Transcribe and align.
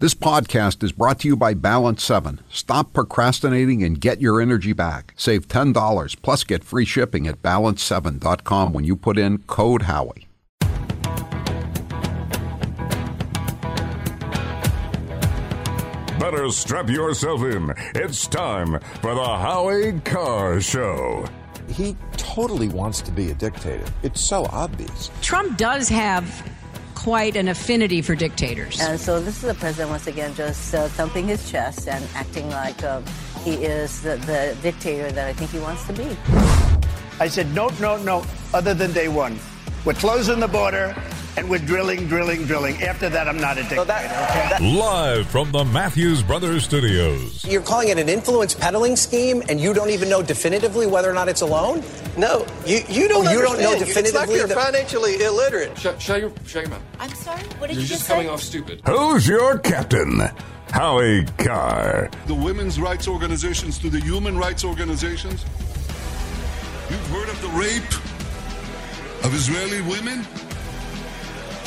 This 0.00 0.14
podcast 0.14 0.84
is 0.84 0.92
brought 0.92 1.18
to 1.20 1.26
you 1.26 1.34
by 1.34 1.54
Balance 1.54 2.04
7. 2.04 2.38
Stop 2.50 2.92
procrastinating 2.92 3.82
and 3.82 4.00
get 4.00 4.20
your 4.20 4.40
energy 4.40 4.72
back. 4.72 5.12
Save 5.16 5.48
$10 5.48 6.22
plus 6.22 6.44
get 6.44 6.62
free 6.62 6.84
shipping 6.84 7.26
at 7.26 7.42
balance7.com 7.42 8.72
when 8.72 8.84
you 8.84 8.94
put 8.94 9.18
in 9.18 9.38
code 9.38 9.82
Howie. 9.82 10.28
Better 16.20 16.48
strap 16.52 16.88
yourself 16.88 17.42
in. 17.42 17.74
It's 17.96 18.28
time 18.28 18.78
for 19.00 19.16
the 19.16 19.24
Howie 19.24 19.98
Carr 20.04 20.60
Show. 20.60 21.26
He 21.72 21.96
totally 22.16 22.68
wants 22.68 23.02
to 23.02 23.10
be 23.10 23.32
a 23.32 23.34
dictator. 23.34 23.86
It's 24.04 24.20
so 24.20 24.44
obvious. 24.44 25.10
Trump 25.22 25.58
does 25.58 25.88
have 25.88 26.24
quite 26.98 27.36
an 27.36 27.46
affinity 27.46 28.02
for 28.02 28.16
dictators. 28.16 28.80
And 28.80 28.98
so 28.98 29.20
this 29.20 29.36
is 29.36 29.42
the 29.42 29.54
president 29.54 29.90
once 29.90 30.08
again 30.08 30.34
just 30.34 30.74
uh, 30.74 30.88
thumping 30.88 31.28
his 31.28 31.48
chest 31.48 31.86
and 31.86 32.04
acting 32.16 32.50
like 32.50 32.82
uh, 32.82 33.00
he 33.44 33.54
is 33.54 34.02
the, 34.02 34.16
the 34.26 34.56
dictator 34.62 35.12
that 35.12 35.28
I 35.28 35.32
think 35.32 35.52
he 35.52 35.60
wants 35.60 35.86
to 35.86 35.92
be. 35.92 36.16
I 37.20 37.28
said, 37.28 37.54
no, 37.54 37.68
no, 37.80 38.02
no, 38.02 38.24
other 38.52 38.74
than 38.74 38.92
day 38.92 39.06
one. 39.06 39.38
We're 39.84 39.94
closing 39.94 40.40
the 40.40 40.48
border 40.48 41.00
and 41.38 41.48
we're 41.48 41.58
drilling, 41.58 42.08
drilling, 42.08 42.44
drilling. 42.46 42.82
After 42.82 43.08
that, 43.08 43.28
I'm 43.28 43.38
not 43.38 43.58
a 43.58 43.62
dictator. 43.62 43.82
okay? 43.82 44.58
Live 44.76 45.26
from 45.28 45.52
the 45.52 45.64
Matthews 45.64 46.22
Brothers 46.22 46.64
Studios. 46.64 47.44
You're 47.44 47.62
calling 47.62 47.88
it 47.88 47.98
an 47.98 48.08
influence 48.08 48.54
peddling 48.54 48.96
scheme, 48.96 49.42
and 49.48 49.60
you 49.60 49.72
don't 49.72 49.90
even 49.90 50.08
know 50.08 50.22
definitively 50.22 50.86
whether 50.86 51.08
or 51.08 51.14
not 51.14 51.28
it's 51.28 51.40
a 51.42 51.46
loan? 51.46 51.82
No, 52.16 52.44
you, 52.66 52.80
you 52.88 53.06
don't. 53.08 53.24
You 53.30 53.40
don't 53.40 53.60
know 53.60 53.72
understand. 53.72 54.06
It's 54.06 54.14
like 54.14 54.28
definitively 54.28 54.36
you're 54.36 54.46
that- 54.48 54.64
financially 54.72 55.22
illiterate. 55.22 55.78
Shut, 55.78 56.02
shut 56.02 56.20
your 56.20 56.32
shut 56.46 56.62
your 56.62 56.70
mouth. 56.70 56.82
I'm 56.98 57.10
sorry. 57.10 57.42
What 57.58 57.68
did 57.68 57.74
You're 57.74 57.82
you 57.82 57.88
just 57.88 58.00
just 58.00 58.08
coming 58.08 58.28
off 58.28 58.42
stupid. 58.42 58.82
Who's 58.86 59.28
your 59.28 59.58
captain? 59.58 60.20
Howie 60.70 61.24
Carr. 61.38 62.10
the 62.26 62.34
women's 62.34 62.78
rights 62.78 63.08
organizations 63.08 63.78
to 63.78 63.88
the 63.88 64.00
human 64.00 64.36
rights 64.36 64.64
organizations. 64.64 65.44
You've 66.90 67.06
heard 67.08 67.28
of 67.28 67.40
the 67.40 67.48
rape 67.48 69.24
of 69.24 69.34
Israeli 69.34 69.80
women? 69.82 70.26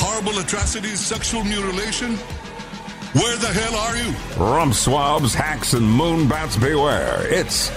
Horrible 0.04 0.40
atrocities, 0.40 1.00
sexual 1.00 1.44
mutilation? 1.44 2.16
Where 3.14 3.38
the 3.38 3.48
hell 3.48 3.76
are 3.76 3.96
you? 3.98 4.16
Rump 4.36 4.74
swabs, 4.74 5.36
hacks, 5.36 5.74
and 5.74 5.88
moon 5.88 6.28
bats 6.28 6.58
beware. 6.58 7.22
It's 7.32 7.70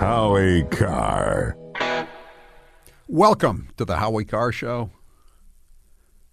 Howie 0.00 0.62
Carr. 0.70 1.54
Welcome 3.08 3.68
to 3.76 3.84
the 3.84 3.96
Howie 3.96 4.24
Carr 4.24 4.52
Show. 4.52 4.90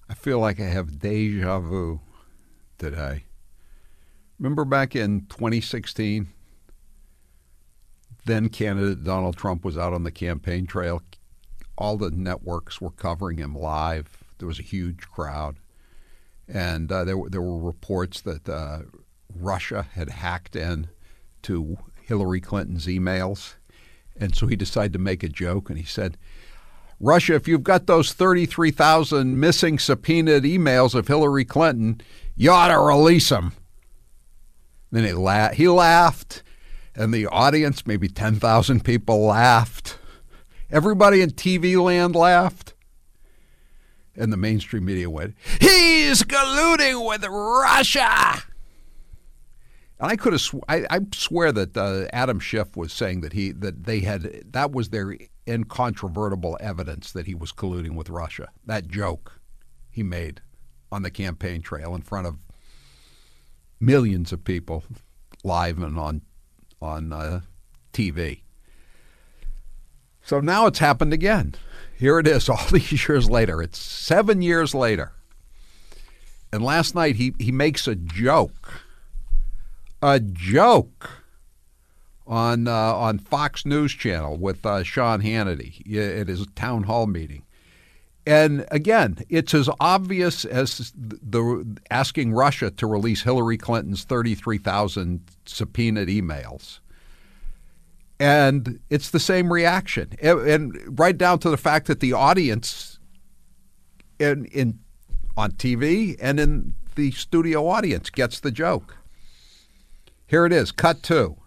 I 0.09 0.13
feel 0.13 0.39
like 0.39 0.61
I 0.61 0.67
have 0.67 0.99
deja 0.99 1.59
vu 1.59 1.99
today. 2.77 3.25
Remember 4.39 4.63
back 4.63 4.95
in 4.95 5.25
2016? 5.27 6.29
Then 8.29 8.49
candidate 8.49 9.03
Donald 9.03 9.37
Trump 9.37 9.65
was 9.65 9.75
out 9.75 9.91
on 9.91 10.03
the 10.03 10.11
campaign 10.11 10.67
trail. 10.67 11.01
All 11.79 11.97
the 11.97 12.11
networks 12.11 12.79
were 12.79 12.91
covering 12.91 13.39
him 13.39 13.55
live. 13.55 14.23
There 14.37 14.47
was 14.47 14.59
a 14.59 14.63
huge 14.63 15.09
crowd. 15.09 15.57
And 16.47 16.91
uh, 16.91 17.05
there, 17.05 17.17
were, 17.17 17.27
there 17.27 17.41
were 17.41 17.57
reports 17.57 18.21
that 18.21 18.47
uh, 18.47 18.81
Russia 19.35 19.87
had 19.93 20.11
hacked 20.11 20.55
in 20.55 20.89
to 21.41 21.79
Hillary 22.03 22.39
Clinton's 22.39 22.85
emails. 22.85 23.55
And 24.15 24.35
so 24.35 24.45
he 24.45 24.55
decided 24.55 24.93
to 24.93 24.99
make 24.99 25.23
a 25.23 25.29
joke 25.29 25.71
and 25.71 25.79
he 25.79 25.85
said, 25.85 26.15
Russia, 26.99 27.33
if 27.33 27.47
you've 27.47 27.63
got 27.63 27.87
those 27.87 28.13
33,000 28.13 29.39
missing 29.39 29.79
subpoenaed 29.79 30.43
emails 30.43 30.93
of 30.93 31.07
Hillary 31.07 31.45
Clinton, 31.45 31.99
you 32.35 32.51
ought 32.51 32.67
to 32.67 32.77
release 32.77 33.29
them. 33.29 33.53
Then 34.91 35.05
he, 35.05 35.13
la- 35.13 35.49
he 35.49 35.67
laughed, 35.67 36.43
and 36.95 37.13
the 37.13 37.27
audience, 37.27 37.85
maybe 37.85 38.07
10,000 38.07 38.83
people, 38.83 39.21
laughed. 39.21 39.97
Everybody 40.71 41.21
in 41.21 41.31
TV 41.31 41.81
land 41.81 42.15
laughed. 42.15 42.73
And 44.15 44.33
the 44.33 44.37
mainstream 44.37 44.85
media 44.85 45.09
went, 45.09 45.35
He's 45.59 46.23
colluding 46.23 47.07
with 47.07 47.25
Russia. 47.25 48.43
And 49.99 50.11
I 50.11 50.15
could 50.15 50.33
have, 50.33 50.41
sw- 50.41 50.55
I, 50.67 50.85
I 50.89 50.99
swear 51.13 51.51
that 51.51 51.75
uh, 51.75 52.07
Adam 52.13 52.39
Schiff 52.39 52.75
was 52.75 52.93
saying 52.93 53.21
that 53.21 53.33
he 53.33 53.51
that 53.51 53.83
they 53.83 53.99
had 53.99 54.43
that 54.53 54.71
was 54.71 54.89
their 54.89 55.17
incontrovertible 55.47 56.57
evidence 56.61 57.11
that 57.11 57.27
he 57.27 57.35
was 57.35 57.51
colluding 57.51 57.95
with 57.95 58.09
Russia. 58.09 58.49
That 58.65 58.87
joke 58.87 59.39
he 59.89 60.03
made 60.03 60.41
on 60.91 61.03
the 61.03 61.11
campaign 61.11 61.61
trail 61.61 61.95
in 61.95 62.01
front 62.01 62.27
of 62.27 62.37
millions 63.79 64.31
of 64.31 64.43
people, 64.43 64.83
live 65.43 65.79
and 65.79 65.99
on 65.99 66.21
on 66.81 67.13
uh, 67.13 67.41
TV. 67.93 68.41
So 70.21 70.39
now 70.39 70.67
it's 70.67 70.79
happened 70.79 71.13
again. 71.13 71.55
Here 71.97 72.19
it 72.19 72.27
is, 72.27 72.49
all 72.49 72.65
these 72.71 73.07
years 73.07 73.29
later. 73.29 73.61
It's 73.61 73.79
seven 73.79 74.41
years 74.41 74.73
later. 74.75 75.13
And 76.51 76.63
last 76.63 76.95
night 76.95 77.15
he, 77.15 77.33
he 77.39 77.51
makes 77.51 77.87
a 77.87 77.95
joke 77.95 78.81
a 80.01 80.19
joke 80.19 81.09
on 82.25 82.67
uh, 82.67 82.71
on 82.71 83.19
Fox 83.19 83.65
News 83.65 83.93
Channel 83.93 84.37
with 84.37 84.65
uh, 84.65 84.83
Sean 84.83 85.21
Hannity 85.21 85.95
at 86.19 86.27
his 86.27 86.45
town 86.55 86.83
hall 86.83 87.07
meeting. 87.07 87.43
And 88.29 88.67
again, 88.69 89.17
it's 89.27 89.55
as 89.55 89.71
obvious 89.79 90.45
as 90.45 90.93
the 90.95 91.65
asking 91.89 92.33
Russia 92.33 92.69
to 92.69 92.85
release 92.85 93.23
Hillary 93.23 93.57
Clinton's 93.57 94.03
33,000 94.03 95.23
subpoenaed 95.47 96.09
emails. 96.09 96.77
And 98.19 98.81
it's 98.91 99.09
the 99.09 99.19
same 99.19 99.51
reaction. 99.51 100.11
And, 100.21 100.77
right 100.99 101.17
down 101.17 101.39
to 101.39 101.49
the 101.49 101.57
fact 101.57 101.87
that 101.87 102.01
the 102.01 102.13
audience 102.13 102.99
in, 104.19 104.45
in 104.45 104.77
on 105.35 105.53
TV 105.53 106.15
and 106.21 106.39
in 106.39 106.75
the 106.93 107.09
studio 107.09 107.67
audience 107.67 108.11
gets 108.11 108.39
the 108.39 108.51
joke. 108.51 108.95
Here 110.27 110.45
it 110.45 110.53
is, 110.53 110.71
cut 110.71 111.01
two. 111.01 111.38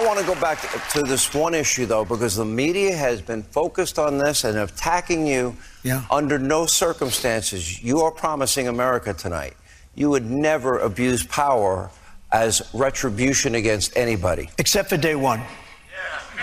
I 0.00 0.06
want 0.06 0.18
to 0.18 0.24
go 0.24 0.34
back 0.40 0.62
to, 0.62 1.00
to 1.00 1.02
this 1.02 1.34
one 1.34 1.52
issue, 1.52 1.84
though, 1.84 2.06
because 2.06 2.34
the 2.34 2.44
media 2.44 2.96
has 2.96 3.20
been 3.20 3.42
focused 3.42 3.98
on 3.98 4.16
this 4.16 4.44
and 4.44 4.56
attacking 4.56 5.26
you. 5.26 5.54
Yeah. 5.82 6.04
Under 6.10 6.38
no 6.38 6.64
circumstances, 6.64 7.82
you 7.82 8.00
are 8.00 8.10
promising 8.10 8.68
America 8.68 9.12
tonight 9.12 9.56
you 9.94 10.08
would 10.08 10.30
never 10.30 10.78
abuse 10.78 11.26
power 11.26 11.90
as 12.32 12.62
retribution 12.72 13.56
against 13.56 13.94
anybody. 13.96 14.48
Except 14.56 14.88
for 14.88 14.96
day 14.96 15.16
one. 15.16 15.42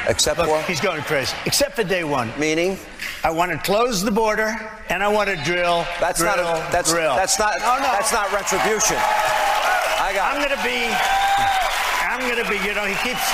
Except 0.07 0.37
Look, 0.37 0.49
for? 0.49 0.61
he's 0.63 0.79
going 0.79 1.01
crazy. 1.01 1.35
Except 1.47 1.75
for 1.75 1.83
day 1.83 2.03
one. 2.03 2.31
Meaning? 2.37 2.77
I 3.23 3.31
want 3.31 3.51
to 3.51 3.57
close 3.57 4.03
the 4.03 4.11
border 4.11 4.53
and 4.89 5.01
I 5.01 5.07
want 5.07 5.29
to 5.29 5.35
drill. 5.37 5.87
That's 5.99 6.19
drill, 6.19 6.35
not 6.35 6.39
a, 6.39 6.71
that's 6.71 6.91
drill. 6.91 7.15
that's 7.15 7.39
not 7.39 7.57
No, 7.59 7.77
no. 7.77 7.81
that's 7.81 8.13
not 8.13 8.31
retribution. 8.31 8.97
I 8.97 10.11
got 10.13 10.35
I'm 10.35 10.43
going 10.43 10.55
to 10.55 10.63
be. 10.63 11.16
I'm 12.17 12.27
going 12.27 12.43
to 12.43 12.49
be. 12.49 12.57
You 12.67 12.73
know, 12.73 12.85
he 12.85 12.95
keeps. 13.07 13.31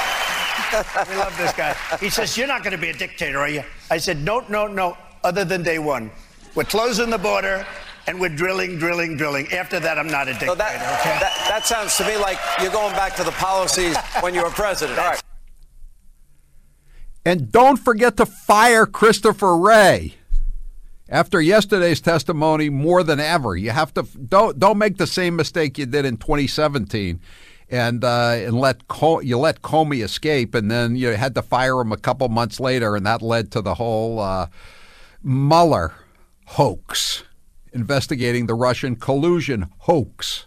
we 1.09 1.15
love 1.15 1.35
this 1.37 1.53
guy. 1.53 1.75
He 1.99 2.09
says, 2.09 2.37
"You're 2.37 2.47
not 2.47 2.63
going 2.63 2.75
to 2.75 2.81
be 2.81 2.89
a 2.89 2.93
dictator, 2.93 3.39
are 3.39 3.47
you?" 3.49 3.63
I 3.89 3.97
said, 3.97 4.21
"No, 4.21 4.43
no, 4.49 4.67
no. 4.67 4.97
Other 5.23 5.45
than 5.45 5.63
day 5.63 5.79
one, 5.79 6.11
we're 6.53 6.65
closing 6.65 7.09
the 7.09 7.17
border 7.17 7.65
and 8.07 8.19
we're 8.19 8.27
drilling, 8.27 8.77
drilling, 8.77 9.15
drilling. 9.15 9.49
After 9.53 9.79
that, 9.79 9.97
I'm 9.97 10.07
not 10.07 10.27
a 10.27 10.31
dictator." 10.33 10.51
So 10.51 10.55
that, 10.55 10.99
okay? 10.99 11.19
that 11.19 11.45
that 11.47 11.65
sounds 11.65 11.95
to 11.97 12.05
me 12.05 12.17
like 12.17 12.37
you're 12.61 12.71
going 12.71 12.93
back 12.93 13.15
to 13.15 13.23
the 13.23 13.31
policies 13.31 13.95
when 14.19 14.33
you 14.33 14.43
were 14.43 14.49
president. 14.49 14.99
All 14.99 15.11
right. 15.11 15.23
And 17.25 17.49
don't 17.51 17.77
forget 17.77 18.17
to 18.17 18.25
fire 18.25 18.85
Christopher 18.85 19.55
Wray. 19.55 20.15
After 21.07 21.39
yesterday's 21.39 22.01
testimony, 22.01 22.69
more 22.69 23.03
than 23.03 23.19
ever, 23.21 23.55
you 23.55 23.69
have 23.69 23.93
to 23.93 24.03
don't 24.03 24.59
don't 24.59 24.77
make 24.77 24.97
the 24.97 25.07
same 25.07 25.37
mistake 25.37 25.77
you 25.77 25.85
did 25.85 26.03
in 26.05 26.17
2017, 26.17 27.21
and 27.73 28.03
uh, 28.03 28.35
and 28.37 28.53
let 28.53 28.81
you 29.23 29.37
let 29.39 29.63
Comey 29.63 30.03
escape, 30.03 30.53
and 30.53 30.69
then 30.69 30.95
you 30.95 31.07
had 31.07 31.33
to 31.33 31.41
fire 31.41 31.79
him 31.79 31.91
a 31.91 31.97
couple 31.97 32.29
months 32.29 32.59
later, 32.59 32.95
and 32.95 33.03
that 33.07 33.23
led 33.23 33.51
to 33.51 33.61
the 33.61 33.73
whole 33.73 34.19
uh, 34.19 34.47
Mueller 35.23 35.95
hoax, 36.45 37.23
investigating 37.73 38.45
the 38.45 38.53
Russian 38.53 38.95
collusion 38.95 39.71
hoax. 39.79 40.45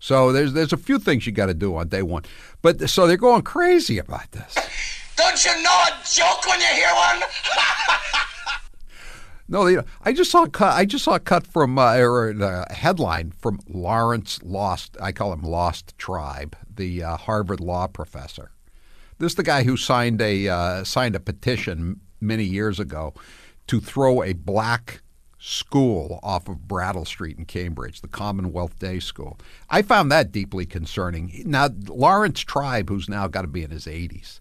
So 0.00 0.32
there's 0.32 0.52
there's 0.52 0.72
a 0.72 0.76
few 0.76 0.98
things 0.98 1.26
you 1.26 1.32
got 1.32 1.46
to 1.46 1.54
do 1.54 1.76
on 1.76 1.86
day 1.86 2.02
one, 2.02 2.24
but 2.60 2.90
so 2.90 3.06
they're 3.06 3.16
going 3.16 3.42
crazy 3.42 3.98
about 3.98 4.32
this. 4.32 4.56
Don't 5.14 5.44
you 5.44 5.62
know 5.62 5.82
a 5.86 5.90
joke 6.04 6.44
when 6.48 6.58
you 6.58 6.66
hear 6.66 6.92
one? 6.92 7.22
No, 9.48 9.64
they, 9.64 9.82
I 10.02 10.12
just 10.12 10.30
saw 10.30 10.44
a 10.44 10.50
cut. 10.50 10.74
I 10.74 10.84
just 10.84 11.04
saw 11.04 11.14
a 11.14 11.20
cut 11.20 11.46
from 11.46 11.78
uh, 11.78 11.96
or 11.96 12.30
a 12.30 12.72
headline 12.72 13.32
from 13.32 13.60
Lawrence 13.68 14.40
Lost. 14.42 14.96
I 15.00 15.12
call 15.12 15.32
him 15.32 15.42
Lost 15.42 15.96
Tribe, 15.98 16.56
the 16.74 17.02
uh, 17.02 17.16
Harvard 17.16 17.60
law 17.60 17.86
professor. 17.86 18.52
This 19.18 19.32
is 19.32 19.36
the 19.36 19.42
guy 19.42 19.64
who 19.64 19.76
signed 19.76 20.20
a 20.20 20.48
uh, 20.48 20.84
signed 20.84 21.14
a 21.14 21.20
petition 21.20 22.00
many 22.20 22.44
years 22.44 22.80
ago 22.80 23.14
to 23.66 23.80
throw 23.80 24.22
a 24.22 24.32
black 24.32 25.02
school 25.38 26.20
off 26.22 26.48
of 26.48 26.68
Brattle 26.68 27.04
Street 27.04 27.36
in 27.36 27.44
Cambridge, 27.44 28.00
the 28.00 28.08
Commonwealth 28.08 28.78
Day 28.78 29.00
School. 29.00 29.38
I 29.68 29.82
found 29.82 30.10
that 30.12 30.30
deeply 30.30 30.66
concerning. 30.66 31.42
Now, 31.44 31.68
Laurence 31.88 32.40
Tribe, 32.40 32.88
who's 32.88 33.08
now 33.08 33.26
got 33.26 33.42
to 33.42 33.48
be 33.48 33.64
in 33.64 33.70
his 33.70 33.86
80s, 33.86 34.40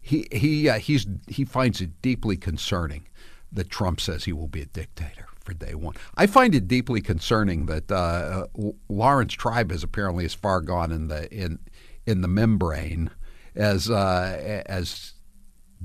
he 0.00 0.26
he 0.32 0.68
uh, 0.68 0.78
he's 0.78 1.06
he 1.26 1.44
finds 1.44 1.80
it 1.80 2.00
deeply 2.00 2.36
concerning 2.36 3.06
that 3.52 3.70
Trump 3.70 4.00
says 4.00 4.24
he 4.24 4.32
will 4.32 4.48
be 4.48 4.62
a 4.62 4.66
dictator 4.66 5.26
for 5.40 5.54
day 5.54 5.74
one. 5.74 5.94
I 6.16 6.26
find 6.26 6.54
it 6.54 6.68
deeply 6.68 7.00
concerning 7.00 7.66
that 7.66 7.90
uh, 7.90 8.46
Laurence 8.88 9.32
Tribe 9.32 9.72
is 9.72 9.82
apparently 9.82 10.24
as 10.24 10.34
far 10.34 10.60
gone 10.60 10.92
in 10.92 11.08
the 11.08 11.32
in 11.32 11.58
in 12.06 12.20
the 12.20 12.28
membrane 12.28 13.10
as 13.54 13.90
uh, 13.90 14.62
as 14.66 15.14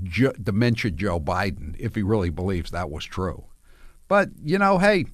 jo- 0.02 0.32
dementia 0.42 0.90
Joe 0.90 1.20
Biden, 1.20 1.76
if 1.78 1.94
he 1.94 2.02
really 2.02 2.30
believes 2.30 2.70
that 2.70 2.90
was 2.90 3.04
true. 3.04 3.44
But 4.08 4.28
you 4.42 4.58
know, 4.58 4.78
hey, 4.78 5.06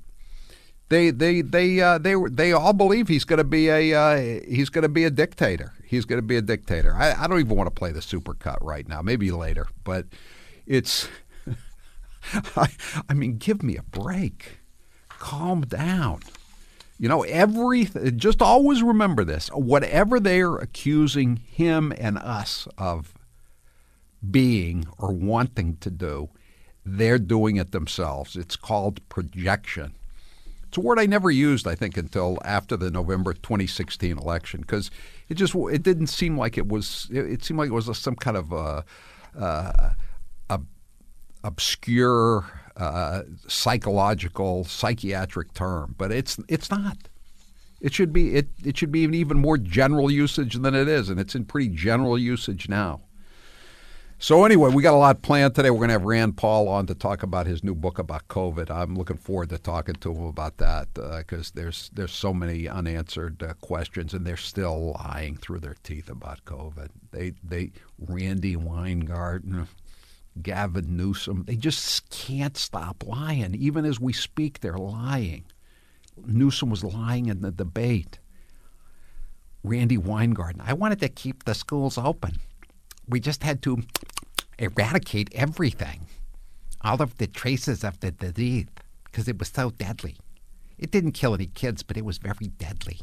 they 0.88 1.10
they 1.10 1.42
they 1.42 1.80
uh, 1.80 1.98
they 1.98 2.14
they 2.30 2.52
all 2.52 2.72
believe 2.72 3.08
he's 3.08 3.24
going 3.24 3.38
to 3.38 3.44
be 3.44 3.68
a 3.68 3.94
uh, 3.94 4.40
he's 4.48 4.68
going 4.68 4.82
to 4.82 4.88
be 4.88 5.04
a 5.04 5.10
dictator. 5.10 5.72
He's 5.84 6.04
going 6.04 6.18
to 6.18 6.26
be 6.26 6.36
a 6.36 6.42
dictator. 6.42 6.94
I, 6.94 7.14
I 7.24 7.26
don't 7.26 7.40
even 7.40 7.56
want 7.56 7.68
to 7.68 7.74
play 7.74 7.92
the 7.92 8.00
supercut 8.00 8.58
right 8.60 8.86
now. 8.88 9.00
Maybe 9.02 9.30
later, 9.30 9.68
but 9.84 10.06
it's. 10.66 11.08
I, 12.56 12.68
I 13.08 13.14
mean, 13.14 13.36
give 13.38 13.62
me 13.62 13.76
a 13.76 13.82
break. 13.82 14.58
Calm 15.08 15.62
down. 15.62 16.20
You 16.98 17.08
know, 17.08 17.22
every 17.22 17.86
just 18.16 18.42
always 18.42 18.82
remember 18.82 19.24
this. 19.24 19.48
Whatever 19.48 20.20
they're 20.20 20.56
accusing 20.56 21.36
him 21.36 21.94
and 21.98 22.18
us 22.18 22.68
of 22.76 23.14
being 24.28 24.86
or 24.98 25.12
wanting 25.12 25.78
to 25.78 25.90
do, 25.90 26.28
they're 26.84 27.18
doing 27.18 27.56
it 27.56 27.72
themselves. 27.72 28.36
It's 28.36 28.56
called 28.56 29.06
projection. 29.08 29.94
It's 30.68 30.76
a 30.76 30.80
word 30.82 31.00
I 31.00 31.06
never 31.06 31.30
used, 31.30 31.66
I 31.66 31.74
think, 31.74 31.96
until 31.96 32.38
after 32.44 32.76
the 32.76 32.90
November 32.90 33.32
2016 33.32 34.18
election 34.18 34.60
because 34.60 34.90
it 35.28 35.34
just 35.34 35.54
it 35.54 35.82
didn't 35.82 36.06
seem 36.08 36.38
like 36.38 36.56
it 36.56 36.68
was. 36.68 37.08
It 37.10 37.42
seemed 37.42 37.58
like 37.58 37.70
it 37.70 37.74
was 37.74 37.98
some 37.98 38.14
kind 38.14 38.36
of 38.36 38.52
a, 38.52 38.84
uh, 39.36 39.90
obscure 41.44 42.44
uh, 42.76 43.22
psychological 43.46 44.64
psychiatric 44.64 45.52
term, 45.54 45.94
but 45.98 46.10
it's 46.10 46.38
it's 46.48 46.70
not. 46.70 46.96
It 47.80 47.94
should 47.94 48.12
be 48.12 48.34
it 48.34 48.48
it 48.64 48.76
should 48.76 48.92
be 48.92 49.04
an 49.04 49.14
even 49.14 49.38
more 49.38 49.58
general 49.58 50.10
usage 50.10 50.54
than 50.54 50.74
it 50.74 50.88
is, 50.88 51.08
and 51.08 51.18
it's 51.18 51.34
in 51.34 51.44
pretty 51.44 51.68
general 51.68 52.18
usage 52.18 52.68
now. 52.68 53.02
So 54.22 54.44
anyway, 54.44 54.70
we 54.70 54.82
got 54.82 54.92
a 54.92 54.98
lot 54.98 55.22
planned 55.22 55.54
today. 55.54 55.70
We're 55.70 55.78
going 55.78 55.88
to 55.88 55.94
have 55.94 56.02
Rand 56.02 56.36
Paul 56.36 56.68
on 56.68 56.84
to 56.88 56.94
talk 56.94 57.22
about 57.22 57.46
his 57.46 57.64
new 57.64 57.74
book 57.74 57.98
about 57.98 58.28
COVID. 58.28 58.70
I'm 58.70 58.94
looking 58.94 59.16
forward 59.16 59.48
to 59.48 59.56
talking 59.56 59.94
to 59.94 60.12
him 60.12 60.24
about 60.24 60.58
that 60.58 60.92
because 60.92 61.48
uh, 61.48 61.52
there's 61.54 61.90
there's 61.94 62.12
so 62.12 62.34
many 62.34 62.68
unanswered 62.68 63.42
uh, 63.42 63.54
questions, 63.62 64.12
and 64.12 64.26
they're 64.26 64.36
still 64.36 64.94
lying 65.02 65.38
through 65.38 65.60
their 65.60 65.76
teeth 65.82 66.10
about 66.10 66.44
COVID. 66.44 66.88
They 67.12 67.32
they 67.42 67.72
Randi 67.98 68.56
Weingarten, 68.56 69.66
Gavin 70.40 70.96
Newsom, 70.96 71.44
they 71.46 71.56
just 71.56 72.08
can't 72.10 72.56
stop 72.56 73.06
lying. 73.06 73.54
Even 73.54 73.84
as 73.84 74.00
we 74.00 74.12
speak, 74.12 74.60
they're 74.60 74.78
lying. 74.78 75.44
Newsom 76.24 76.70
was 76.70 76.84
lying 76.84 77.26
in 77.26 77.40
the 77.40 77.50
debate. 77.50 78.18
Randi 79.62 79.98
Weingarten, 79.98 80.62
I 80.64 80.72
wanted 80.72 81.00
to 81.00 81.08
keep 81.08 81.44
the 81.44 81.54
schools 81.54 81.98
open 81.98 82.38
we 83.10 83.20
just 83.20 83.42
had 83.42 83.60
to 83.62 83.82
eradicate 84.58 85.30
everything, 85.34 86.06
all 86.80 87.02
of 87.02 87.18
the 87.18 87.26
traces 87.26 87.84
of 87.84 87.98
the 88.00 88.12
disease, 88.12 88.66
because 89.04 89.28
it 89.28 89.38
was 89.38 89.48
so 89.48 89.70
deadly. 89.70 90.16
It 90.78 90.90
didn't 90.90 91.12
kill 91.12 91.34
any 91.34 91.46
kids, 91.46 91.82
but 91.82 91.96
it 91.96 92.04
was 92.04 92.18
very 92.18 92.46
deadly. 92.58 93.00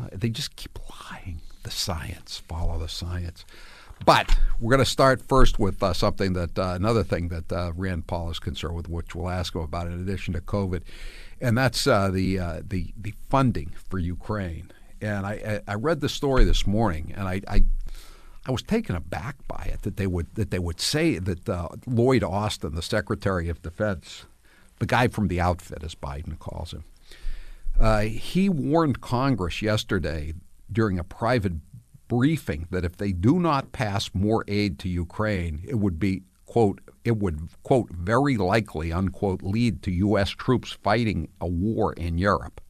Uh, 0.00 0.08
they 0.12 0.30
just 0.30 0.56
keep 0.56 0.78
lying. 0.90 1.40
The 1.62 1.70
science, 1.70 2.42
follow 2.48 2.78
the 2.78 2.88
science. 2.88 3.44
But 4.04 4.38
we're 4.60 4.70
going 4.70 4.84
to 4.84 4.90
start 4.90 5.22
first 5.22 5.58
with 5.58 5.82
uh, 5.82 5.92
something 5.92 6.32
that 6.34 6.58
uh, 6.58 6.72
another 6.74 7.02
thing 7.02 7.28
that 7.28 7.52
uh, 7.52 7.72
Rand 7.74 8.06
Paul 8.06 8.30
is 8.30 8.38
concerned 8.38 8.74
with, 8.74 8.88
which 8.88 9.14
we'll 9.14 9.28
ask 9.30 9.54
him 9.54 9.62
about 9.62 9.86
in 9.86 10.00
addition 10.00 10.34
to 10.34 10.40
COVID, 10.40 10.82
and 11.40 11.56
that's 11.56 11.86
uh, 11.86 12.10
the 12.10 12.38
uh, 12.38 12.62
the 12.66 12.92
the 12.96 13.14
funding 13.28 13.72
for 13.88 13.98
Ukraine. 13.98 14.70
And 15.02 15.24
I, 15.26 15.60
I 15.66 15.74
read 15.74 16.00
the 16.00 16.10
story 16.10 16.44
this 16.44 16.66
morning, 16.66 17.14
and 17.16 17.26
I, 17.26 17.40
I 17.48 17.62
I 18.46 18.52
was 18.52 18.62
taken 18.62 18.96
aback 18.96 19.36
by 19.46 19.70
it 19.72 19.82
that 19.82 19.96
they 19.96 20.06
would 20.06 20.34
that 20.34 20.50
they 20.50 20.58
would 20.58 20.80
say 20.80 21.18
that 21.18 21.48
uh, 21.48 21.68
Lloyd 21.86 22.24
Austin, 22.24 22.74
the 22.74 22.82
Secretary 22.82 23.48
of 23.48 23.62
Defense, 23.62 24.26
the 24.78 24.86
guy 24.86 25.08
from 25.08 25.28
the 25.28 25.40
outfit, 25.40 25.82
as 25.82 25.94
Biden 25.94 26.38
calls 26.38 26.72
him, 26.72 26.84
uh, 27.78 28.00
he 28.00 28.48
warned 28.48 29.00
Congress 29.00 29.62
yesterday 29.62 30.34
during 30.72 30.98
a 30.98 31.04
private 31.04 31.54
briefing 32.10 32.66
that 32.70 32.84
if 32.84 32.96
they 32.96 33.12
do 33.12 33.38
not 33.38 33.70
pass 33.70 34.10
more 34.12 34.44
aid 34.48 34.80
to 34.80 34.88
Ukraine, 34.88 35.62
it 35.66 35.76
would 35.76 36.00
be 36.00 36.24
quote 36.44 36.80
it 37.04 37.16
would 37.18 37.38
quote 37.62 37.88
very 37.90 38.36
likely 38.36 38.92
unquote 38.92 39.42
lead 39.42 39.80
to 39.84 39.92
U.S. 39.92 40.30
troops 40.30 40.72
fighting 40.82 41.28
a 41.40 41.46
war 41.46 41.92
in 41.92 42.18
Europe. 42.18 42.60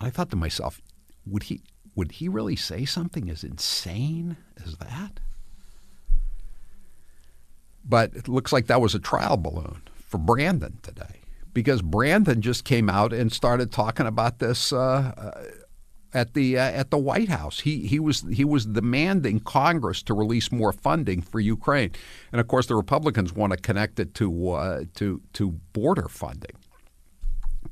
I 0.00 0.10
thought 0.10 0.30
to 0.30 0.36
myself, 0.36 0.82
would 1.24 1.44
he 1.44 1.62
would 1.94 2.10
he 2.12 2.28
really 2.28 2.56
say 2.56 2.84
something 2.84 3.30
as 3.30 3.44
insane 3.44 4.36
as 4.66 4.76
that? 4.78 5.20
But 7.84 8.12
it 8.16 8.26
looks 8.26 8.52
like 8.52 8.66
that 8.66 8.80
was 8.80 8.96
a 8.96 8.98
trial 8.98 9.36
balloon 9.36 9.82
for 9.94 10.18
Brandon 10.18 10.78
today 10.82 11.20
because 11.52 11.80
Brandon 11.80 12.42
just 12.42 12.64
came 12.64 12.90
out 12.90 13.12
and 13.12 13.32
started 13.32 13.70
talking 13.70 14.06
about 14.06 14.40
this 14.40 14.72
uh, 14.72 15.12
uh, 15.16 15.42
at 16.14 16.34
the 16.34 16.58
uh, 16.58 16.62
at 16.62 16.90
the 16.90 16.98
White 16.98 17.28
House. 17.28 17.60
He 17.60 17.86
he 17.86 17.98
was 17.98 18.24
he 18.32 18.44
was 18.44 18.64
demanding 18.64 19.40
Congress 19.40 20.02
to 20.04 20.14
release 20.14 20.50
more 20.50 20.72
funding 20.72 21.20
for 21.20 21.40
Ukraine, 21.40 21.90
and 22.32 22.40
of 22.40 22.48
course 22.48 22.66
the 22.66 22.76
Republicans 22.76 23.32
want 23.32 23.52
to 23.52 23.58
connect 23.58 23.98
it 23.98 24.14
to 24.14 24.50
uh, 24.50 24.84
to 24.94 25.20
to 25.34 25.50
border 25.72 26.08
funding. 26.08 26.56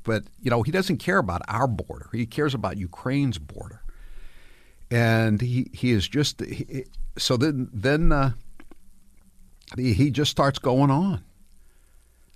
But 0.03 0.25
you 0.43 0.51
know 0.51 0.63
he 0.63 0.73
doesn't 0.73 0.99
care 0.99 1.19
about 1.19 1.43
our 1.49 1.67
border; 1.67 2.09
he 2.13 2.27
cares 2.27 2.55
about 2.55 2.77
Ukraine's 2.77 3.39
border 3.39 3.83
and 4.93 5.41
he 5.41 5.71
he 5.73 5.91
is 5.91 6.07
just 6.07 6.41
he, 6.41 6.85
so 7.17 7.37
then 7.37 7.69
then 7.73 8.13
uh, 8.13 8.33
he, 9.77 10.11
just 10.11 10.31
starts 10.31 10.59
going 10.59 10.91
on 10.91 11.25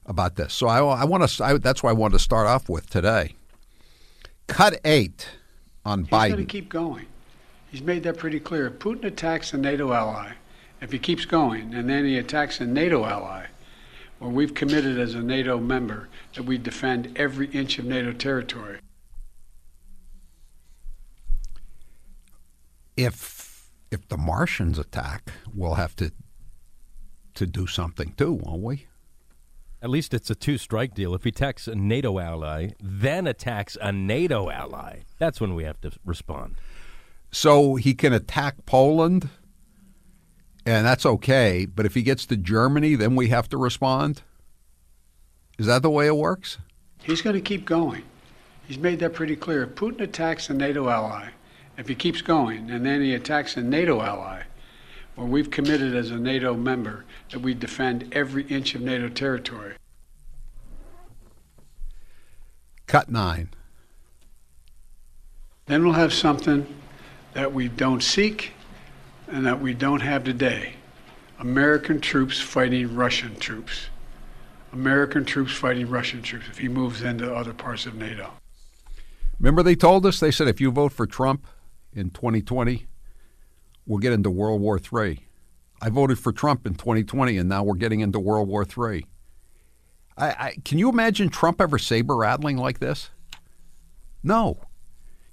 about 0.06 0.36
this. 0.36 0.54
So 0.54 0.66
I, 0.66 0.78
I 0.78 1.04
want 1.04 1.28
to 1.28 1.58
that's 1.58 1.82
why 1.82 1.90
I 1.90 1.92
wanted 1.92 2.14
to 2.14 2.24
start 2.24 2.46
off 2.46 2.68
with 2.68 2.88
today. 2.88 3.34
Cut 4.46 4.80
eight 4.84 5.28
on 5.86 6.00
He's 6.00 6.08
Biden. 6.08 6.24
He's 6.24 6.32
going 6.34 6.46
to 6.46 6.52
keep 6.52 6.68
going. 6.68 7.06
He's 7.70 7.82
made 7.82 8.02
that 8.02 8.18
pretty 8.18 8.40
clear. 8.40 8.70
Putin 8.70 9.04
attacks 9.04 9.54
a 9.54 9.58
NATO 9.58 9.92
ally. 9.92 10.32
If 10.80 10.92
he 10.92 10.98
keeps 10.98 11.24
going, 11.24 11.74
and 11.74 11.88
then 11.88 12.04
he 12.04 12.18
attacks 12.18 12.60
a 12.60 12.66
NATO 12.66 13.04
ally, 13.04 13.46
well, 14.20 14.30
we've 14.30 14.52
committed 14.52 14.98
as 14.98 15.14
a 15.14 15.22
NATO 15.22 15.58
member 15.58 16.08
that 16.34 16.42
we 16.42 16.58
defend 16.58 17.18
every 17.18 17.46
inch 17.48 17.78
of 17.78 17.86
NATO 17.86 18.12
territory. 18.12 18.78
if 22.96 23.70
if 23.90 24.08
the 24.08 24.16
Martians 24.16 24.78
attack, 24.78 25.30
we'll 25.54 25.74
have 25.74 25.94
to 25.96 26.12
to 27.34 27.46
do 27.46 27.66
something 27.66 28.14
too, 28.16 28.32
won't 28.32 28.62
we? 28.62 28.86
At 29.82 29.90
least 29.90 30.14
it's 30.14 30.30
a 30.30 30.34
two 30.34 30.58
strike 30.58 30.94
deal. 30.94 31.14
If 31.14 31.24
he 31.24 31.28
attacks 31.28 31.68
a 31.68 31.74
NATO 31.74 32.18
ally, 32.18 32.70
then 32.80 33.26
attacks 33.26 33.76
a 33.80 33.92
NATO 33.92 34.50
ally, 34.50 35.00
that's 35.18 35.40
when 35.40 35.54
we 35.54 35.64
have 35.64 35.80
to 35.82 35.92
respond. 36.04 36.56
So 37.30 37.74
he 37.74 37.94
can 37.94 38.12
attack 38.12 38.64
Poland, 38.64 39.28
and 40.64 40.86
that's 40.86 41.04
okay. 41.04 41.66
But 41.66 41.84
if 41.86 41.94
he 41.94 42.02
gets 42.02 42.24
to 42.26 42.36
Germany, 42.36 42.94
then 42.94 43.16
we 43.16 43.28
have 43.28 43.48
to 43.50 43.56
respond? 43.56 44.22
Is 45.58 45.66
that 45.66 45.82
the 45.82 45.90
way 45.90 46.06
it 46.06 46.16
works? 46.16 46.58
He's 47.02 47.22
going 47.22 47.34
to 47.34 47.42
keep 47.42 47.64
going. 47.64 48.02
He's 48.66 48.78
made 48.78 48.98
that 49.00 49.14
pretty 49.14 49.36
clear. 49.36 49.62
If 49.62 49.70
Putin 49.70 50.00
attacks 50.00 50.50
a 50.50 50.54
NATO 50.54 50.88
ally, 50.88 51.28
if 51.78 51.86
he 51.86 51.94
keeps 51.94 52.22
going 52.22 52.70
and 52.70 52.84
then 52.84 53.00
he 53.00 53.14
attacks 53.14 53.56
a 53.56 53.62
NATO 53.62 54.00
ally, 54.00 54.42
well, 55.16 55.26
we've 55.26 55.50
committed 55.50 55.94
as 55.94 56.10
a 56.10 56.18
NATO 56.18 56.54
member 56.54 57.04
that 57.30 57.40
we 57.40 57.54
defend 57.54 58.12
every 58.12 58.44
inch 58.44 58.74
of 58.74 58.82
NATO 58.82 59.08
territory. 59.08 59.74
Cut 62.86 63.10
nine. 63.10 63.50
Then 65.66 65.84
we'll 65.84 65.94
have 65.94 66.12
something 66.12 66.66
that 67.32 67.52
we 67.52 67.68
don't 67.68 68.02
seek 68.02 68.52
and 69.26 69.44
that 69.46 69.60
we 69.60 69.74
don't 69.74 70.00
have 70.00 70.22
today 70.22 70.74
American 71.38 72.00
troops 72.00 72.40
fighting 72.40 72.94
Russian 72.94 73.36
troops. 73.36 73.88
American 74.72 75.24
troops 75.24 75.52
fighting 75.52 75.88
Russian 75.88 76.22
troops 76.22 76.46
if 76.48 76.58
he 76.58 76.68
moves 76.68 77.02
into 77.02 77.34
other 77.34 77.52
parts 77.52 77.86
of 77.86 77.94
NATO. 77.94 78.30
Remember, 79.38 79.62
they 79.62 79.74
told 79.74 80.06
us, 80.06 80.18
they 80.18 80.30
said, 80.30 80.48
if 80.48 80.60
you 80.60 80.70
vote 80.70 80.92
for 80.92 81.06
Trump, 81.06 81.46
in 81.92 82.10
2020, 82.10 82.86
we'll 83.86 83.98
get 83.98 84.12
into 84.12 84.30
World 84.30 84.60
War 84.60 84.78
III. 84.78 85.20
I 85.80 85.90
voted 85.90 86.18
for 86.18 86.32
Trump 86.32 86.66
in 86.66 86.74
2020, 86.74 87.36
and 87.38 87.48
now 87.48 87.62
we're 87.62 87.74
getting 87.74 88.00
into 88.00 88.18
World 88.18 88.48
War 88.48 88.64
III. 88.64 89.06
I, 90.16 90.26
I, 90.28 90.56
can 90.64 90.78
you 90.78 90.88
imagine 90.88 91.28
Trump 91.28 91.60
ever 91.60 91.78
saber 91.78 92.16
rattling 92.16 92.56
like 92.56 92.78
this? 92.78 93.10
No. 94.22 94.60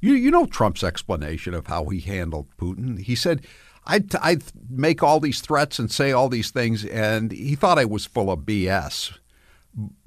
You, 0.01 0.13
you 0.13 0.31
know 0.31 0.45
Trump's 0.45 0.83
explanation 0.83 1.53
of 1.53 1.67
how 1.67 1.85
he 1.85 2.01
handled 2.01 2.47
Putin. 2.57 2.99
He 2.99 3.15
said, 3.15 3.45
I'd, 3.85 4.13
I'd 4.17 4.43
make 4.69 5.01
all 5.01 5.19
these 5.19 5.41
threats 5.41 5.79
and 5.79 5.91
say 5.91 6.11
all 6.11 6.29
these 6.29 6.51
things, 6.51 6.85
and 6.85 7.31
he 7.31 7.55
thought 7.55 7.79
I 7.79 7.85
was 7.85 8.05
full 8.05 8.29
of 8.29 8.39
BS. 8.39 9.17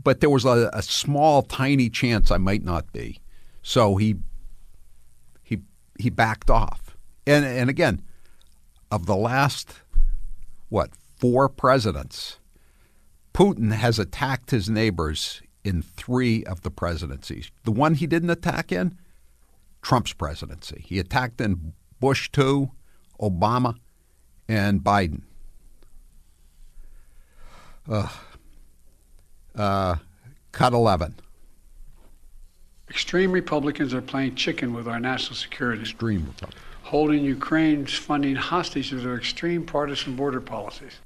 But 0.03 0.21
there 0.21 0.31
was 0.31 0.45
a, 0.45 0.71
a 0.73 0.83
small, 0.83 1.43
tiny 1.43 1.91
chance 1.91 2.31
I 2.31 2.37
might 2.37 2.63
not 2.63 2.93
be. 2.93 3.21
So 3.63 3.97
he 3.97 4.17
he 5.43 5.63
he 5.99 6.09
backed 6.09 6.51
off. 6.51 6.97
And 7.27 7.45
and 7.45 7.69
again, 7.69 8.01
of 8.91 9.07
the 9.07 9.17
last 9.17 9.81
what 10.69 10.91
four 11.17 11.49
presidents, 11.49 12.39
Putin 13.35 13.73
has 13.73 13.99
attacked 13.99 14.51
his 14.51 14.69
neighbors 14.69 15.43
in 15.65 15.83
three 15.83 16.45
of 16.45 16.63
the 16.63 16.71
presidencies. 16.71 17.51
The 17.65 17.73
one 17.73 17.95
he 17.95 18.07
didn't 18.07 18.31
attack 18.31 18.71
in, 18.71 18.99
Trump's 19.83 20.13
presidency. 20.13 20.85
He 20.87 20.99
attacked 20.99 21.41
in 21.41 21.73
Bush 22.01 22.31
two, 22.31 22.71
Obama, 23.21 23.77
and 24.49 24.81
Biden. 24.83 25.23
Uh, 27.89 28.09
uh, 29.55 29.97
cut 30.53 30.73
11. 30.73 31.15
Extreme 32.89 33.33
Republicans 33.33 33.95
are 33.95 34.03
playing 34.03 34.35
chicken 34.35 34.73
with 34.73 34.87
our 34.87 35.01
national 35.01 35.37
security. 35.37 35.83
Extreme 35.83 36.27
Republicans. 36.27 36.66
Holding 36.87 37.25
Ukraine's 37.25 37.95
funding 37.95 38.37
hostage 38.37 38.91
to 38.91 38.97
their 38.97 39.17
extreme 39.17 39.67
partisan 39.67 40.15
border 40.15 40.41
policies. 40.41 41.01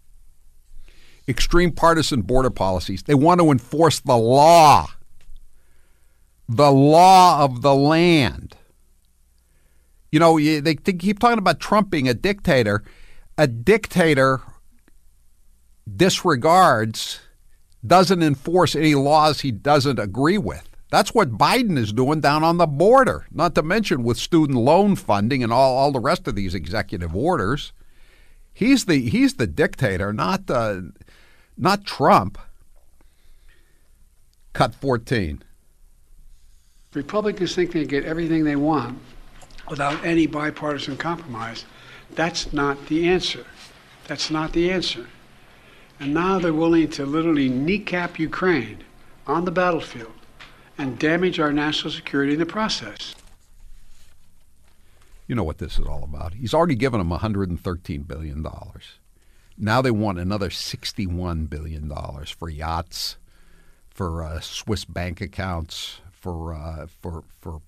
Extreme 1.26 1.72
partisan 1.72 2.22
border 2.22 2.50
policies. 2.50 3.02
They 3.02 3.14
want 3.14 3.40
to 3.40 3.50
enforce 3.50 4.00
the 4.00 4.16
law, 4.16 4.88
the 6.48 6.70
law 6.70 7.42
of 7.44 7.62
the 7.62 7.74
land. 7.74 8.56
You 10.12 10.20
know, 10.20 10.38
they 10.38 10.74
keep 10.74 11.18
talking 11.18 11.38
about 11.38 11.60
Trump 11.60 11.90
being 11.90 12.08
a 12.08 12.14
dictator. 12.14 12.82
A 13.38 13.46
dictator 13.46 14.42
disregards, 15.96 17.20
doesn't 17.86 18.22
enforce 18.22 18.76
any 18.76 18.94
laws 18.94 19.40
he 19.40 19.50
doesn't 19.50 19.98
agree 19.98 20.38
with. 20.38 20.69
That's 20.90 21.14
what 21.14 21.38
Biden 21.38 21.78
is 21.78 21.92
doing 21.92 22.20
down 22.20 22.42
on 22.42 22.56
the 22.56 22.66
border, 22.66 23.26
not 23.30 23.54
to 23.54 23.62
mention 23.62 24.02
with 24.02 24.18
student 24.18 24.58
loan 24.58 24.96
funding 24.96 25.42
and 25.42 25.52
all, 25.52 25.76
all 25.76 25.92
the 25.92 26.00
rest 26.00 26.26
of 26.26 26.34
these 26.34 26.54
executive 26.54 27.14
orders. 27.14 27.72
He's 28.52 28.86
the 28.86 29.08
he's 29.08 29.34
the 29.34 29.46
dictator, 29.46 30.12
not 30.12 30.50
uh, 30.50 30.80
not 31.56 31.84
Trump. 31.84 32.38
Cut 34.52 34.74
14. 34.74 35.44
Republicans 36.92 37.54
think 37.54 37.70
they 37.70 37.84
get 37.84 38.04
everything 38.04 38.42
they 38.42 38.56
want 38.56 38.98
without 39.68 40.04
any 40.04 40.26
bipartisan 40.26 40.96
compromise. 40.96 41.64
That's 42.16 42.52
not 42.52 42.86
the 42.88 43.08
answer. 43.08 43.46
That's 44.08 44.28
not 44.28 44.52
the 44.52 44.72
answer. 44.72 45.06
And 46.00 46.12
now 46.12 46.40
they're 46.40 46.52
willing 46.52 46.90
to 46.90 47.06
literally 47.06 47.48
kneecap 47.48 48.18
Ukraine 48.18 48.82
on 49.28 49.44
the 49.44 49.52
battlefield 49.52 50.12
and 50.80 50.98
damage 50.98 51.38
our 51.38 51.52
national 51.52 51.92
security 51.92 52.32
in 52.32 52.38
the 52.38 52.46
process. 52.46 53.14
You 55.26 55.34
know 55.34 55.44
what 55.44 55.58
this 55.58 55.78
is 55.78 55.86
all 55.86 56.02
about. 56.02 56.34
He's 56.34 56.54
already 56.54 56.74
given 56.74 56.98
them 56.98 57.10
$113 57.10 58.08
billion. 58.08 58.44
Now 59.58 59.82
they 59.82 59.90
want 59.90 60.18
another 60.18 60.48
$61 60.48 61.50
billion 61.50 61.92
for 62.24 62.48
yachts, 62.48 63.16
for 63.90 64.24
uh, 64.24 64.40
Swiss 64.40 64.86
bank 64.86 65.20
accounts, 65.20 66.00
for, 66.10 66.54
uh, 66.54 66.86
for, 67.00 67.24
for 67.40 67.60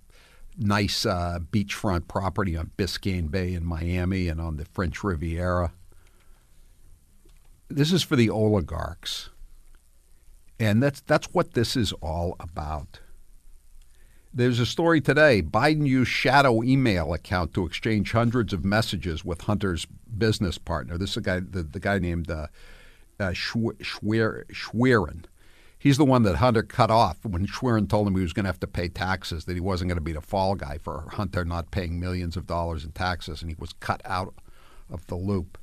nice 0.58 1.04
uh, 1.04 1.38
beachfront 1.52 2.08
property 2.08 2.56
on 2.56 2.70
Biscayne 2.78 3.30
Bay 3.30 3.52
in 3.52 3.64
Miami 3.64 4.28
and 4.28 4.40
on 4.40 4.56
the 4.56 4.64
French 4.64 5.04
Riviera. 5.04 5.72
This 7.68 7.92
is 7.92 8.02
for 8.02 8.16
the 8.16 8.30
oligarchs. 8.30 9.28
And 10.58 10.82
that's 10.82 11.00
that's 11.00 11.26
what 11.32 11.54
this 11.54 11.76
is 11.76 11.92
all 11.94 12.36
about. 12.38 13.00
There's 14.34 14.58
a 14.58 14.66
story 14.66 15.02
today. 15.02 15.42
Biden 15.42 15.86
used 15.86 16.10
shadow 16.10 16.62
email 16.62 17.12
account 17.12 17.52
to 17.52 17.66
exchange 17.66 18.12
hundreds 18.12 18.54
of 18.54 18.64
messages 18.64 19.24
with 19.24 19.42
Hunter's 19.42 19.86
business 20.16 20.56
partner. 20.56 20.96
This 20.96 21.10
is 21.10 21.16
a 21.18 21.20
guy, 21.20 21.40
the, 21.40 21.62
the 21.62 21.80
guy 21.80 21.98
named 21.98 22.30
uh, 22.30 22.46
uh, 23.20 23.32
Schwerin. 23.32 25.24
He's 25.78 25.98
the 25.98 26.06
one 26.06 26.22
that 26.22 26.36
Hunter 26.36 26.62
cut 26.62 26.90
off 26.90 27.18
when 27.26 27.46
Schwerin 27.46 27.88
told 27.88 28.06
him 28.06 28.16
he 28.16 28.22
was 28.22 28.32
going 28.32 28.44
to 28.44 28.48
have 28.48 28.60
to 28.60 28.66
pay 28.66 28.88
taxes, 28.88 29.44
that 29.44 29.54
he 29.54 29.60
wasn't 29.60 29.88
going 29.88 29.98
to 29.98 30.02
be 30.02 30.12
the 30.12 30.20
fall 30.22 30.54
guy 30.54 30.78
for 30.78 31.08
Hunter 31.10 31.44
not 31.44 31.70
paying 31.70 32.00
millions 32.00 32.36
of 32.36 32.46
dollars 32.46 32.84
in 32.84 32.92
taxes, 32.92 33.42
and 33.42 33.50
he 33.50 33.56
was 33.58 33.74
cut 33.80 34.00
out 34.06 34.34
of 34.88 35.06
the 35.08 35.16
loop. 35.16 35.58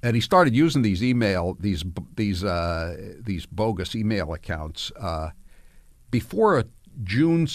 And 0.00 0.14
he 0.14 0.20
started 0.20 0.54
using 0.54 0.82
these 0.82 1.02
email, 1.02 1.56
these 1.58 1.82
these 2.14 2.44
uh, 2.44 3.14
these 3.18 3.46
bogus 3.46 3.96
email 3.96 4.32
accounts 4.32 4.92
uh, 5.00 5.30
before 6.10 6.58
a 6.58 6.64
June 7.02 7.46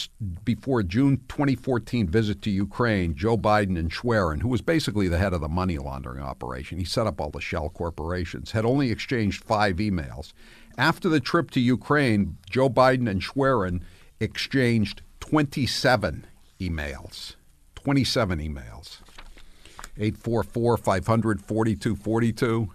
before 0.43 0.83
June 0.83 1.17
2014 1.27 2.07
visit 2.07 2.41
to 2.43 2.51
Ukraine, 2.51 3.15
Joe 3.15 3.38
Biden 3.38 3.77
and 3.77 3.91
Schwerin, 3.91 4.41
who 4.41 4.48
was 4.48 4.62
basically 4.62 5.07
the 5.07 5.17
head 5.17 5.33
of 5.33 5.41
the 5.41 5.50
money 5.50 5.77
laundering 5.77 6.21
operation, 6.21 6.77
he 6.77 6.86
set 6.86 7.07
up 7.07 7.19
all 7.19 7.31
the 7.31 7.41
shell 7.41 7.69
corporations, 7.69 8.51
had 8.51 8.65
only 8.65 8.91
exchanged 8.91 9.43
five 9.43 9.77
emails. 9.77 10.33
After 10.77 11.10
the 11.10 11.19
trip 11.19 11.51
to 11.51 11.60
Ukraine, 11.60 12.38
Joe 12.50 12.69
Biden 12.69 13.10
and 13.10 13.21
Schwerin 13.21 13.83
exchanged 14.19 15.01
27 15.19 16.25
emails. 16.60 17.36
27 17.75 18.39
emails. 18.39 19.00
844 19.98 20.77
500 20.77 21.41
4242. 21.41 22.69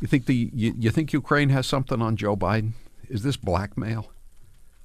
You 0.00 0.08
think 0.08 0.26
the 0.26 0.50
you, 0.52 0.74
you 0.78 0.90
think 0.90 1.12
Ukraine 1.12 1.50
has 1.50 1.66
something 1.66 2.00
on 2.00 2.16
Joe 2.16 2.36
Biden? 2.36 2.72
Is 3.12 3.22
this 3.22 3.36
blackmail? 3.36 4.10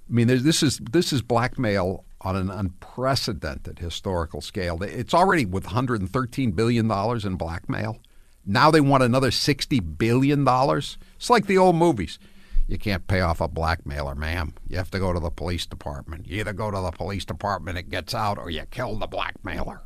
I 0.09 0.13
mean, 0.13 0.27
this 0.27 0.61
is 0.61 0.79
this 0.79 1.13
is 1.13 1.21
blackmail 1.21 2.03
on 2.19 2.35
an 2.35 2.49
unprecedented 2.49 3.79
historical 3.79 4.41
scale. 4.41 4.83
It's 4.83 5.13
already 5.13 5.45
with 5.45 5.63
113 5.63 6.51
billion 6.51 6.89
dollars 6.89 7.23
in 7.23 7.35
blackmail. 7.35 7.99
Now 8.45 8.69
they 8.69 8.81
want 8.81 9.03
another 9.03 9.31
60 9.31 9.79
billion 9.79 10.43
dollars. 10.43 10.97
It's 11.15 11.29
like 11.29 11.45
the 11.45 11.57
old 11.57 11.77
movies. 11.77 12.19
You 12.67 12.77
can't 12.77 13.07
pay 13.07 13.21
off 13.21 13.39
a 13.39 13.47
blackmailer, 13.47 14.13
ma'am. 14.13 14.55
You 14.67 14.75
have 14.75 14.91
to 14.91 14.99
go 14.99 15.13
to 15.13 15.21
the 15.21 15.29
police 15.29 15.65
department. 15.65 16.27
You 16.27 16.41
either 16.41 16.51
go 16.51 16.69
to 16.69 16.81
the 16.81 16.91
police 16.91 17.23
department, 17.23 17.77
it 17.77 17.89
gets 17.89 18.13
out, 18.13 18.37
or 18.37 18.49
you 18.49 18.63
kill 18.69 18.97
the 18.97 19.07
blackmailer. 19.07 19.83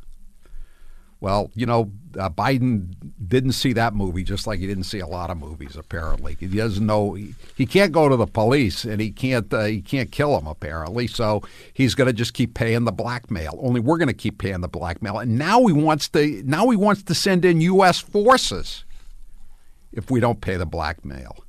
Well, 1.22 1.52
you 1.54 1.66
know, 1.66 1.92
uh, 2.18 2.30
Biden 2.30 2.96
didn't 3.28 3.52
see 3.52 3.72
that 3.74 3.94
movie, 3.94 4.24
just 4.24 4.44
like 4.48 4.58
he 4.58 4.66
didn't 4.66 4.84
see 4.84 4.98
a 4.98 5.06
lot 5.06 5.30
of 5.30 5.38
movies. 5.38 5.76
Apparently, 5.76 6.36
he 6.40 6.48
doesn't 6.48 6.84
know 6.84 7.14
he, 7.14 7.36
he 7.56 7.64
can't 7.64 7.92
go 7.92 8.08
to 8.08 8.16
the 8.16 8.26
police, 8.26 8.84
and 8.84 9.00
he 9.00 9.12
can't 9.12 9.54
uh, 9.54 9.62
he 9.66 9.80
can't 9.80 10.10
kill 10.10 10.36
him. 10.36 10.48
Apparently, 10.48 11.06
so 11.06 11.40
he's 11.72 11.94
going 11.94 12.08
to 12.08 12.12
just 12.12 12.34
keep 12.34 12.54
paying 12.54 12.86
the 12.86 12.92
blackmail. 12.92 13.56
Only 13.62 13.78
we're 13.78 13.98
going 13.98 14.08
to 14.08 14.14
keep 14.14 14.38
paying 14.38 14.62
the 14.62 14.68
blackmail, 14.68 15.20
and 15.20 15.38
now 15.38 15.64
he 15.66 15.72
wants 15.72 16.08
to 16.08 16.42
now 16.44 16.68
he 16.70 16.76
wants 16.76 17.04
to 17.04 17.14
send 17.14 17.44
in 17.44 17.60
U.S. 17.60 18.00
forces 18.00 18.84
if 19.92 20.10
we 20.10 20.18
don't 20.18 20.40
pay 20.40 20.56
the 20.56 20.66
blackmail. 20.66 21.44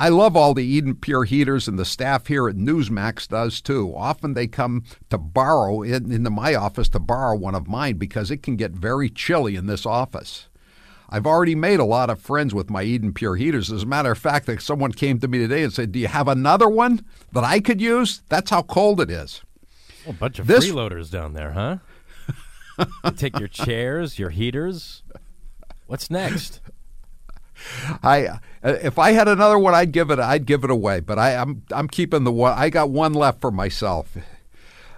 I 0.00 0.10
love 0.10 0.36
all 0.36 0.54
the 0.54 0.64
Eden 0.64 0.94
Pure 0.94 1.24
heaters, 1.24 1.66
and 1.66 1.76
the 1.76 1.84
staff 1.84 2.28
here 2.28 2.48
at 2.48 2.54
Newsmax 2.54 3.26
does 3.26 3.60
too. 3.60 3.92
Often 3.96 4.34
they 4.34 4.46
come 4.46 4.84
to 5.10 5.18
borrow 5.18 5.82
in, 5.82 6.12
into 6.12 6.30
my 6.30 6.54
office 6.54 6.88
to 6.90 7.00
borrow 7.00 7.36
one 7.36 7.56
of 7.56 7.66
mine 7.66 7.96
because 7.96 8.30
it 8.30 8.40
can 8.40 8.54
get 8.54 8.70
very 8.70 9.10
chilly 9.10 9.56
in 9.56 9.66
this 9.66 9.84
office. 9.84 10.46
I've 11.10 11.26
already 11.26 11.56
made 11.56 11.80
a 11.80 11.84
lot 11.84 12.10
of 12.10 12.20
friends 12.20 12.54
with 12.54 12.70
my 12.70 12.84
Eden 12.84 13.12
Pure 13.12 13.36
heaters. 13.36 13.72
As 13.72 13.82
a 13.82 13.86
matter 13.86 14.12
of 14.12 14.18
fact, 14.18 14.48
someone 14.62 14.92
came 14.92 15.18
to 15.18 15.26
me 15.26 15.38
today 15.38 15.64
and 15.64 15.72
said, 15.72 15.90
"Do 15.90 15.98
you 15.98 16.06
have 16.06 16.28
another 16.28 16.68
one 16.68 17.04
that 17.32 17.42
I 17.42 17.58
could 17.58 17.80
use?" 17.80 18.22
That's 18.28 18.50
how 18.50 18.62
cold 18.62 19.00
it 19.00 19.10
is. 19.10 19.42
Well, 20.06 20.14
a 20.14 20.18
bunch 20.18 20.38
of 20.38 20.46
this... 20.46 20.64
freeloaders 20.64 21.10
down 21.10 21.32
there, 21.32 21.52
huh? 21.52 21.78
take 23.16 23.36
your 23.36 23.48
chairs, 23.48 24.16
your 24.16 24.30
heaters. 24.30 25.02
What's 25.86 26.08
next? 26.08 26.60
I 28.02 28.26
uh, 28.26 28.38
if 28.62 28.98
I 28.98 29.12
had 29.12 29.28
another 29.28 29.58
one, 29.58 29.74
I'd 29.74 29.92
give 29.92 30.10
it. 30.10 30.18
I'd 30.18 30.46
give 30.46 30.64
it 30.64 30.70
away. 30.70 31.00
But 31.00 31.18
I, 31.18 31.32
am 31.32 31.62
I'm, 31.70 31.78
I'm 31.78 31.88
keeping 31.88 32.24
the 32.24 32.32
one. 32.32 32.54
I 32.56 32.70
got 32.70 32.90
one 32.90 33.14
left 33.14 33.40
for 33.40 33.50
myself. 33.50 34.16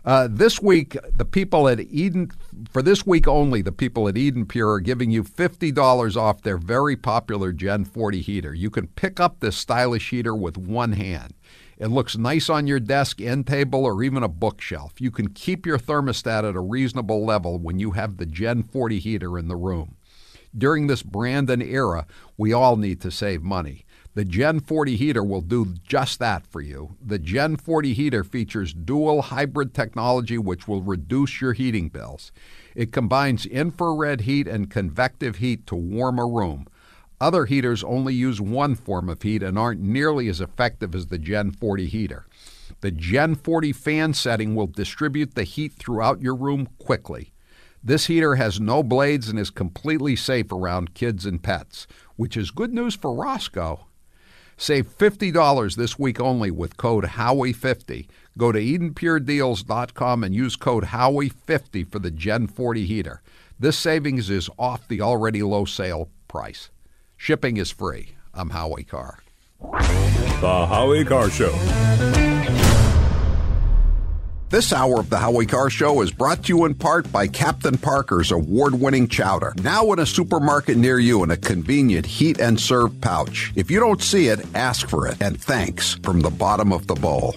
Uh, 0.02 0.26
this 0.30 0.62
week, 0.62 0.96
the 1.14 1.26
people 1.26 1.68
at 1.68 1.78
Eden 1.80 2.30
for 2.70 2.80
this 2.80 3.06
week 3.06 3.28
only, 3.28 3.60
the 3.60 3.72
people 3.72 4.08
at 4.08 4.16
Eden 4.16 4.46
Pure 4.46 4.72
are 4.72 4.80
giving 4.80 5.10
you 5.10 5.22
fifty 5.22 5.70
dollars 5.70 6.16
off 6.16 6.42
their 6.42 6.56
very 6.56 6.96
popular 6.96 7.52
Gen 7.52 7.84
40 7.84 8.20
heater. 8.22 8.54
You 8.54 8.70
can 8.70 8.86
pick 8.88 9.20
up 9.20 9.40
this 9.40 9.56
stylish 9.56 10.10
heater 10.10 10.34
with 10.34 10.56
one 10.56 10.92
hand. 10.92 11.34
It 11.76 11.88
looks 11.88 12.18
nice 12.18 12.50
on 12.50 12.66
your 12.66 12.78
desk, 12.80 13.22
end 13.22 13.46
table, 13.46 13.86
or 13.86 14.02
even 14.02 14.22
a 14.22 14.28
bookshelf. 14.28 15.00
You 15.00 15.10
can 15.10 15.30
keep 15.30 15.64
your 15.64 15.78
thermostat 15.78 16.46
at 16.46 16.54
a 16.54 16.60
reasonable 16.60 17.24
level 17.24 17.58
when 17.58 17.78
you 17.78 17.92
have 17.92 18.18
the 18.18 18.26
Gen 18.26 18.62
40 18.62 18.98
heater 18.98 19.38
in 19.38 19.48
the 19.48 19.56
room. 19.56 19.96
During 20.56 20.86
this 20.86 21.02
Brandon 21.02 21.62
era, 21.62 22.06
we 22.36 22.52
all 22.52 22.76
need 22.76 23.00
to 23.02 23.10
save 23.10 23.42
money. 23.42 23.84
The 24.14 24.24
Gen 24.24 24.58
40 24.58 24.96
heater 24.96 25.22
will 25.22 25.40
do 25.40 25.74
just 25.86 26.18
that 26.18 26.44
for 26.44 26.60
you. 26.60 26.96
The 27.00 27.20
Gen 27.20 27.56
40 27.56 27.94
heater 27.94 28.24
features 28.24 28.74
dual 28.74 29.22
hybrid 29.22 29.72
technology 29.72 30.36
which 30.36 30.66
will 30.66 30.82
reduce 30.82 31.40
your 31.40 31.52
heating 31.52 31.88
bills. 31.88 32.32
It 32.74 32.90
combines 32.90 33.46
infrared 33.46 34.22
heat 34.22 34.48
and 34.48 34.68
convective 34.68 35.36
heat 35.36 35.64
to 35.68 35.76
warm 35.76 36.18
a 36.18 36.26
room. 36.26 36.66
Other 37.20 37.44
heaters 37.44 37.84
only 37.84 38.14
use 38.14 38.40
one 38.40 38.74
form 38.74 39.08
of 39.08 39.22
heat 39.22 39.44
and 39.44 39.56
aren't 39.56 39.80
nearly 39.80 40.28
as 40.28 40.40
effective 40.40 40.94
as 40.94 41.06
the 41.06 41.18
Gen 41.18 41.52
40 41.52 41.86
heater. 41.86 42.26
The 42.80 42.90
Gen 42.90 43.36
40 43.36 43.72
fan 43.72 44.14
setting 44.14 44.56
will 44.56 44.66
distribute 44.66 45.34
the 45.34 45.44
heat 45.44 45.74
throughout 45.74 46.20
your 46.20 46.34
room 46.34 46.68
quickly. 46.78 47.32
This 47.82 48.06
heater 48.06 48.34
has 48.34 48.60
no 48.60 48.82
blades 48.82 49.28
and 49.28 49.38
is 49.38 49.50
completely 49.50 50.14
safe 50.14 50.52
around 50.52 50.94
kids 50.94 51.24
and 51.24 51.42
pets, 51.42 51.86
which 52.16 52.36
is 52.36 52.50
good 52.50 52.74
news 52.74 52.94
for 52.94 53.14
Roscoe. 53.14 53.86
Save 54.58 54.98
$50 54.98 55.76
this 55.76 55.98
week 55.98 56.20
only 56.20 56.50
with 56.50 56.76
code 56.76 57.04
Howie50. 57.04 58.06
Go 58.36 58.52
to 58.52 58.60
EdenPureDeals.com 58.60 60.22
and 60.22 60.34
use 60.34 60.56
code 60.56 60.84
Howie50 60.84 61.90
for 61.90 61.98
the 61.98 62.10
Gen 62.10 62.46
40 62.46 62.84
heater. 62.84 63.22
This 63.58 63.78
savings 63.78 64.28
is 64.28 64.50
off 64.58 64.86
the 64.86 65.00
already 65.00 65.42
low 65.42 65.64
sale 65.64 66.10
price. 66.28 66.68
Shipping 67.16 67.56
is 67.56 67.70
free. 67.70 68.16
I'm 68.34 68.50
Howie 68.50 68.84
Carr. 68.84 69.20
The 69.60 70.66
Howie 70.66 71.04
Carr 71.06 71.30
Show. 71.30 72.29
This 74.50 74.72
hour 74.72 74.98
of 74.98 75.08
the 75.08 75.18
Howie 75.18 75.46
Carr 75.46 75.70
Show 75.70 76.00
is 76.00 76.10
brought 76.10 76.42
to 76.42 76.48
you 76.48 76.64
in 76.64 76.74
part 76.74 77.12
by 77.12 77.28
Captain 77.28 77.78
Parker's 77.78 78.32
award 78.32 78.74
winning 78.74 79.06
chowder. 79.06 79.54
Now 79.62 79.92
in 79.92 80.00
a 80.00 80.06
supermarket 80.06 80.76
near 80.76 80.98
you 80.98 81.22
in 81.22 81.30
a 81.30 81.36
convenient 81.36 82.04
heat 82.04 82.40
and 82.40 82.58
serve 82.58 83.00
pouch. 83.00 83.52
If 83.54 83.70
you 83.70 83.78
don't 83.78 84.02
see 84.02 84.26
it, 84.26 84.44
ask 84.56 84.88
for 84.88 85.06
it. 85.06 85.22
And 85.22 85.40
thanks 85.40 85.94
from 86.02 86.18
the 86.18 86.30
bottom 86.30 86.72
of 86.72 86.88
the 86.88 86.96
bowl. 86.96 87.36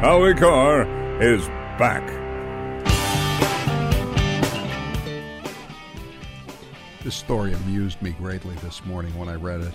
Howie 0.00 0.34
Carr 0.34 1.22
is 1.22 1.46
back. 1.82 2.06
This 7.02 7.16
story 7.16 7.54
amused 7.54 8.00
me 8.00 8.12
greatly 8.12 8.54
this 8.62 8.84
morning 8.84 9.18
when 9.18 9.28
I 9.28 9.34
read 9.34 9.62
it. 9.62 9.74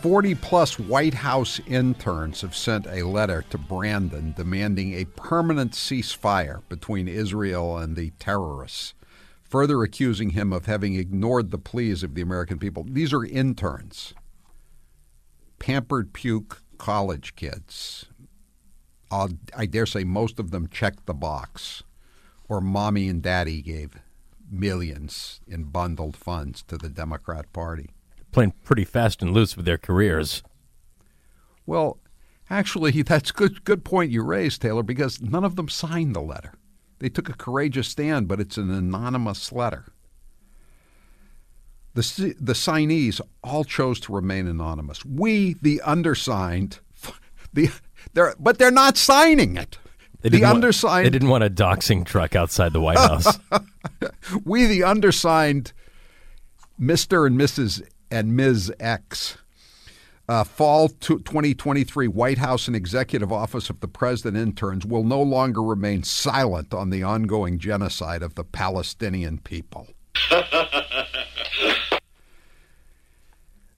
40 0.00 0.36
plus 0.36 0.78
White 0.78 1.12
House 1.12 1.60
interns 1.66 2.40
have 2.40 2.56
sent 2.56 2.86
a 2.86 3.02
letter 3.02 3.44
to 3.50 3.58
Brandon 3.58 4.32
demanding 4.34 4.94
a 4.94 5.04
permanent 5.04 5.72
ceasefire 5.72 6.62
between 6.70 7.08
Israel 7.08 7.76
and 7.76 7.94
the 7.94 8.12
terrorists, 8.18 8.94
further 9.42 9.82
accusing 9.82 10.30
him 10.30 10.54
of 10.54 10.64
having 10.64 10.94
ignored 10.94 11.50
the 11.50 11.58
pleas 11.58 12.02
of 12.02 12.14
the 12.14 12.22
American 12.22 12.58
people. 12.58 12.86
These 12.88 13.12
are 13.12 13.22
interns, 13.22 14.14
pampered 15.58 16.14
puke 16.14 16.62
college 16.78 17.36
kids. 17.36 18.06
I'll, 19.10 19.30
I 19.56 19.66
dare 19.66 19.86
say 19.86 20.04
most 20.04 20.38
of 20.38 20.50
them 20.50 20.68
checked 20.68 21.06
the 21.06 21.14
box, 21.14 21.82
or 22.48 22.60
mommy 22.60 23.08
and 23.08 23.22
daddy 23.22 23.62
gave 23.62 23.94
millions 24.50 25.40
in 25.46 25.64
bundled 25.64 26.16
funds 26.16 26.62
to 26.64 26.78
the 26.78 26.88
Democrat 26.88 27.52
Party. 27.52 27.90
Playing 28.32 28.54
pretty 28.64 28.84
fast 28.84 29.22
and 29.22 29.32
loose 29.32 29.56
with 29.56 29.64
their 29.66 29.78
careers. 29.78 30.42
Well, 31.66 31.98
actually, 32.50 33.02
that's 33.02 33.30
good. 33.30 33.64
Good 33.64 33.84
point 33.84 34.10
you 34.10 34.22
raised, 34.22 34.62
Taylor, 34.62 34.82
because 34.82 35.20
none 35.20 35.44
of 35.44 35.56
them 35.56 35.68
signed 35.68 36.14
the 36.14 36.20
letter. 36.20 36.54
They 36.98 37.08
took 37.08 37.28
a 37.28 37.34
courageous 37.34 37.88
stand, 37.88 38.26
but 38.28 38.40
it's 38.40 38.56
an 38.56 38.70
anonymous 38.70 39.52
letter. 39.52 39.86
The 41.94 42.34
the 42.40 42.54
signees 42.54 43.20
all 43.42 43.64
chose 43.64 43.98
to 44.00 44.12
remain 44.12 44.46
anonymous. 44.46 45.04
We, 45.04 45.54
the 45.54 45.80
undersigned, 45.82 46.80
the 47.52 47.70
they're 48.14 48.34
but 48.38 48.58
they're 48.58 48.70
not 48.70 48.96
signing 48.96 49.56
it. 49.56 49.78
They 50.20 50.30
the 50.30 50.38
didn't 50.38 50.56
undersigned. 50.56 50.92
Want, 50.92 51.04
they 51.04 51.10
didn't 51.10 51.28
want 51.28 51.44
a 51.44 51.50
doxing 51.50 52.04
truck 52.04 52.34
outside 52.34 52.72
the 52.72 52.80
White 52.80 52.98
House. 52.98 53.38
we, 54.44 54.66
the 54.66 54.82
undersigned, 54.82 55.72
Mister 56.76 57.26
and 57.26 57.38
Mrs. 57.38 57.82
and 58.10 58.36
Ms. 58.36 58.72
X. 58.80 59.38
Uh, 60.30 60.44
fall 60.44 60.90
2023 60.90 62.06
White 62.06 62.36
House 62.36 62.66
and 62.66 62.76
Executive 62.76 63.32
Office 63.32 63.70
of 63.70 63.80
the 63.80 63.88
President 63.88 64.36
interns 64.36 64.84
will 64.84 65.02
no 65.04 65.22
longer 65.22 65.62
remain 65.62 66.02
silent 66.02 66.74
on 66.74 66.90
the 66.90 67.02
ongoing 67.02 67.58
genocide 67.58 68.22
of 68.22 68.34
the 68.34 68.44
Palestinian 68.44 69.38
people. 69.38 69.88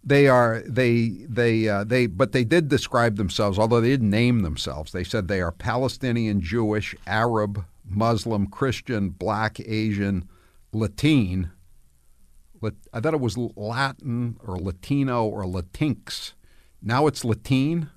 they 0.02 0.28
are 0.28 0.62
they 0.66 1.08
they 1.28 1.68
uh, 1.68 1.84
they 1.84 2.06
but 2.06 2.32
they 2.32 2.44
did 2.44 2.68
describe 2.68 3.16
themselves 3.16 3.58
although 3.58 3.80
they 3.80 3.90
didn't 3.90 4.10
name 4.10 4.40
themselves. 4.40 4.92
They 4.92 5.04
said 5.04 5.28
they 5.28 5.40
are 5.40 5.52
palestinian 5.52 6.40
jewish 6.40 6.94
arab 7.06 7.64
muslim 7.84 8.46
christian 8.46 9.10
black 9.10 9.60
asian 9.60 10.28
latin. 10.72 11.50
I 12.92 13.00
thought 13.00 13.14
it 13.14 13.20
was 13.20 13.38
latin 13.38 14.38
or 14.46 14.58
latino 14.58 15.24
or 15.24 15.44
latinx. 15.44 16.32
Now 16.82 17.06
it's 17.06 17.24
latin? 17.24 17.90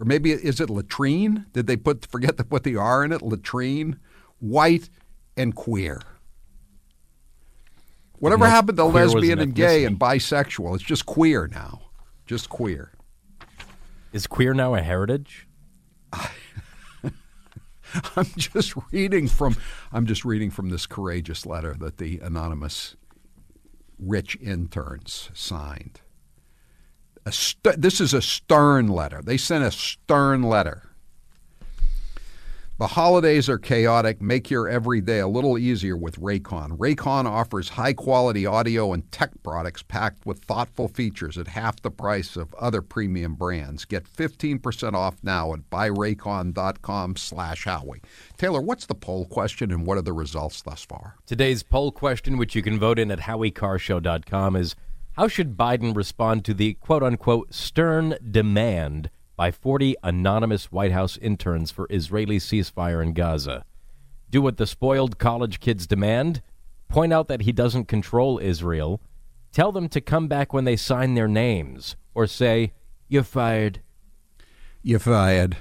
Or 0.00 0.06
maybe 0.06 0.32
is 0.32 0.60
it 0.60 0.70
latrine? 0.70 1.46
Did 1.52 1.66
they 1.66 1.76
put 1.76 2.06
forget 2.06 2.36
to 2.38 2.44
put 2.44 2.64
the 2.64 2.76
r 2.76 3.04
in 3.04 3.12
it? 3.12 3.22
Latrine? 3.22 3.98
White 4.38 4.88
and 5.36 5.54
queer 5.54 6.00
Whatever 8.22 8.46
happened 8.46 8.78
to 8.78 8.84
lesbian 8.84 9.40
and 9.40 9.52
gay 9.52 9.84
and 9.84 9.98
bisexual? 9.98 10.76
It's 10.76 10.84
just 10.84 11.06
queer 11.06 11.48
now. 11.48 11.90
Just 12.24 12.48
queer. 12.48 12.92
Is 14.12 14.28
queer 14.28 14.54
now 14.54 14.76
a 14.76 14.80
heritage? 14.80 15.48
I'm 16.12 16.30
just 18.36 18.74
reading 18.92 19.26
from 19.26 19.56
I'm 19.90 20.06
just 20.06 20.24
reading 20.24 20.52
from 20.52 20.68
this 20.68 20.86
courageous 20.86 21.46
letter 21.46 21.74
that 21.80 21.98
the 21.98 22.20
anonymous 22.20 22.94
rich 23.98 24.38
interns 24.40 25.28
signed. 25.34 26.00
St- 27.28 27.82
this 27.82 28.00
is 28.00 28.14
a 28.14 28.22
stern 28.22 28.86
letter. 28.86 29.20
They 29.20 29.36
sent 29.36 29.64
a 29.64 29.72
stern 29.72 30.44
letter. 30.44 30.91
The 32.78 32.86
holidays 32.86 33.50
are 33.50 33.58
chaotic. 33.58 34.22
Make 34.22 34.50
your 34.50 34.66
everyday 34.66 35.18
a 35.18 35.28
little 35.28 35.58
easier 35.58 35.94
with 35.94 36.18
Raycon. 36.18 36.78
Raycon 36.78 37.26
offers 37.26 37.68
high 37.68 37.92
quality 37.92 38.46
audio 38.46 38.94
and 38.94 39.10
tech 39.12 39.30
products 39.42 39.82
packed 39.82 40.24
with 40.24 40.42
thoughtful 40.42 40.88
features 40.88 41.36
at 41.36 41.48
half 41.48 41.82
the 41.82 41.90
price 41.90 42.34
of 42.34 42.54
other 42.54 42.80
premium 42.80 43.34
brands. 43.34 43.84
Get 43.84 44.04
15% 44.04 44.94
off 44.94 45.16
now 45.22 45.52
at 45.52 45.68
buyraycon.com 45.70 47.16
slash 47.16 47.64
Howie. 47.66 48.00
Taylor, 48.38 48.62
what's 48.62 48.86
the 48.86 48.94
poll 48.94 49.26
question 49.26 49.70
and 49.70 49.86
what 49.86 49.98
are 49.98 50.02
the 50.02 50.14
results 50.14 50.62
thus 50.62 50.82
far? 50.82 51.16
Today's 51.26 51.62
poll 51.62 51.92
question, 51.92 52.38
which 52.38 52.56
you 52.56 52.62
can 52.62 52.78
vote 52.78 52.98
in 52.98 53.10
at 53.10 53.20
howiecarrshow.com, 53.20 54.56
is 54.56 54.74
how 55.12 55.28
should 55.28 55.58
Biden 55.58 55.94
respond 55.94 56.42
to 56.46 56.54
the 56.54 56.72
quote 56.74 57.02
unquote 57.02 57.52
stern 57.52 58.16
demand 58.30 59.10
by 59.36 59.50
40 59.50 59.96
anonymous 60.02 60.70
White 60.70 60.92
House 60.92 61.16
interns 61.16 61.70
for 61.70 61.86
Israeli 61.90 62.38
ceasefire 62.38 63.02
in 63.02 63.12
Gaza. 63.12 63.64
Do 64.30 64.42
what 64.42 64.56
the 64.56 64.66
spoiled 64.66 65.18
college 65.18 65.60
kids 65.60 65.86
demand, 65.86 66.42
point 66.88 67.12
out 67.12 67.28
that 67.28 67.42
he 67.42 67.52
doesn't 67.52 67.86
control 67.86 68.38
Israel, 68.38 69.00
tell 69.52 69.72
them 69.72 69.88
to 69.90 70.00
come 70.00 70.28
back 70.28 70.52
when 70.52 70.64
they 70.64 70.76
sign 70.76 71.14
their 71.14 71.28
names, 71.28 71.96
or 72.14 72.26
say, 72.26 72.72
You're 73.08 73.22
fired. 73.22 73.80
You're 74.82 74.98
fired. 74.98 75.56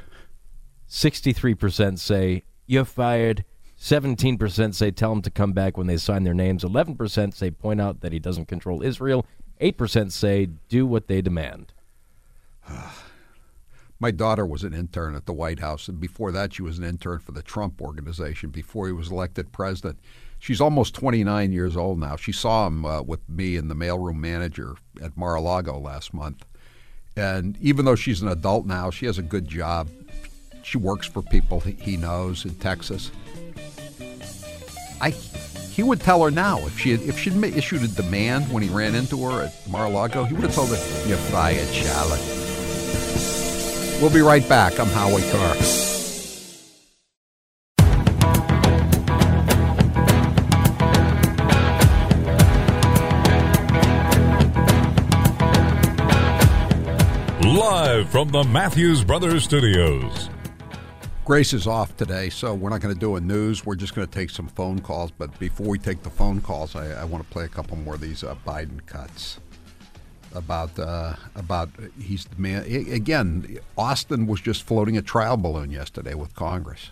63% 0.90 2.00
say, 2.00 2.44
You're 2.66 2.86
fired. 2.86 3.46
17% 3.80 4.76
say 4.76 4.92
tell 4.92 5.12
him 5.12 5.24
to 5.24 5.32
come 5.32 5.54
back 5.54 5.76
when 5.76 5.88
they 5.88 5.98
sign 5.98 6.24
their 6.24 6.36
names. 6.36 6.64
11% 6.64 7.34
say 7.34 7.50
point 7.50 7.82
out 7.82 8.02
that 8.02 8.14
he 8.14 8.20
doesn't 8.20 8.48
control 8.48 8.84
Israel. 8.84 9.26
8% 9.60 10.12
say 10.12 10.48
do 10.70 10.86
what 10.86 11.08
they 11.08 11.22
demand. 11.22 11.74
My 14.02 14.10
daughter 14.10 14.48
was 14.48 14.64
an 14.64 14.74
intern 14.74 15.14
at 15.14 15.28
the 15.28 15.32
White 15.32 15.60
House, 15.60 15.88
and 15.88 16.00
before 16.00 16.32
that, 16.32 16.56
she 16.56 16.64
was 16.64 16.80
an 16.80 16.84
intern 16.84 17.20
for 17.20 17.34
the 17.34 17.44
Trump 17.44 17.80
organization 17.80 18.50
before 18.50 18.88
he 18.88 18.94
was 18.94 19.12
elected 19.12 19.52
president. 19.52 20.00
She's 20.40 20.60
almost 20.60 20.96
29 20.96 21.52
years 21.52 21.78
old 21.78 22.00
now. 22.00 22.16
She 22.16 22.32
saw 22.32 22.66
him 22.66 22.84
uh, 22.84 23.04
with 23.04 23.20
me 23.30 23.58
and 23.58 23.70
the 23.70 23.76
mailroom 23.76 24.16
manager 24.16 24.74
at 25.04 25.16
Mar 25.16 25.36
a 25.36 25.42
Lago 25.42 25.78
last 25.78 26.16
month. 26.16 26.44
And 27.16 27.56
even 27.62 27.86
though 27.86 27.96
she's 27.96 28.24
an 28.24 28.28
adult 28.28 28.66
now, 28.66 28.90
she 28.90 29.06
has 29.06 29.20
a 29.20 29.22
good 29.22 29.48
job. 29.48 29.88
She 30.64 30.80
works 30.80 31.06
for 31.06 31.22
people 31.22 31.60
he- 31.60 31.96
knows 31.96 32.44
in 32.44 32.56
Texas. 32.56 33.12
I 35.00 35.12
he 35.12 35.84
would 35.84 36.02
tell 36.02 36.24
her 36.24 36.32
now 36.32 36.58
if 36.66 36.80
she 36.80 36.92
had, 36.92 37.02
if 37.02 37.20
she'd 37.20 37.36
issued 37.44 37.84
a 37.84 37.88
demand 37.88 38.52
when 38.52 38.64
he 38.64 38.70
ran 38.70 38.96
into 38.96 39.24
her 39.24 39.44
at 39.44 39.70
Mar-a-Lago, 39.70 40.24
he 40.24 40.34
would 40.34 40.44
have 40.44 40.56
told 40.56 40.70
her, 40.70 41.08
"You're 41.08 41.18
fired, 41.18 41.68
Charlotte." 41.70 42.41
We'll 44.02 44.10
be 44.10 44.22
right 44.22 44.48
back. 44.50 44.80
I'm 44.80 44.88
Howie 44.88 45.22
Carr. 45.30 45.56
Live 57.44 58.10
from 58.10 58.30
the 58.30 58.44
Matthews 58.52 59.04
Brothers 59.04 59.44
Studios. 59.44 60.32
Grace 61.24 61.54
is 61.54 61.68
off 61.68 61.96
today, 61.96 62.32
so 62.32 62.56
we're 62.56 62.72
not 62.72 62.82
going 62.82 62.96
to 62.96 63.00
do 63.00 63.18
a 63.18 63.22
news. 63.22 63.68
We're 63.68 63.76
just 63.76 63.94
going 63.94 64.08
to 64.08 64.12
take 64.12 64.32
some 64.32 64.48
phone 64.48 64.80
calls. 64.80 65.12
But 65.12 65.38
before 65.38 65.68
we 65.68 65.78
take 65.78 66.02
the 66.02 66.10
phone 66.10 66.42
calls, 66.42 66.76
I, 66.76 66.88
I 66.88 67.04
want 67.04 67.24
to 67.24 67.30
play 67.30 67.46
a 67.46 67.50
couple 67.50 67.78
more 67.78 67.94
of 67.94 68.02
these 68.02 68.24
uh, 68.24 68.34
Biden 68.48 68.84
cuts 68.88 69.38
about 70.34 70.78
uh, 70.80 71.16
about 71.36 71.70
he's 72.00 72.26
the 72.26 72.42
man. 72.42 72.64
Again, 72.64 73.58
Austin 73.78 74.28
was 74.28 74.42
just 74.42 74.64
floating 74.64 74.98
a 74.98 75.02
trial 75.02 75.38
balloon 75.38 75.72
yesterday 75.72 76.14
with 76.14 76.36
Congress, 76.36 76.92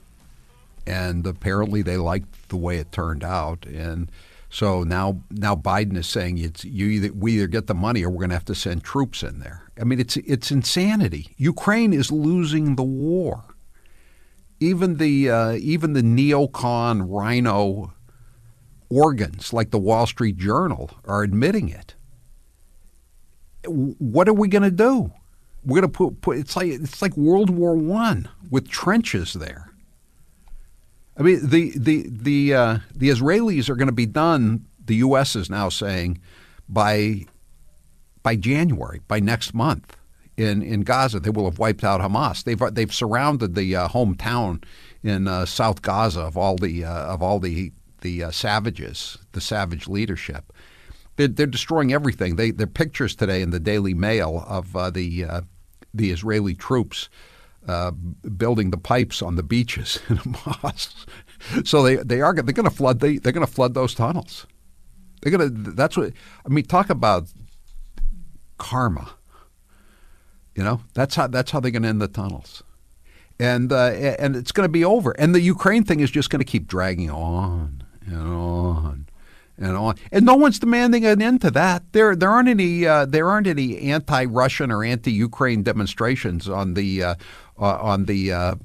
and 0.86 1.25
apparently 1.25 1.82
they 1.82 1.97
liked 1.97 2.49
the 2.49 2.58
way 2.58 2.78
it 2.78 2.91
turned 2.91 3.23
out. 3.23 3.65
And 3.65 4.12
so 4.49 4.84
now 4.84 5.21
now 5.30 5.56
Biden 5.56 5.97
is 5.97 6.08
saying 6.08 6.38
it's 6.38 6.65
you 6.65 6.88
either 6.88 7.13
we 7.13 7.38
either 7.38 7.47
get 7.47 7.67
the 7.67 7.75
money 7.75 8.04
or 8.04 8.10
we're 8.10 8.19
going 8.19 8.30
to 8.30 8.36
have 8.36 8.45
to 8.45 8.56
send 8.56 8.84
troops 8.84 9.23
in 9.23 9.39
there. 9.39 9.63
I 9.80 9.84
mean, 9.84 9.99
it's 9.99 10.17
it's 10.17 10.52
insanity. 10.52 11.34
Ukraine 11.38 11.93
is 11.93 12.12
losing 12.12 12.75
the 12.75 12.84
war 12.84 13.43
even 14.60 14.97
the 14.97 15.30
uh, 15.30 15.52
even 15.54 15.93
the 15.93 16.02
neocon 16.02 17.06
rhino 17.08 17.93
organs 18.89 19.54
like 19.54 19.71
the 19.71 19.80
Wall 19.80 20.06
Street 20.06 20.38
Journal 20.38 20.91
are 21.06 21.23
admitting 21.23 21.69
it. 21.69 21.95
What 23.65 24.29
are 24.29 24.33
we 24.33 24.47
going 24.47 24.63
to 24.63 24.71
do? 24.71 25.11
We're 25.65 25.81
going 25.81 25.91
to 25.91 25.97
put, 25.97 26.21
put 26.21 26.37
it's 26.37 26.55
like 26.55 26.67
it's 26.67 27.01
like 27.01 27.15
World 27.17 27.49
War 27.49 27.75
One 27.75 28.29
with 28.49 28.69
trenches 28.69 29.33
there. 29.33 29.71
I 31.17 31.23
mean 31.23 31.47
the 31.47 31.73
the 31.77 32.07
the 32.09 32.53
uh, 32.53 32.77
the 32.95 33.09
Israelis 33.09 33.69
are 33.69 33.75
going 33.75 33.87
to 33.87 33.93
be 33.93 34.05
done. 34.05 34.65
The 34.83 34.95
U.S. 34.95 35.35
is 35.35 35.49
now 35.49 35.69
saying 35.69 36.19
by 36.67 37.25
by 38.23 38.35
January, 38.35 39.01
by 39.07 39.19
next 39.19 39.53
month 39.53 39.97
in, 40.39 40.61
in 40.61 40.81
Gaza, 40.81 41.19
they 41.19 41.29
will 41.29 41.45
have 41.45 41.59
wiped 41.59 41.83
out 41.83 42.01
Hamas. 42.01 42.43
They've 42.43 42.61
they've 42.73 42.93
surrounded 42.93 43.55
the 43.55 43.75
uh, 43.75 43.87
hometown 43.89 44.63
in 45.03 45.27
uh, 45.27 45.45
South 45.45 45.81
Gaza 45.81 46.21
of 46.21 46.37
all 46.37 46.55
the 46.55 46.85
uh, 46.85 47.13
of 47.13 47.21
all 47.21 47.39
the 47.39 47.73
the 48.01 48.23
uh, 48.23 48.31
savages, 48.31 49.17
the 49.33 49.41
savage 49.41 49.87
leadership. 49.87 50.53
They're, 51.19 51.27
they're 51.27 51.47
destroying 51.47 51.91
everything. 51.91 52.38
They 52.38 52.51
there 52.51 52.63
are 52.63 52.67
pictures 52.67 53.13
today 53.13 53.41
in 53.41 53.49
the 53.49 53.60
Daily 53.60 53.93
Mail 53.93 54.45
of 54.47 54.73
uh, 54.73 54.89
the 54.89 55.25
uh, 55.25 55.41
the 55.93 56.12
Israeli 56.12 56.55
troops 56.55 57.10
uh, 57.67 57.91
building 57.91 58.71
the 58.71 58.77
pipes 58.77 59.21
on 59.21 59.36
the 59.36 59.43
beaches 59.43 59.99
in 60.10 60.15
Hamas. 60.15 61.05
So 61.67 61.84
they 61.84 61.97
they 61.97 62.21
are 62.21 62.34
they're 62.34 62.53
going 62.53 62.69
to 62.69 62.73
flood 62.73 63.01
the, 63.01 63.19
they're 63.19 63.34
going 63.34 63.45
to 63.45 63.51
flood 63.51 63.73
those 63.73 63.93
tunnels. 63.93 64.47
They're 65.21 65.38
going 65.38 65.65
to 65.65 65.71
that's 65.71 65.97
what 65.97 66.13
I 66.45 66.49
mean. 66.49 66.63
Talk 66.63 66.89
about 66.89 67.27
karma. 68.58 69.10
You 70.55 70.63
know, 70.63 70.84
that's 70.93 71.15
how 71.15 71.27
that's 71.27 71.51
how 71.51 71.60
they're 71.60 71.71
going 71.71 71.84
to 71.84 71.89
end 71.89 72.01
the 72.01 72.08
tunnels, 72.08 72.63
and 73.41 73.73
uh, 73.73 73.88
and 74.19 74.38
it's 74.38 74.53
going 74.53 74.63
to 74.63 74.71
be 74.71 74.86
over. 74.86 75.12
And 75.19 75.36
the 75.36 75.41
Ukraine 75.41 75.84
thing 75.84 75.99
is 75.99 76.12
just 76.12 76.29
going 76.29 76.39
to 76.39 76.49
keep 76.49 76.65
dragging 76.65 77.10
on 77.10 77.84
and 78.05 78.21
on 78.21 79.08
and 79.59 79.75
on. 79.75 79.95
And 80.11 80.25
no 80.25 80.35
one's 80.35 80.59
demanding 80.59 81.05
an 81.05 81.21
end 81.21 81.41
to 81.41 81.51
that. 81.51 81.83
There 81.91 82.15
there 82.15 82.29
aren't 82.29 82.49
any 82.49 82.87
uh, 82.87 83.05
there 83.05 83.29
aren't 83.29 83.47
any 83.47 83.79
anti-Russian 83.91 84.71
or 84.71 84.83
anti-Ukraine 84.83 85.63
demonstrations 85.63 86.47
on 86.47 86.73
the 86.73 87.03
uh, 87.03 87.15
uh, 87.59 87.77
on 87.81 88.05
the 88.05 88.31
uh, 88.31 88.55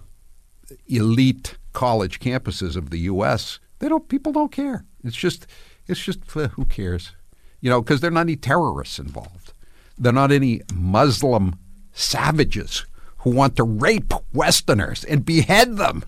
elite 0.86 1.56
college 1.72 2.20
campuses 2.20 2.76
of 2.76 2.90
the 2.90 2.98
U.S. 3.00 3.58
They 3.80 3.88
don't 3.88 4.08
people 4.08 4.32
don't 4.32 4.52
care. 4.52 4.84
It's 5.02 5.16
just 5.16 5.46
it's 5.86 6.00
just 6.00 6.20
who 6.30 6.64
cares, 6.64 7.12
you 7.60 7.68
know, 7.68 7.82
because 7.82 8.00
there 8.00 8.08
are 8.08 8.14
not 8.14 8.22
any 8.22 8.36
terrorists 8.36 8.98
involved. 8.98 9.52
They're 9.98 10.12
not 10.12 10.32
any 10.32 10.62
Muslim 10.72 11.58
savages 11.92 12.86
who 13.18 13.30
want 13.30 13.56
to 13.56 13.64
rape 13.64 14.12
Westerners 14.32 15.04
and 15.04 15.24
behead 15.24 15.76
them. 15.76 16.04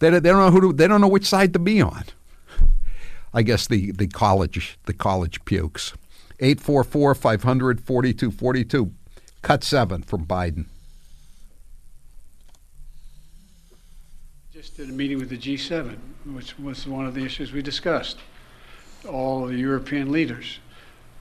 They, 0.00 0.10
they 0.10 0.20
don't 0.20 0.38
know 0.38 0.50
who 0.50 0.60
to, 0.60 0.72
they 0.72 0.88
don't 0.88 1.00
know 1.00 1.08
which 1.08 1.26
side 1.26 1.52
to 1.52 1.58
be 1.58 1.80
on. 1.80 2.04
I 3.32 3.42
guess 3.42 3.66
the, 3.66 3.92
the 3.92 4.08
college 4.08 4.78
the 4.86 4.92
college 4.92 5.44
pukes. 5.44 5.94
844 6.40 7.14
500 7.14 7.80
4242. 7.80 8.92
Cut 9.42 9.64
seven 9.64 10.02
from 10.02 10.26
Biden. 10.26 10.66
Just 14.52 14.76
did 14.76 14.90
a 14.90 14.92
meeting 14.92 15.18
with 15.18 15.30
the 15.30 15.38
G7, 15.38 15.96
which 16.26 16.58
was 16.58 16.86
one 16.86 17.06
of 17.06 17.14
the 17.14 17.24
issues 17.24 17.52
we 17.52 17.62
discussed. 17.62 18.18
All 19.08 19.46
the 19.46 19.56
European 19.56 20.12
leaders. 20.12 20.58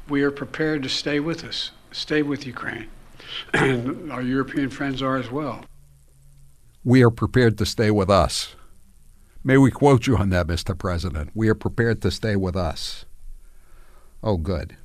We 0.09 0.23
are 0.23 0.31
prepared 0.31 0.83
to 0.83 0.89
stay 0.89 1.19
with 1.19 1.43
us, 1.43 1.71
stay 1.91 2.21
with 2.21 2.45
Ukraine. 2.45 2.87
And 3.53 4.11
our 4.11 4.21
European 4.21 4.69
friends 4.69 5.01
are 5.01 5.17
as 5.17 5.29
well. 5.29 5.63
We 6.83 7.03
are 7.03 7.11
prepared 7.11 7.57
to 7.59 7.65
stay 7.65 7.91
with 7.91 8.09
us. 8.09 8.55
May 9.43 9.57
we 9.57 9.71
quote 9.71 10.05
you 10.05 10.17
on 10.17 10.29
that, 10.29 10.47
Mr. 10.47 10.77
President. 10.77 11.31
We 11.33 11.47
are 11.47 11.55
prepared 11.55 12.01
to 12.01 12.11
stay 12.11 12.35
with 12.35 12.55
us. 12.55 13.05
Oh, 14.21 14.37
good. 14.37 14.75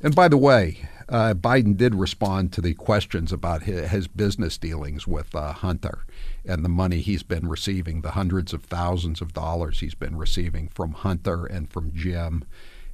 And 0.00 0.14
by 0.14 0.28
the 0.28 0.38
way, 0.38 0.88
uh, 1.08 1.34
Biden 1.34 1.76
did 1.76 1.94
respond 1.94 2.52
to 2.54 2.60
the 2.60 2.74
questions 2.74 3.32
about 3.32 3.64
his, 3.64 3.90
his 3.90 4.08
business 4.08 4.56
dealings 4.56 5.06
with 5.06 5.34
uh, 5.34 5.52
Hunter 5.52 6.04
and 6.46 6.64
the 6.64 6.70
money 6.70 7.00
he's 7.00 7.22
been 7.22 7.48
receiving, 7.48 8.00
the 8.00 8.12
hundreds 8.12 8.52
of 8.52 8.64
thousands 8.64 9.20
of 9.20 9.34
dollars 9.34 9.80
he's 9.80 9.94
been 9.94 10.16
receiving 10.16 10.68
from 10.68 10.92
Hunter 10.92 11.44
and 11.44 11.70
from 11.70 11.92
Jim 11.94 12.44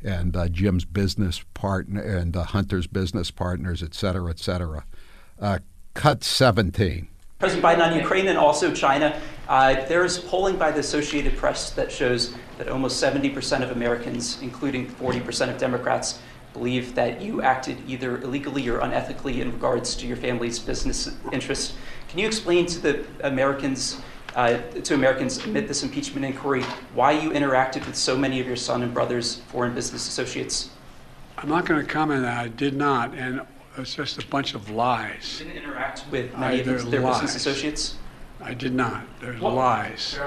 and 0.03 0.37
uh, 0.37 0.49
Jim's 0.49 0.85
business 0.85 1.43
partner 1.55 2.03
and 2.03 2.37
uh, 2.37 2.43
Hunter's 2.43 2.89
business 2.89 3.31
partners, 3.31 3.83
et 3.83 3.95
cetera, 3.95 4.31
et 4.31 4.41
cetera. 4.41 4.85
Uh, 5.41 5.61
cut 5.95 6.25
17. 6.25 7.09
President 7.39 7.65
Biden 7.65 7.87
on 7.87 7.97
Ukraine 7.97 8.29
and 8.29 8.39
also 8.39 8.73
China. 8.75 9.21
Uh, 9.49 9.85
there's 9.87 10.19
polling 10.19 10.57
by 10.57 10.71
the 10.71 10.81
Associated 10.81 11.37
Press 11.37 11.71
that 11.71 11.91
shows 11.91 12.35
that 12.59 12.69
almost 12.69 13.03
70% 13.03 13.63
of 13.63 13.71
Americans, 13.71 14.41
including 14.41 14.87
40% 14.87 15.51
of 15.51 15.59
Democrats, 15.59 16.21
believe 16.53 16.95
that 16.95 17.21
you 17.21 17.43
acted 17.43 17.79
either 17.89 18.21
illegally 18.21 18.69
or 18.69 18.79
unethically 18.81 19.39
in 19.41 19.53
regards 19.53 19.95
to 19.97 20.07
your 20.07 20.17
family's 20.17 20.59
business 20.59 21.11
interests. 21.33 21.75
Can 22.09 22.19
you 22.19 22.27
explain 22.27 22.67
to 22.67 22.79
the 22.79 23.07
Americans, 23.23 24.01
uh, 24.37 24.59
to 24.85 24.95
Americans 24.95 25.43
amid 25.45 25.67
this 25.67 25.83
impeachment 25.83 26.25
inquiry, 26.27 26.63
why 26.95 27.13
you 27.13 27.31
interacted 27.31 27.87
with 27.87 27.97
so 27.97 28.17
many 28.17 28.39
of 28.41 28.47
your 28.47 28.57
son 28.57 28.83
and 28.83 28.93
brother's 28.93 29.37
foreign 29.37 29.75
business 29.75 30.07
associates? 30.07 30.71
I'm 31.39 31.49
not 31.49 31.65
going 31.65 31.85
to 31.85 31.91
comment 31.91 32.19
on 32.19 32.23
that. 32.25 32.39
I 32.39 32.49
did 32.49 32.75
not. 32.75 33.15
And 33.15 33.41
it's 33.79 33.95
just 33.95 34.23
a 34.23 34.27
bunch 34.27 34.55
of 34.55 34.71
lies. 34.71 35.39
You 35.41 35.47
didn't 35.47 35.65
interact 35.65 36.05
with 36.11 36.35
I- 36.35 36.41
many 36.41 36.61
of 36.61 36.67
their 36.67 37.01
business 37.01 37.35
associates? 37.35 37.97
I 38.43 38.55
did 38.55 38.75
not. 38.75 39.05
There's 39.21 39.41
What? 39.41 39.55
lies. 39.55 40.19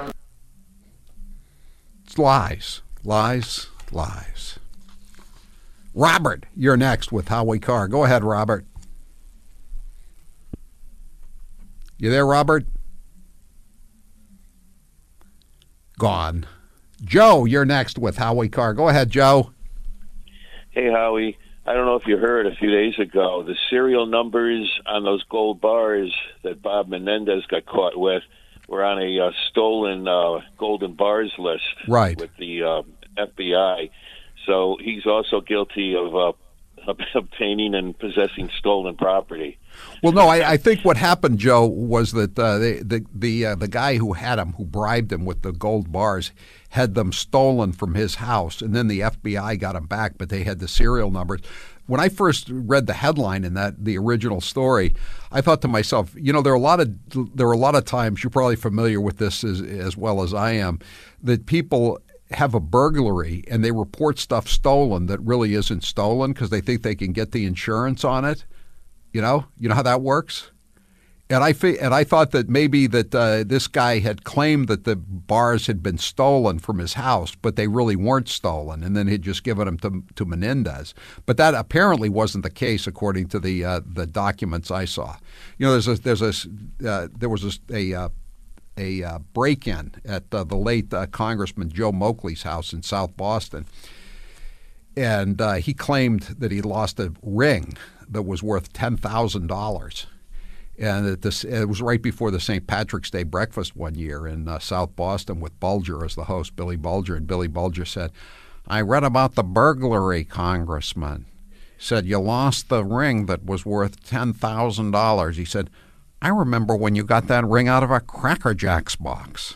It's 2.05 2.17
lies, 2.17 2.81
lies, 3.03 3.67
lies. 3.91 4.57
Robert, 5.93 6.45
you're 6.55 6.77
next 6.77 7.11
with 7.11 7.27
Howie 7.29 7.59
Carr. 7.59 7.87
Go 7.87 8.03
ahead, 8.03 8.23
Robert. 8.23 8.65
You 11.97 12.09
there, 12.09 12.25
Robert? 12.25 12.65
Gone. 15.97 16.45
Joe, 17.03 17.45
you're 17.45 17.65
next 17.65 17.97
with 17.97 18.17
Howie 18.17 18.49
Carr. 18.49 18.73
Go 18.73 18.89
ahead, 18.89 19.09
Joe. 19.09 19.51
Hey, 20.71 20.89
Howie. 20.91 21.37
I 21.65 21.73
don't 21.73 21.85
know 21.85 21.95
if 21.95 22.05
you 22.05 22.17
heard 22.17 22.45
a 22.45 22.55
few 22.55 22.69
days 22.69 22.93
ago 22.99 23.43
the 23.43 23.55
serial 23.69 24.05
numbers 24.05 24.69
on 24.85 25.03
those 25.03 25.23
gold 25.23 25.59
bars 25.61 26.13
that 26.43 26.61
Bob 26.61 26.87
Menendez 26.89 27.45
got 27.47 27.65
caught 27.65 27.97
with 27.97 28.23
were 28.67 28.83
on 28.83 29.01
a 29.01 29.19
uh, 29.27 29.31
stolen 29.49 30.07
uh, 30.07 30.41
golden 30.57 30.93
bars 30.93 31.33
list 31.37 31.63
Right. 31.87 32.19
with 32.19 32.31
the 32.37 32.63
uh, 32.63 32.81
FBI. 33.17 33.89
So 34.45 34.77
he's 34.79 35.05
also 35.07 35.41
guilty 35.41 35.95
of 35.95 36.15
uh, 36.15 36.33
obtaining 37.15 37.73
and 37.73 37.97
possessing 37.97 38.49
stolen 38.59 38.95
property. 38.95 39.57
Well, 40.03 40.13
no, 40.13 40.27
I, 40.27 40.51
I 40.51 40.57
think 40.57 40.81
what 40.85 40.97
happened, 40.97 41.39
Joe, 41.39 41.65
was 41.65 42.11
that 42.13 42.37
uh, 42.39 42.57
the 42.59 42.81
the 42.83 43.05
the, 43.13 43.45
uh, 43.47 43.55
the 43.55 43.67
guy 43.67 43.97
who 43.97 44.13
had 44.13 44.39
him, 44.39 44.53
who 44.53 44.63
bribed 44.65 45.11
him 45.11 45.25
with 45.25 45.41
the 45.41 45.51
gold 45.51 45.91
bars, 45.91 46.31
had 46.75 46.93
them 46.93 47.13
stolen 47.13 47.71
from 47.71 47.95
his 47.95 48.15
house, 48.15 48.61
and 48.61 48.75
then 48.75 48.89
the 48.89 48.99
FBI 48.99 49.57
got 49.57 49.73
them 49.73 49.85
back, 49.85 50.17
but 50.17 50.27
they 50.27 50.43
had 50.43 50.59
the 50.59 50.67
serial 50.67 51.09
numbers. 51.09 51.39
When 51.87 52.01
I 52.01 52.09
first 52.09 52.49
read 52.49 52.85
the 52.85 52.93
headline 52.93 53.45
in 53.45 53.53
that 53.53 53.85
the 53.85 53.97
original 53.97 54.41
story, 54.41 54.93
I 55.31 55.39
thought 55.39 55.61
to 55.61 55.69
myself, 55.69 56.13
you 56.17 56.33
know, 56.33 56.41
there 56.41 56.51
are 56.51 56.57
a 56.57 56.59
lot 56.59 56.81
of 56.81 56.93
there 57.33 57.47
are 57.47 57.53
a 57.53 57.57
lot 57.57 57.75
of 57.75 57.85
times 57.85 58.21
you're 58.21 58.29
probably 58.29 58.57
familiar 58.57 58.99
with 58.99 59.19
this 59.19 59.41
as 59.45 59.61
as 59.61 59.95
well 59.95 60.21
as 60.21 60.33
I 60.33 60.51
am 60.51 60.79
that 61.23 61.45
people 61.45 61.97
have 62.31 62.53
a 62.53 62.59
burglary 62.59 63.45
and 63.47 63.63
they 63.63 63.71
report 63.71 64.19
stuff 64.19 64.49
stolen 64.49 65.05
that 65.05 65.19
really 65.21 65.53
isn't 65.53 65.83
stolen 65.83 66.33
because 66.33 66.49
they 66.49 66.59
think 66.59 66.81
they 66.81 66.95
can 66.95 67.13
get 67.13 67.31
the 67.31 67.45
insurance 67.45 68.03
on 68.03 68.25
it. 68.25 68.43
You 69.13 69.21
know, 69.21 69.45
you 69.57 69.69
know 69.69 69.75
how 69.75 69.83
that 69.83 70.01
works. 70.01 70.51
And 71.27 71.43
I 71.43 71.55
and 71.81 71.91
I 71.91 72.03
thought 72.03 72.31
that 72.31 72.49
maybe 72.49 72.85
that 72.85 73.15
uh, 73.15 73.43
this 73.43 73.67
guy 73.67 73.97
had 73.97 74.23
claimed 74.23 74.67
that 74.67 74.83
the 74.83 74.95
bars 74.95 75.65
had 75.65 75.81
been 75.81 75.97
stolen 75.97 76.59
from 76.59 76.77
his 76.77 76.93
house, 76.93 77.33
but 77.33 77.55
they 77.55 77.67
really 77.67 77.95
weren't 77.95 78.29
stolen, 78.29 78.83
and 78.83 78.95
then 78.95 79.07
he'd 79.07 79.23
just 79.23 79.43
given 79.43 79.65
them 79.65 79.79
to, 79.79 80.03
to 80.13 80.25
Menendez. 80.25 80.93
But 81.25 81.37
that 81.37 81.55
apparently 81.55 82.09
wasn't 82.09 82.43
the 82.43 82.51
case, 82.51 82.85
according 82.85 83.29
to 83.29 83.39
the 83.39 83.65
uh, 83.65 83.81
the 83.91 84.05
documents 84.05 84.69
I 84.69 84.85
saw. 84.85 85.17
You 85.57 85.65
know, 85.65 85.71
there's 85.71 85.87
a 85.87 85.95
there's 85.95 86.21
a 86.21 86.87
uh, 86.87 87.07
there 87.17 87.29
was 87.29 87.59
a, 87.71 87.75
a 87.75 87.99
uh, 88.03 88.09
a 88.77 89.03
uh, 89.03 89.19
break-in 89.33 89.95
at 90.05 90.25
uh, 90.31 90.43
the 90.43 90.57
late 90.57 90.93
uh, 90.93 91.07
Congressman 91.07 91.69
Joe 91.69 91.91
Moakley's 91.91 92.43
house 92.43 92.71
in 92.71 92.83
South 92.83 93.17
Boston, 93.17 93.65
and 94.95 95.41
uh, 95.41 95.53
he 95.53 95.73
claimed 95.73 96.21
that 96.37 96.51
he 96.51 96.61
lost 96.61 96.99
a 96.99 97.13
ring 97.23 97.75
that 98.07 98.21
was 98.21 98.43
worth 98.43 98.73
ten 98.73 98.95
thousand 98.95 99.47
dollars. 99.47 100.05
And 100.77 101.21
this, 101.21 101.43
it 101.43 101.65
was 101.65 101.81
right 101.81 102.01
before 102.01 102.31
the 102.31 102.39
St. 102.39 102.67
Patrick's 102.67 103.09
Day 103.09 103.23
breakfast 103.23 103.75
one 103.75 103.95
year 103.95 104.27
in 104.27 104.47
uh, 104.47 104.59
South 104.59 104.95
Boston 104.95 105.39
with 105.39 105.59
Bulger 105.59 106.03
as 106.03 106.15
the 106.15 106.25
host, 106.25 106.55
Billy 106.55 106.75
Bulger. 106.75 107.15
And 107.15 107.27
Billy 107.27 107.47
Bulger 107.47 107.85
said, 107.85 108.11
I 108.67 108.81
read 108.81 109.03
about 109.03 109.35
the 109.35 109.43
burglary, 109.43 110.23
Congressman. 110.23 111.27
Said, 111.77 112.05
You 112.05 112.19
lost 112.19 112.69
the 112.69 112.83
ring 112.83 113.25
that 113.27 113.45
was 113.45 113.65
worth 113.65 114.03
$10,000. 114.03 115.35
He 115.35 115.45
said, 115.45 115.69
I 116.21 116.29
remember 116.29 116.75
when 116.75 116.95
you 116.95 117.03
got 117.03 117.27
that 117.27 117.45
ring 117.45 117.67
out 117.67 117.83
of 117.83 117.91
a 117.91 117.99
Cracker 117.99 118.53
Jacks 118.53 118.95
box. 118.95 119.55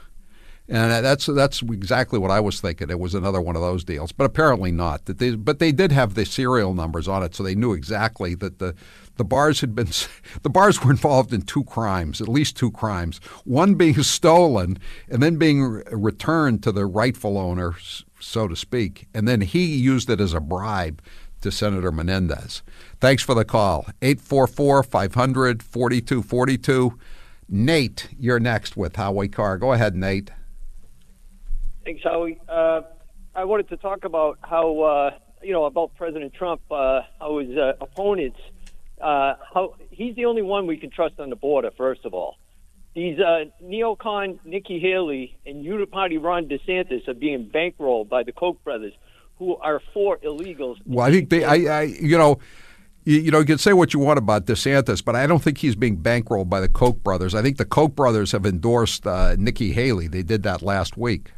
And 0.72 1.04
that's 1.04 1.26
that's 1.26 1.64
exactly 1.64 2.20
what 2.20 2.30
I 2.30 2.40
was 2.40 2.62
thinking. 2.62 2.92
It 2.92 3.00
was 3.00 3.16
another 3.16 3.42
one 3.42 3.56
of 3.56 3.62
those 3.64 3.84
deals, 3.84 4.12
but 4.12 4.26
apparently 4.26 4.72
not. 4.72 5.06
That 5.06 5.18
they, 5.18 5.36
but 5.36 5.58
they 5.58 5.72
did 5.72 5.92
have 5.92 6.14
the 6.14 6.26
serial 6.26 6.76
numbers 6.76 7.08
on 7.08 7.24
it, 7.24 7.34
so 7.34 7.42
they 7.42 7.56
knew 7.56 7.74
exactly 7.74 8.36
that 8.36 8.60
the 8.60 8.76
the 9.16 9.26
bars 9.26 9.62
had 9.62 9.74
been 9.74 9.90
the 10.44 10.50
bars 10.50 10.84
were 10.84 10.92
involved 10.92 11.34
in 11.34 11.42
two 11.42 11.64
crimes, 11.64 12.22
at 12.22 12.28
least 12.28 12.56
two 12.56 12.70
crimes. 12.70 13.20
One 13.46 13.74
being 13.74 14.04
stolen, 14.04 14.78
and 15.10 15.24
then 15.24 15.38
being 15.38 15.82
returned 15.92 16.62
to 16.64 16.72
the 16.72 16.86
rightful 16.86 17.40
owner, 17.40 17.74
so 18.20 18.48
to 18.48 18.56
speak. 18.56 19.08
And 19.12 19.28
then 19.28 19.42
he 19.42 19.66
used 19.66 20.08
it 20.08 20.22
as 20.22 20.36
a 20.36 20.40
bribe 20.40 21.02
to 21.42 21.52
Senator 21.52 21.92
Menendez. 21.92 22.62
Thanks 23.02 23.24
for 23.24 23.34
the 23.34 23.46
call. 23.46 23.88
844 24.04 24.84
500 24.84 25.64
4242. 25.64 27.00
Nate, 27.52 28.10
you're 28.20 28.40
next 28.40 28.78
with 28.78 28.98
Howie 28.98 29.28
Carr. 29.28 29.58
Go 29.58 29.74
ahead, 29.74 29.96
Nate. 29.96 30.30
Thanks, 31.90 32.04
Howie. 32.04 32.40
Uh, 32.48 32.82
I 33.34 33.46
wanted 33.46 33.70
to 33.70 33.78
talk 33.78 34.04
about 34.04 34.38
how, 34.44 34.80
uh, 34.80 35.12
you 35.42 35.52
know, 35.52 35.66
about 35.66 35.96
President 35.96 36.36
Trump, 36.36 36.62
uh, 36.70 37.02
how 37.20 37.40
his 37.40 37.58
uh, 37.58 37.74
opponents, 37.82 38.38
uh, 39.02 39.34
how 39.52 39.74
he's 39.90 40.16
the 40.16 40.26
only 40.26 40.44
one 40.44 40.68
we 40.68 40.78
can 40.78 40.92
trust 40.92 41.20
on 41.20 41.32
the 41.32 41.36
border, 41.36 41.72
first 41.76 42.06
of 42.06 42.14
all. 42.14 42.38
These 42.94 43.20
uh, 43.20 43.46
neocon 43.64 44.38
Nikki 44.46 44.80
Haley 44.80 45.36
and 45.48 45.66
Uniparty 45.66 46.22
Ron 46.22 46.48
DeSantis 46.48 47.08
are 47.08 47.16
being 47.16 47.50
bankrolled 47.50 48.08
by 48.08 48.22
the 48.22 48.34
Koch 48.34 48.64
brothers, 48.64 48.94
who 49.40 49.56
are 49.56 49.82
for 49.92 50.18
illegals. 50.18 50.76
Well, 50.86 51.08
I 51.08 51.10
think 51.10 51.32
they, 51.32 51.44
I, 51.44 51.56
I 51.56 51.82
you 51.86 52.20
know, 52.20 52.38
you, 53.04 53.18
you 53.18 53.32
know, 53.32 53.40
you 53.40 53.46
can 53.46 53.58
say 53.58 53.74
what 53.74 53.96
you 53.96 54.00
want 54.00 54.20
about 54.20 54.46
DeSantis, 54.46 55.04
but 55.04 55.16
I 55.16 55.26
don't 55.26 55.42
think 55.42 55.58
he's 55.58 55.76
being 55.76 55.98
bankrolled 55.98 56.50
by 56.50 56.60
the 56.60 56.70
Koch 56.70 57.02
brothers. 57.02 57.34
I 57.34 57.42
think 57.42 57.58
the 57.58 57.66
Koch 57.66 57.96
brothers 57.96 58.32
have 58.32 58.46
endorsed 58.46 59.08
uh, 59.08 59.36
Nikki 59.40 59.72
Haley. 59.72 60.08
They 60.08 60.22
did 60.22 60.44
that 60.44 60.62
last 60.62 60.96
week. 60.96 61.32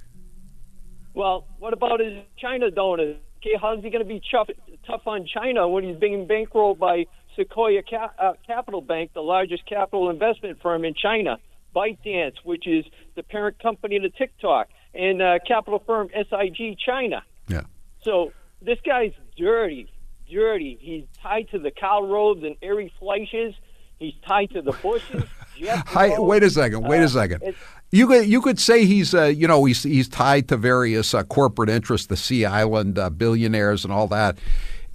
Well, 1.14 1.46
what 1.60 1.74
about 1.74 2.00
his 2.00 2.24
China 2.38 2.72
donors? 2.72 3.18
Okay, 3.38 3.58
how's 3.60 3.84
he 3.84 3.90
going 3.90 4.04
to 4.04 4.08
be 4.08 4.22
tough, 4.32 4.50
tough 4.86 5.02
on 5.08 5.26
China 5.26 5.68
when 5.68 5.84
he's 5.84 5.98
being 5.98 6.28
bankrolled 6.28 6.78
by 6.78 7.06
Sequoia 7.36 7.82
Ca- 7.84 8.12
uh, 8.20 8.34
Capital 8.46 8.82
Bank, 8.82 9.12
the 9.14 9.22
largest 9.22 9.66
capital 9.66 10.10
investment 10.10 10.62
firm 10.62 10.86
in 10.86 10.94
China, 10.94 11.38
ByteDance, 11.76 12.36
which 12.44 12.68
is 12.68 12.86
the 13.16 13.24
parent 13.24 13.58
company 13.60 14.00
to 14.00 14.10
TikTok, 14.10 14.70
and 14.94 15.22
uh, 15.22 15.40
capital 15.48 15.82
firm 15.86 16.10
SIG 16.14 16.78
China. 16.86 17.24
Yeah. 17.48 17.62
So 18.04 18.32
this 18.62 18.78
guy's 18.86 19.14
dirty, 19.38 19.88
dirty. 20.32 20.78
He's 20.80 21.06
tied 21.22 21.50
to 21.52 21.60
the 21.60 21.72
Karl 21.72 22.08
Roves 22.08 22.44
and 22.44 22.56
Ari 22.62 22.92
Fleischer's. 23.00 23.56
He's 24.02 24.16
tied 24.26 24.50
to 24.50 24.64
the 24.64 24.72
Bushes. 24.72 25.26
Hi, 25.64 26.18
wait 26.18 26.42
a 26.42 26.50
second. 26.50 26.88
Wait 26.88 27.04
a 27.04 27.08
second. 27.08 27.54
You 27.92 28.08
could 28.08 28.26
you 28.26 28.42
could 28.42 28.60
say 28.60 28.86
he's 28.86 29.14
uh, 29.14 29.26
you 29.26 29.48
know 29.48 29.64
he's 29.66 29.84
he's 29.84 30.10
tied 30.10 30.48
to 30.48 30.58
various 30.58 31.14
uh, 31.14 31.22
corporate 31.24 31.70
interests, 31.70 32.08
the 32.08 32.18
Sea 32.18 32.46
Island 32.46 32.98
uh, 32.98 33.12
billionaires 33.12 33.84
and 33.84 33.94
all 33.94 34.08
that. 34.08 34.40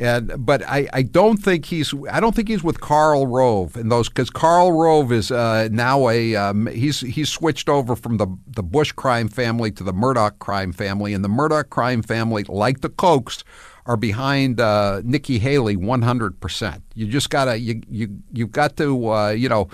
And 0.00 0.44
but 0.44 0.64
I, 0.66 0.88
I 0.92 1.02
don't 1.02 1.36
think 1.36 1.66
he's 1.66 1.94
I 2.10 2.18
don't 2.18 2.34
think 2.34 2.48
he's 2.48 2.64
with 2.64 2.80
Karl 2.80 3.28
Rove 3.28 3.76
and 3.76 3.92
those 3.92 4.08
because 4.08 4.28
Karl 4.28 4.72
Rove 4.72 5.12
is 5.12 5.30
uh, 5.30 5.68
now 5.70 6.08
a 6.08 6.34
um, 6.34 6.66
he's 6.66 6.98
he's 7.00 7.28
switched 7.28 7.68
over 7.68 7.94
from 7.94 8.16
the 8.16 8.26
the 8.48 8.64
Bush 8.64 8.90
crime 8.90 9.28
family 9.28 9.70
to 9.70 9.84
the 9.84 9.92
Murdoch 9.92 10.40
crime 10.40 10.72
family 10.72 11.14
and 11.14 11.24
the 11.24 11.28
Murdoch 11.28 11.70
crime 11.70 12.02
family 12.02 12.42
like 12.48 12.80
the 12.80 12.90
Kochs 12.90 13.44
are 13.86 13.96
behind 13.96 14.60
uh, 14.60 15.00
Nikki 15.04 15.38
Haley 15.38 15.76
100 15.76 16.40
percent. 16.40 16.82
You 16.94 17.06
just 17.06 17.30
gotta 17.30 17.58
you 17.58 17.82
you 17.88 18.18
you've 18.32 18.52
got 18.52 18.76
to 18.76 19.08
uh, 19.08 19.30
you 19.30 19.48
know 19.48 19.68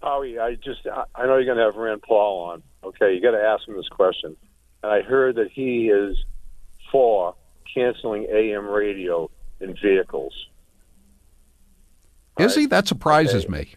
Howie, 0.00 0.38
I 0.38 0.54
just, 0.54 0.86
I 0.86 1.26
know 1.26 1.38
you're 1.38 1.46
going 1.46 1.58
to 1.58 1.64
have 1.64 1.74
Rand 1.74 2.02
Paul 2.02 2.50
on. 2.50 2.62
Okay, 2.84 3.14
you 3.14 3.20
got 3.20 3.32
to 3.32 3.42
ask 3.42 3.66
him 3.66 3.74
this 3.74 3.88
question. 3.88 4.36
And 4.84 4.92
I 4.92 5.02
heard 5.02 5.34
that 5.36 5.50
he 5.50 5.88
is 5.88 6.16
for 6.92 7.34
canceling 7.74 8.28
AM 8.30 8.68
radio 8.68 9.28
in 9.60 9.74
vehicles. 9.82 10.32
Is 12.38 12.54
he? 12.54 12.66
That 12.66 12.86
surprises 12.86 13.48
me. 13.48 13.74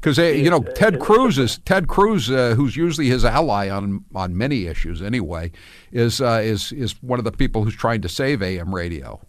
Because 0.00 0.16
you 0.16 0.48
know 0.50 0.60
Ted 0.60 0.98
Cruz 1.00 1.38
is 1.38 1.58
Ted 1.58 1.88
Cruz, 1.88 2.30
uh, 2.30 2.54
who's 2.54 2.76
usually 2.76 3.08
his 3.08 3.24
ally 3.24 3.68
on 3.68 4.04
on 4.14 4.36
many 4.36 4.66
issues 4.66 5.02
anyway, 5.02 5.50
is 5.92 6.20
uh, 6.20 6.40
is 6.42 6.72
is 6.72 7.02
one 7.02 7.18
of 7.18 7.24
the 7.24 7.32
people 7.32 7.64
who's 7.64 7.76
trying 7.76 8.00
to 8.02 8.08
save 8.08 8.42
AM 8.42 8.74
radio. 8.74 9.20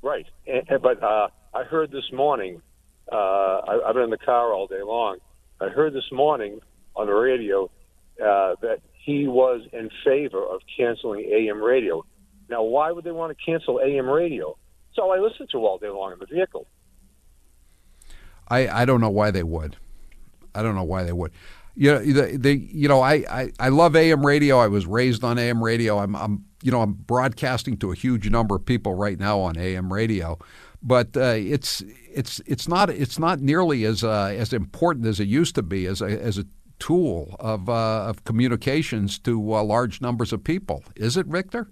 Right, 0.00 0.26
and, 0.46 0.66
but 0.82 1.02
uh, 1.02 1.28
I 1.54 1.64
heard 1.64 1.90
this 1.90 2.12
morning. 2.12 2.62
Uh, 3.10 3.60
I, 3.66 3.80
have 3.86 3.94
been 3.94 4.04
in 4.04 4.10
the 4.10 4.16
car 4.16 4.52
all 4.54 4.66
day 4.66 4.82
long. 4.82 5.18
I 5.60 5.68
heard 5.68 5.92
this 5.92 6.10
morning 6.12 6.60
on 6.96 7.06
the 7.06 7.12
radio 7.12 7.64
uh, 8.20 8.54
that 8.62 8.78
he 8.92 9.26
was 9.26 9.62
in 9.72 9.90
favor 10.04 10.42
of 10.42 10.60
canceling 10.76 11.24
AM 11.30 11.60
radio. 11.60 12.04
Now, 12.48 12.62
why 12.62 12.90
would 12.90 13.04
they 13.04 13.10
want 13.10 13.36
to 13.36 13.44
cancel 13.44 13.80
AM 13.80 14.08
radio? 14.08 14.56
It's 14.90 14.98
all 14.98 15.12
I 15.12 15.18
listen 15.18 15.46
to 15.52 15.58
all 15.58 15.78
day 15.78 15.88
long 15.88 16.12
in 16.12 16.18
the 16.20 16.26
vehicle. 16.26 16.66
I, 18.48 18.68
I 18.68 18.84
don't 18.84 19.00
know 19.00 19.10
why 19.10 19.30
they 19.30 19.42
would. 19.42 19.76
I 20.54 20.62
don't 20.62 20.74
know 20.74 20.84
why 20.84 21.02
they 21.02 21.12
would. 21.12 21.32
You 21.74 21.92
know, 21.92 21.98
they, 22.00 22.36
they 22.36 22.52
you 22.52 22.88
know, 22.88 23.00
I, 23.00 23.24
I, 23.30 23.52
I 23.58 23.68
love 23.70 23.96
AM 23.96 24.24
radio. 24.24 24.58
I 24.58 24.68
was 24.68 24.86
raised 24.86 25.24
on 25.24 25.38
AM 25.38 25.62
radio. 25.62 25.98
I'm, 25.98 26.14
I'm, 26.14 26.44
you 26.62 26.70
know, 26.70 26.82
I'm 26.82 26.92
broadcasting 26.92 27.78
to 27.78 27.92
a 27.92 27.94
huge 27.94 28.28
number 28.28 28.54
of 28.54 28.66
people 28.66 28.94
right 28.94 29.18
now 29.18 29.40
on 29.40 29.56
AM 29.56 29.92
radio, 29.92 30.38
but 30.82 31.16
uh, 31.16 31.34
it's, 31.36 31.82
it's, 32.12 32.40
it's 32.46 32.68
not, 32.68 32.90
it's 32.90 33.18
not 33.18 33.40
nearly 33.40 33.84
as, 33.84 34.04
uh, 34.04 34.34
as 34.36 34.52
important 34.52 35.06
as 35.06 35.18
it 35.18 35.28
used 35.28 35.54
to 35.54 35.62
be 35.62 35.86
as 35.86 36.02
a, 36.02 36.06
as 36.06 36.36
a 36.36 36.44
tool 36.78 37.36
of, 37.40 37.68
uh, 37.68 38.04
of 38.04 38.24
communications 38.24 39.18
to 39.20 39.54
uh, 39.54 39.62
large 39.62 40.00
numbers 40.00 40.32
of 40.32 40.44
people. 40.44 40.84
Is 40.94 41.16
it, 41.16 41.26
Victor? 41.26 41.68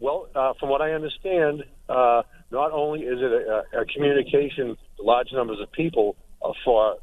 Well, 0.00 0.28
uh, 0.34 0.54
from 0.58 0.68
what 0.68 0.80
I 0.80 0.92
understand, 0.92 1.64
uh, 1.88 2.22
not 2.50 2.72
only 2.72 3.00
is 3.02 3.18
it 3.20 3.32
a, 3.32 3.80
a 3.80 3.84
communication 3.84 4.76
large 4.98 5.32
numbers 5.32 5.60
of 5.60 5.70
people 5.72 6.16
uh, 6.42 6.52
for 6.64 6.96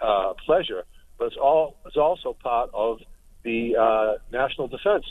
uh, 0.00 0.34
pleasure, 0.44 0.84
but 1.18 1.26
it's 1.26 1.36
all 1.36 1.76
it's 1.86 1.96
also 1.96 2.34
part 2.42 2.70
of 2.74 2.98
the 3.44 3.76
uh, 3.76 4.14
national 4.32 4.68
defense. 4.68 5.04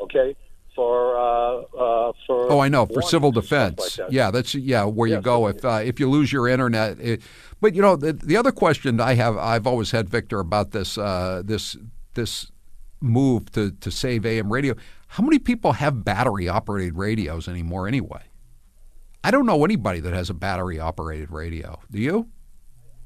Okay, 0.00 0.36
for 0.78 1.18
uh, 1.18 1.62
uh, 1.76 2.12
for. 2.24 2.52
Oh, 2.52 2.60
I 2.60 2.68
know 2.68 2.86
for 2.86 3.02
civil 3.02 3.32
defense. 3.32 3.80
like 3.80 3.92
that. 3.94 4.12
yeah, 4.12 4.30
that's 4.30 4.54
yeah 4.54 4.84
where 4.84 5.08
you 5.08 5.20
go 5.20 5.48
if 5.48 5.64
uh, 5.64 5.80
if 5.82 5.98
you 5.98 6.08
lose 6.08 6.32
your 6.32 6.46
internet. 6.46 7.00
It, 7.00 7.22
but 7.60 7.74
you 7.74 7.82
know 7.82 7.96
the 7.96 8.12
the 8.12 8.36
other 8.36 8.52
question 8.52 9.00
I 9.00 9.14
have 9.14 9.36
I've 9.36 9.66
always 9.66 9.90
had 9.90 10.08
Victor 10.08 10.38
about 10.38 10.70
this 10.70 10.96
uh, 10.96 11.42
this 11.44 11.76
this 12.14 12.52
move 13.00 13.50
to 13.52 13.72
to 13.72 13.90
save 13.90 14.24
AM 14.24 14.52
radio. 14.52 14.76
How 15.08 15.24
many 15.24 15.40
people 15.40 15.72
have 15.72 16.04
battery 16.04 16.48
operated 16.48 16.96
radios 16.96 17.48
anymore 17.48 17.88
anyway? 17.88 18.22
I 19.24 19.30
don't 19.30 19.46
know 19.46 19.64
anybody 19.64 20.00
that 20.00 20.12
has 20.14 20.30
a 20.30 20.34
battery 20.34 20.78
operated 20.78 21.30
radio. 21.30 21.78
Do 21.90 21.98
you? 21.98 22.28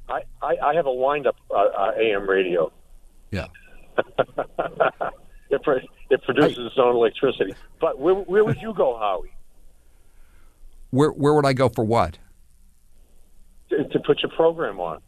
I, 0.09 0.21
I, 0.41 0.55
I 0.63 0.75
have 0.75 0.85
a 0.85 0.93
wind 0.93 1.27
up 1.27 1.35
uh, 1.49 1.55
uh, 1.55 1.91
AM 1.99 2.29
radio. 2.29 2.71
Yeah. 3.31 3.47
it, 3.97 5.63
pro- 5.63 5.79
it 6.09 6.23
produces 6.23 6.67
its 6.67 6.75
own 6.77 6.95
electricity. 6.95 7.53
But 7.79 7.99
where, 7.99 8.15
where 8.15 8.43
would 8.43 8.61
you 8.61 8.73
go, 8.73 8.97
Howie, 8.97 9.33
Where 10.91 11.09
where 11.09 11.33
would 11.33 11.45
I 11.45 11.53
go 11.53 11.69
for 11.69 11.83
what? 11.83 12.19
to, 13.69 13.83
to 13.85 13.99
put 13.99 14.21
your 14.21 14.31
program 14.31 14.79
on? 14.79 15.01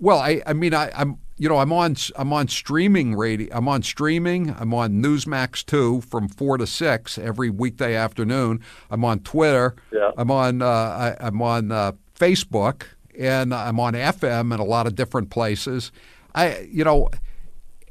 Well, 0.00 0.18
I, 0.18 0.42
I 0.46 0.52
mean, 0.52 0.74
I, 0.74 0.90
I'm, 0.94 1.18
you 1.42 1.48
know, 1.48 1.58
I'm 1.58 1.72
on, 1.72 1.96
I'm 2.14 2.32
on 2.32 2.46
streaming 2.46 3.16
radio. 3.16 3.48
I'm 3.50 3.66
on 3.66 3.82
streaming. 3.82 4.54
I'm 4.60 4.72
on 4.72 5.02
Newsmax 5.02 5.66
two 5.66 6.00
from 6.02 6.28
four 6.28 6.56
to 6.56 6.68
six 6.68 7.18
every 7.18 7.50
weekday 7.50 7.96
afternoon. 7.96 8.60
I'm 8.90 9.04
on 9.04 9.18
Twitter. 9.18 9.74
Yeah. 9.90 10.12
I'm 10.16 10.30
on, 10.30 10.62
uh, 10.62 10.66
I, 10.66 11.16
I'm 11.18 11.42
on 11.42 11.72
uh, 11.72 11.92
Facebook, 12.16 12.84
and 13.18 13.52
I'm 13.52 13.80
on 13.80 13.94
FM 13.94 14.54
in 14.54 14.60
a 14.60 14.64
lot 14.64 14.86
of 14.86 14.94
different 14.94 15.30
places. 15.30 15.90
I, 16.32 16.60
you 16.70 16.84
know, 16.84 17.08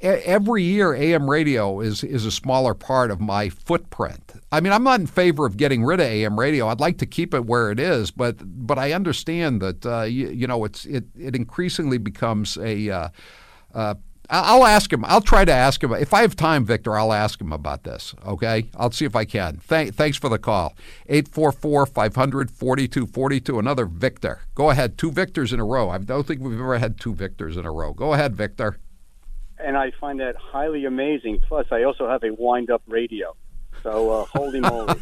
every 0.02 0.64
year 0.64 0.96
AM 0.96 1.30
radio 1.30 1.82
is 1.82 2.06
is 2.06 2.26
a 2.26 2.32
smaller 2.32 2.74
part 2.74 3.12
of 3.12 3.20
my 3.20 3.50
footprint. 3.50 4.32
I 4.50 4.62
mean, 4.62 4.72
I'm 4.72 4.86
not 4.86 5.02
in 5.02 5.08
favor 5.08 5.46
of 5.46 5.58
getting 5.58 5.84
rid 5.84 6.00
of 6.00 6.06
AM 6.06 6.40
radio. 6.40 6.70
I'd 6.70 6.80
like 6.80 7.00
to 7.00 7.06
keep 7.06 7.34
it 7.34 7.46
where 7.46 7.70
it 7.70 7.82
is, 7.82 8.12
but 8.12 8.38
but 8.42 8.80
I 8.80 8.94
understand 8.94 9.62
that 9.62 9.86
uh, 9.86 10.04
you, 10.04 10.30
you 10.30 10.48
know 10.48 10.64
it's 10.64 10.86
it 10.86 11.04
it 11.20 11.36
increasingly 11.36 11.98
becomes 11.98 12.56
a. 12.56 12.90
Uh, 12.90 13.10
uh, 13.74 13.96
I'll 14.34 14.66
ask 14.66 14.94
him. 14.94 15.04
I'll 15.04 15.20
try 15.20 15.44
to 15.44 15.52
ask 15.52 15.84
him 15.84 15.92
if 15.94 16.14
I 16.14 16.22
have 16.22 16.38
time, 16.38 16.64
Victor. 16.64 16.98
I'll 16.98 17.12
ask 17.12 17.42
him 17.42 17.52
about 17.52 17.84
this. 17.84 18.16
Okay, 18.26 18.70
I'll 18.78 18.92
see 18.92 19.04
if 19.04 19.14
I 19.14 19.26
can. 19.26 19.58
Thank, 19.58 19.94
thanks 19.96 20.16
for 20.18 20.30
the 20.30 20.40
call. 20.40 20.74
844-500-4242. 21.10 23.60
Another 23.60 23.86
Victor. 23.86 24.42
Go 24.56 24.70
ahead. 24.70 24.98
Two 24.98 25.12
Victors 25.12 25.52
in 25.52 25.60
a 25.60 25.66
row. 25.66 25.90
I 25.90 25.98
don't 25.98 26.26
think 26.26 26.40
we've 26.42 26.54
ever 26.58 26.78
had 26.78 26.98
two 26.98 27.14
Victors 27.14 27.58
in 27.58 27.66
a 27.66 27.72
row. 27.72 27.94
Go 27.94 28.14
ahead, 28.14 28.36
Victor. 28.36 28.78
and 29.60 29.78
I 29.78 29.92
find 30.00 30.20
that 30.20 30.36
highly 30.38 30.86
amazing. 30.86 31.40
Plus, 31.48 31.68
I 31.72 31.84
also 31.84 32.10
have 32.10 32.24
a 32.24 32.32
wind-up 32.34 32.82
radio. 32.88 33.36
So, 33.84 34.12
uh, 34.12 34.26
holy 34.26 34.60
moly! 34.62 34.96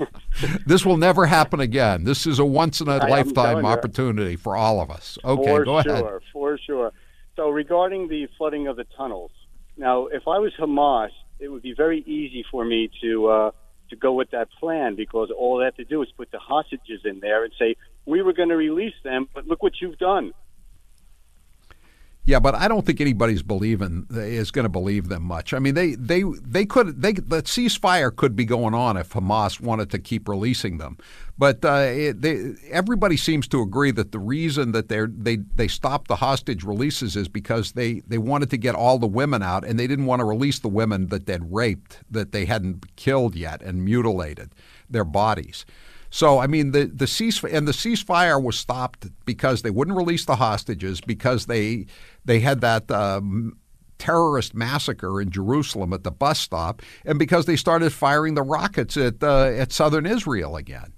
this 0.66 0.84
will 0.84 0.96
never 0.96 1.26
happen 1.26 1.60
again. 1.60 2.04
This 2.04 2.26
is 2.26 2.38
a 2.38 2.44
once 2.44 2.80
in 2.80 2.88
a 2.88 2.98
lifetime 2.98 3.64
opportunity 3.64 4.36
for 4.36 4.56
all 4.56 4.80
of 4.80 4.90
us. 4.90 5.18
Okay, 5.24 5.44
for 5.44 5.64
go 5.64 5.82
sure, 5.82 5.92
ahead. 5.92 6.04
for 6.32 6.58
sure. 6.58 6.92
So, 7.40 7.48
regarding 7.48 8.08
the 8.08 8.28
flooding 8.36 8.68
of 8.68 8.76
the 8.76 8.84
tunnels, 8.98 9.30
now, 9.78 10.08
if 10.08 10.24
I 10.28 10.38
was 10.40 10.52
Hamas, 10.60 11.08
it 11.38 11.48
would 11.48 11.62
be 11.62 11.72
very 11.74 12.00
easy 12.00 12.44
for 12.50 12.66
me 12.66 12.90
to 13.02 13.28
uh, 13.28 13.50
to 13.88 13.96
go 13.96 14.12
with 14.12 14.32
that 14.32 14.48
plan 14.60 14.94
because 14.94 15.30
all 15.34 15.56
they 15.56 15.64
have 15.64 15.76
to 15.76 15.86
do 15.86 16.02
is 16.02 16.08
put 16.14 16.30
the 16.32 16.38
hostages 16.38 17.00
in 17.06 17.20
there 17.20 17.42
and 17.44 17.52
say 17.58 17.76
we 18.04 18.20
were 18.20 18.34
going 18.34 18.50
to 18.50 18.56
release 18.56 18.92
them, 19.04 19.26
but 19.34 19.46
look 19.46 19.62
what 19.62 19.72
you've 19.80 19.96
done. 19.96 20.32
Yeah, 22.24 22.38
but 22.38 22.54
I 22.54 22.68
don't 22.68 22.84
think 22.84 23.00
anybody's 23.00 23.42
believing 23.42 24.06
is 24.10 24.50
going 24.50 24.64
to 24.64 24.68
believe 24.68 25.08
them 25.08 25.22
much. 25.22 25.54
I 25.54 25.58
mean, 25.58 25.74
they 25.74 25.94
they 25.94 26.22
they 26.22 26.66
could 26.66 27.00
they 27.00 27.14
the 27.14 27.42
ceasefire 27.42 28.14
could 28.14 28.36
be 28.36 28.44
going 28.44 28.74
on 28.74 28.98
if 28.98 29.10
Hamas 29.10 29.58
wanted 29.58 29.90
to 29.90 29.98
keep 29.98 30.28
releasing 30.28 30.76
them, 30.76 30.98
but 31.38 31.64
uh, 31.64 31.86
it, 31.88 32.20
they, 32.20 32.52
everybody 32.70 33.16
seems 33.16 33.48
to 33.48 33.62
agree 33.62 33.90
that 33.92 34.12
the 34.12 34.18
reason 34.18 34.72
that 34.72 34.90
they 34.90 35.06
they 35.06 35.36
they 35.56 35.66
stopped 35.66 36.08
the 36.08 36.16
hostage 36.16 36.62
releases 36.62 37.16
is 37.16 37.26
because 37.26 37.72
they 37.72 38.00
they 38.06 38.18
wanted 38.18 38.50
to 38.50 38.58
get 38.58 38.74
all 38.74 38.98
the 38.98 39.06
women 39.06 39.42
out 39.42 39.64
and 39.64 39.80
they 39.80 39.86
didn't 39.86 40.06
want 40.06 40.20
to 40.20 40.26
release 40.26 40.58
the 40.58 40.68
women 40.68 41.06
that 41.06 41.24
they'd 41.24 41.50
raped 41.50 42.00
that 42.10 42.32
they 42.32 42.44
hadn't 42.44 42.94
killed 42.96 43.34
yet 43.34 43.62
and 43.62 43.82
mutilated 43.82 44.54
their 44.90 45.04
bodies. 45.04 45.64
So 46.10 46.38
I 46.38 46.46
mean 46.46 46.72
the 46.72 46.86
the 46.86 47.06
cease 47.06 47.42
and 47.44 47.66
the 47.66 47.72
ceasefire 47.72 48.42
was 48.42 48.58
stopped 48.58 49.06
because 49.24 49.62
they 49.62 49.70
wouldn't 49.70 49.96
release 49.96 50.24
the 50.24 50.36
hostages 50.36 51.00
because 51.00 51.46
they 51.46 51.86
they 52.24 52.40
had 52.40 52.60
that 52.60 52.90
um, 52.90 53.56
terrorist 53.98 54.54
massacre 54.54 55.20
in 55.20 55.30
Jerusalem 55.30 55.92
at 55.92 56.02
the 56.02 56.10
bus 56.10 56.40
stop 56.40 56.82
and 57.04 57.18
because 57.18 57.46
they 57.46 57.56
started 57.56 57.92
firing 57.92 58.34
the 58.34 58.42
rockets 58.42 58.96
at 58.96 59.22
uh, 59.22 59.44
at 59.44 59.72
southern 59.72 60.06
Israel 60.06 60.56
again. 60.56 60.92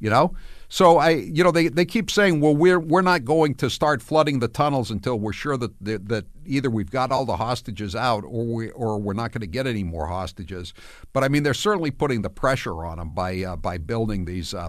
You 0.00 0.10
know, 0.10 0.34
so 0.68 0.98
I 0.98 1.10
you 1.10 1.42
know 1.42 1.50
they, 1.50 1.68
they 1.68 1.84
keep 1.84 2.10
saying 2.10 2.40
well 2.40 2.54
we're 2.54 2.78
we're 2.78 3.02
not 3.02 3.24
going 3.24 3.54
to 3.56 3.70
start 3.70 4.02
flooding 4.02 4.38
the 4.38 4.48
tunnels 4.48 4.90
until 4.90 5.18
we're 5.18 5.32
sure 5.32 5.56
that 5.56 5.72
that 5.80 6.26
either 6.44 6.70
we've 6.70 6.90
got 6.90 7.10
all 7.10 7.24
the 7.24 7.36
hostages 7.36 7.96
out 7.96 8.24
or 8.24 8.46
we 8.46 8.70
or 8.70 8.98
we're 8.98 9.14
not 9.14 9.32
going 9.32 9.40
to 9.40 9.46
get 9.46 9.66
any 9.66 9.84
more 9.84 10.06
hostages. 10.06 10.74
But 11.12 11.24
I 11.24 11.28
mean 11.28 11.42
they're 11.42 11.54
certainly 11.54 11.90
putting 11.90 12.22
the 12.22 12.30
pressure 12.30 12.84
on 12.84 12.98
them 12.98 13.10
by 13.10 13.42
uh, 13.42 13.56
by 13.56 13.78
building 13.78 14.26
these 14.26 14.52
uh, 14.52 14.68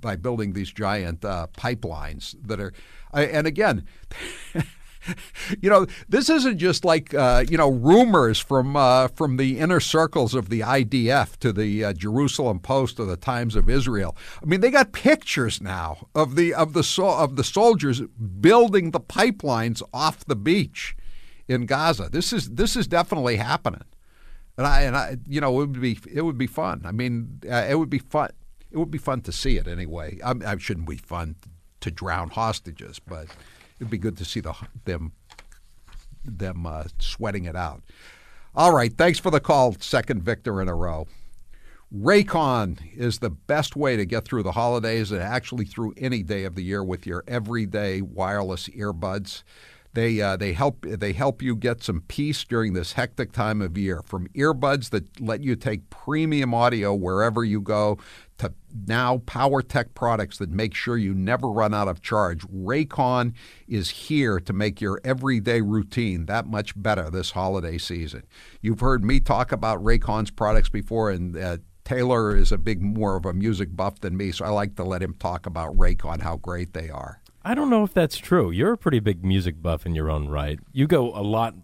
by 0.00 0.16
building 0.16 0.52
these 0.52 0.70
giant 0.70 1.24
uh, 1.24 1.46
pipelines 1.56 2.34
that 2.46 2.60
are 2.60 2.72
and 3.12 3.46
again. 3.46 3.86
you 5.60 5.70
know, 5.70 5.86
this 6.08 6.28
isn't 6.28 6.58
just 6.58 6.84
like 6.84 7.14
uh, 7.14 7.44
you 7.48 7.56
know 7.56 7.70
rumors 7.70 8.38
from 8.38 8.76
uh, 8.76 9.08
from 9.08 9.36
the 9.36 9.58
inner 9.58 9.80
circles 9.80 10.34
of 10.34 10.48
the 10.48 10.60
IDF 10.60 11.36
to 11.38 11.52
the 11.52 11.84
uh, 11.84 11.92
Jerusalem 11.92 12.60
Post 12.60 12.98
or 13.00 13.06
the 13.06 13.16
Times 13.16 13.56
of 13.56 13.68
Israel. 13.68 14.16
I 14.42 14.46
mean, 14.46 14.60
they 14.60 14.70
got 14.70 14.92
pictures 14.92 15.60
now 15.60 16.08
of 16.14 16.36
the 16.36 16.54
of 16.54 16.72
the 16.72 16.82
so- 16.82 17.16
of 17.16 17.36
the 17.36 17.44
soldiers 17.44 18.00
building 18.40 18.90
the 18.90 19.00
pipelines 19.00 19.82
off 19.92 20.24
the 20.24 20.36
beach 20.36 20.96
in 21.48 21.66
Gaza. 21.66 22.08
This 22.10 22.32
is 22.32 22.50
this 22.50 22.76
is 22.76 22.86
definitely 22.86 23.36
happening, 23.36 23.84
and 24.56 24.66
I 24.66 24.82
and 24.82 24.96
I 24.96 25.16
you 25.26 25.40
know 25.40 25.60
it 25.60 25.68
would 25.68 25.80
be 25.80 25.98
it 26.12 26.22
would 26.22 26.38
be 26.38 26.46
fun. 26.46 26.82
I 26.84 26.92
mean, 26.92 27.40
uh, 27.48 27.66
it 27.68 27.78
would 27.78 27.90
be 27.90 27.98
fun. 27.98 28.30
It 28.70 28.78
would 28.78 28.90
be 28.90 28.98
fun 28.98 29.22
to 29.22 29.32
see 29.32 29.56
it 29.56 29.68
anyway. 29.68 30.18
I, 30.24 30.34
I 30.44 30.56
shouldn't 30.58 30.88
be 30.88 30.96
fun 30.96 31.36
to 31.80 31.90
drown 31.90 32.30
hostages, 32.30 32.98
but 32.98 33.28
it'd 33.78 33.90
be 33.90 33.98
good 33.98 34.16
to 34.18 34.24
see 34.24 34.40
the 34.40 34.54
them 34.84 35.12
them 36.24 36.66
uh, 36.66 36.84
sweating 36.98 37.44
it 37.44 37.56
out. 37.56 37.82
All 38.54 38.74
right, 38.74 38.92
thanks 38.96 39.18
for 39.18 39.30
the 39.30 39.40
call, 39.40 39.76
second 39.80 40.22
Victor 40.22 40.60
in 40.60 40.68
a 40.68 40.74
row. 40.74 41.06
Raycon 41.94 42.78
is 42.96 43.20
the 43.20 43.30
best 43.30 43.76
way 43.76 43.96
to 43.96 44.04
get 44.04 44.24
through 44.24 44.42
the 44.42 44.52
holidays 44.52 45.12
and 45.12 45.22
actually 45.22 45.66
through 45.66 45.94
any 45.96 46.22
day 46.22 46.44
of 46.44 46.56
the 46.56 46.62
year 46.62 46.82
with 46.82 47.06
your 47.06 47.22
everyday 47.28 48.00
wireless 48.02 48.68
earbuds. 48.70 49.44
They 49.96 50.20
uh, 50.20 50.36
they 50.36 50.52
help 50.52 50.82
they 50.82 51.14
help 51.14 51.40
you 51.40 51.56
get 51.56 51.82
some 51.82 52.02
peace 52.02 52.44
during 52.44 52.74
this 52.74 52.92
hectic 52.92 53.32
time 53.32 53.62
of 53.62 53.78
year. 53.78 54.02
From 54.04 54.28
earbuds 54.36 54.90
that 54.90 55.22
let 55.22 55.42
you 55.42 55.56
take 55.56 55.88
premium 55.88 56.52
audio 56.52 56.92
wherever 56.92 57.42
you 57.42 57.62
go, 57.62 57.96
to 58.36 58.52
now 58.86 59.16
PowerTech 59.24 59.94
products 59.94 60.36
that 60.36 60.50
make 60.50 60.74
sure 60.74 60.98
you 60.98 61.14
never 61.14 61.48
run 61.48 61.72
out 61.72 61.88
of 61.88 62.02
charge. 62.02 62.42
Raycon 62.42 63.32
is 63.66 63.88
here 63.88 64.38
to 64.38 64.52
make 64.52 64.82
your 64.82 65.00
everyday 65.02 65.62
routine 65.62 66.26
that 66.26 66.46
much 66.46 66.74
better 66.76 67.08
this 67.08 67.30
holiday 67.30 67.78
season. 67.78 68.24
You've 68.60 68.80
heard 68.80 69.02
me 69.02 69.18
talk 69.18 69.50
about 69.50 69.82
Raycon's 69.82 70.30
products 70.30 70.68
before, 70.68 71.10
and 71.10 71.38
uh, 71.38 71.56
Taylor 71.86 72.36
is 72.36 72.52
a 72.52 72.58
big 72.58 72.82
more 72.82 73.16
of 73.16 73.24
a 73.24 73.32
music 73.32 73.74
buff 73.74 74.00
than 74.00 74.14
me, 74.14 74.30
so 74.30 74.44
I 74.44 74.50
like 74.50 74.76
to 74.76 74.84
let 74.84 75.02
him 75.02 75.14
talk 75.14 75.46
about 75.46 75.74
Raycon, 75.74 76.20
how 76.20 76.36
great 76.36 76.74
they 76.74 76.90
are. 76.90 77.22
I 77.46 77.54
don't 77.54 77.70
know 77.70 77.84
if 77.84 77.94
that's 77.94 78.18
true. 78.18 78.50
You're 78.50 78.72
a 78.72 78.76
pretty 78.76 78.98
big 78.98 79.24
music 79.24 79.62
buff 79.62 79.86
in 79.86 79.94
your 79.94 80.10
own 80.10 80.26
right. 80.26 80.58
You 80.72 80.88
go 80.88 81.14
a 81.14 81.22
lot 81.22 81.54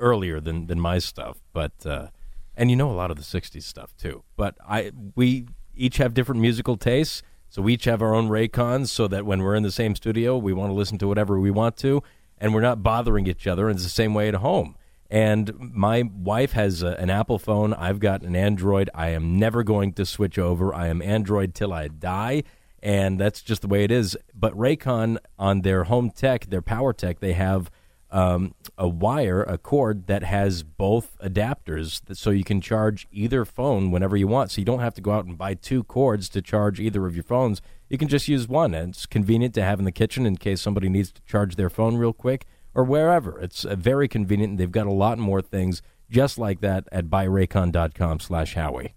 earlier 0.00 0.40
than, 0.40 0.66
than 0.66 0.80
my 0.80 0.98
stuff, 0.98 1.38
but 1.52 1.86
uh, 1.86 2.08
and 2.56 2.70
you 2.70 2.76
know 2.76 2.90
a 2.90 2.98
lot 2.98 3.12
of 3.12 3.16
the 3.16 3.22
'60s 3.22 3.62
stuff 3.62 3.96
too. 3.96 4.24
But 4.36 4.56
I 4.68 4.90
we 5.14 5.46
each 5.76 5.98
have 5.98 6.12
different 6.12 6.40
musical 6.40 6.76
tastes, 6.76 7.22
so 7.48 7.62
we 7.62 7.74
each 7.74 7.84
have 7.84 8.02
our 8.02 8.16
own 8.16 8.30
Raycons, 8.30 8.88
so 8.88 9.06
that 9.06 9.24
when 9.24 9.42
we're 9.42 9.54
in 9.54 9.62
the 9.62 9.70
same 9.70 9.94
studio, 9.94 10.36
we 10.36 10.52
want 10.52 10.70
to 10.70 10.74
listen 10.74 10.98
to 10.98 11.06
whatever 11.06 11.38
we 11.38 11.52
want 11.52 11.76
to, 11.76 12.02
and 12.38 12.52
we're 12.52 12.60
not 12.60 12.82
bothering 12.82 13.28
each 13.28 13.46
other. 13.46 13.68
And 13.68 13.76
it's 13.76 13.84
the 13.84 13.90
same 13.90 14.14
way 14.14 14.26
at 14.26 14.34
home. 14.34 14.74
And 15.08 15.52
my 15.56 16.02
wife 16.02 16.52
has 16.52 16.82
a, 16.82 16.96
an 16.98 17.10
Apple 17.10 17.38
phone. 17.38 17.74
I've 17.74 18.00
got 18.00 18.22
an 18.22 18.34
Android. 18.34 18.90
I 18.92 19.10
am 19.10 19.38
never 19.38 19.62
going 19.62 19.92
to 19.92 20.04
switch 20.04 20.36
over. 20.36 20.74
I 20.74 20.88
am 20.88 21.00
Android 21.00 21.54
till 21.54 21.72
I 21.72 21.86
die 21.86 22.42
and 22.82 23.20
that's 23.20 23.42
just 23.42 23.62
the 23.62 23.68
way 23.68 23.84
it 23.84 23.90
is. 23.90 24.16
But 24.34 24.54
Raycon 24.54 25.18
on 25.38 25.62
their 25.62 25.84
home 25.84 26.10
tech, 26.10 26.46
their 26.46 26.62
power 26.62 26.92
tech, 26.92 27.20
they 27.20 27.34
have 27.34 27.70
um, 28.10 28.54
a 28.76 28.86
wire, 28.86 29.42
a 29.42 29.56
cord 29.56 30.06
that 30.06 30.22
has 30.22 30.62
both 30.62 31.16
adapters, 31.20 32.02
so 32.14 32.30
you 32.30 32.44
can 32.44 32.60
charge 32.60 33.08
either 33.10 33.44
phone 33.44 33.90
whenever 33.90 34.16
you 34.16 34.26
want. 34.26 34.50
So 34.50 34.60
you 34.60 34.66
don't 34.66 34.80
have 34.80 34.94
to 34.94 35.00
go 35.00 35.12
out 35.12 35.24
and 35.24 35.38
buy 35.38 35.54
two 35.54 35.82
cords 35.84 36.28
to 36.30 36.42
charge 36.42 36.78
either 36.78 37.06
of 37.06 37.16
your 37.16 37.24
phones. 37.24 37.62
You 37.88 37.96
can 37.96 38.08
just 38.08 38.28
use 38.28 38.46
one, 38.46 38.74
and 38.74 38.90
it's 38.90 39.06
convenient 39.06 39.54
to 39.54 39.62
have 39.62 39.78
in 39.78 39.86
the 39.86 39.92
kitchen 39.92 40.26
in 40.26 40.36
case 40.36 40.60
somebody 40.60 40.90
needs 40.90 41.10
to 41.12 41.22
charge 41.22 41.56
their 41.56 41.70
phone 41.70 41.96
real 41.96 42.12
quick 42.12 42.46
or 42.74 42.84
wherever. 42.84 43.40
It's 43.40 43.64
uh, 43.64 43.76
very 43.76 44.08
convenient, 44.08 44.50
and 44.50 44.60
they've 44.60 44.70
got 44.70 44.86
a 44.86 44.92
lot 44.92 45.18
more 45.18 45.40
things 45.40 45.80
just 46.10 46.36
like 46.36 46.60
that 46.60 46.86
at 46.92 47.06
buyraycon.com 47.06 48.20
slash 48.20 48.54
Howie. 48.54 48.94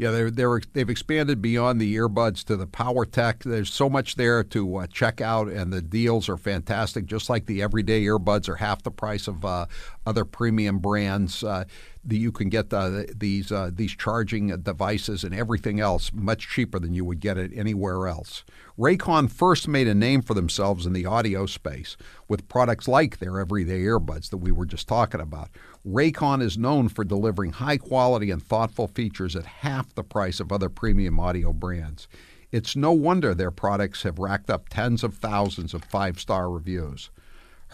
Yeah, 0.00 0.12
they're, 0.12 0.30
they're 0.30 0.62
they've 0.72 0.88
expanded 0.88 1.42
beyond 1.42 1.78
the 1.78 1.94
earbuds 1.94 2.42
to 2.44 2.56
the 2.56 2.66
power 2.66 3.04
tech. 3.04 3.40
There's 3.40 3.70
so 3.70 3.90
much 3.90 4.14
there 4.14 4.42
to 4.44 4.76
uh, 4.76 4.86
check 4.86 5.20
out, 5.20 5.48
and 5.48 5.70
the 5.70 5.82
deals 5.82 6.26
are 6.30 6.38
fantastic. 6.38 7.04
Just 7.04 7.28
like 7.28 7.44
the 7.44 7.60
everyday 7.60 8.04
earbuds 8.04 8.48
are 8.48 8.56
half 8.56 8.82
the 8.82 8.90
price 8.90 9.28
of 9.28 9.44
uh, 9.44 9.66
other 10.06 10.24
premium 10.24 10.78
brands. 10.78 11.44
Uh, 11.44 11.64
the, 12.02 12.16
you 12.16 12.32
can 12.32 12.48
get 12.48 12.70
the, 12.70 13.12
these 13.14 13.52
uh, 13.52 13.70
these 13.72 13.94
charging 13.94 14.48
devices 14.62 15.22
and 15.22 15.34
everything 15.34 15.80
else 15.80 16.12
much 16.12 16.48
cheaper 16.48 16.78
than 16.78 16.94
you 16.94 17.04
would 17.04 17.20
get 17.20 17.36
it 17.36 17.50
anywhere 17.54 18.06
else. 18.06 18.44
Raycon 18.78 19.30
first 19.30 19.68
made 19.68 19.86
a 19.86 19.94
name 19.94 20.22
for 20.22 20.32
themselves 20.32 20.86
in 20.86 20.94
the 20.94 21.04
audio 21.04 21.44
space 21.44 21.96
with 22.28 22.48
products 22.48 22.88
like 22.88 23.18
their 23.18 23.38
everyday 23.38 23.80
earbuds 23.80 24.30
that 24.30 24.38
we 24.38 24.50
were 24.50 24.64
just 24.64 24.88
talking 24.88 25.20
about. 25.20 25.50
Raycon 25.86 26.42
is 26.42 26.56
known 26.56 26.88
for 26.88 27.04
delivering 27.04 27.52
high 27.52 27.76
quality 27.76 28.30
and 28.30 28.42
thoughtful 28.42 28.86
features 28.86 29.36
at 29.36 29.44
half 29.44 29.94
the 29.94 30.04
price 30.04 30.40
of 30.40 30.50
other 30.50 30.70
premium 30.70 31.20
audio 31.20 31.52
brands. 31.52 32.08
It's 32.52 32.74
no 32.74 32.92
wonder 32.92 33.34
their 33.34 33.50
products 33.50 34.02
have 34.02 34.18
racked 34.18 34.50
up 34.50 34.68
tens 34.68 35.04
of 35.04 35.14
thousands 35.14 35.74
of 35.74 35.84
five-star 35.84 36.50
reviews. 36.50 37.10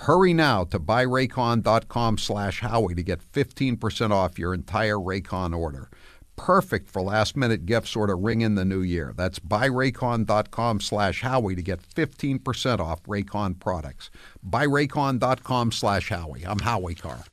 Hurry 0.01 0.35
now 0.35 0.65
to 0.65 0.79
buyraycon.com 0.79 2.19
slash 2.19 2.61
Howie 2.61 2.95
to 2.95 3.03
get 3.03 3.21
15% 3.33 4.11
off 4.11 4.39
your 4.39 4.55
entire 4.55 4.97
Raycon 4.97 5.57
order 5.57 5.91
perfect 6.37 6.89
for 6.89 7.03
last 7.03 7.37
minute 7.37 7.67
gifts 7.67 7.97
or 7.97 8.07
to 8.07 8.15
ring 8.15 8.43
in 8.43 8.55
the 8.55 8.65
new 8.65 8.83
year. 8.83 9.13
That's 9.17 9.39
buyraycon.com 9.39 10.81
slash 10.81 11.23
Howie 11.23 11.57
to 11.57 11.63
get 11.63 11.83
15% 11.83 12.79
off 12.79 13.03
Raycon 13.05 13.59
products. 13.59 14.11
Buyraycon.com 14.49 15.73
slash 15.73 16.11
Howie. 16.11 16.47
I'm 16.47 16.61
Howie 16.61 16.95
Carr. 16.95 17.25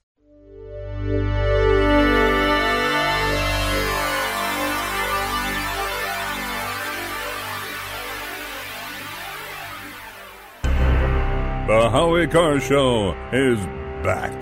The 11.66 11.90
Howie 11.90 12.28
Carr 12.28 12.60
Show 12.60 13.16
is 13.32 13.58
back. 14.04 14.34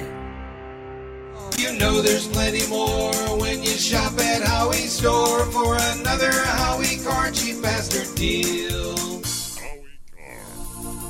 You 1.60 1.78
know 1.78 2.02
there's 2.02 2.28
plenty 2.28 2.68
more 2.68 3.14
when 3.38 3.62
you 3.62 3.70
shop 3.70 4.18
at 4.18 4.42
Howie's 4.42 4.92
store 4.92 5.46
for 5.52 5.78
another 6.00 6.32
Howie 6.32 6.98
Carr 7.04 7.30
cheap 7.30 7.62
bastard 7.62 8.16
deal. 8.16 9.21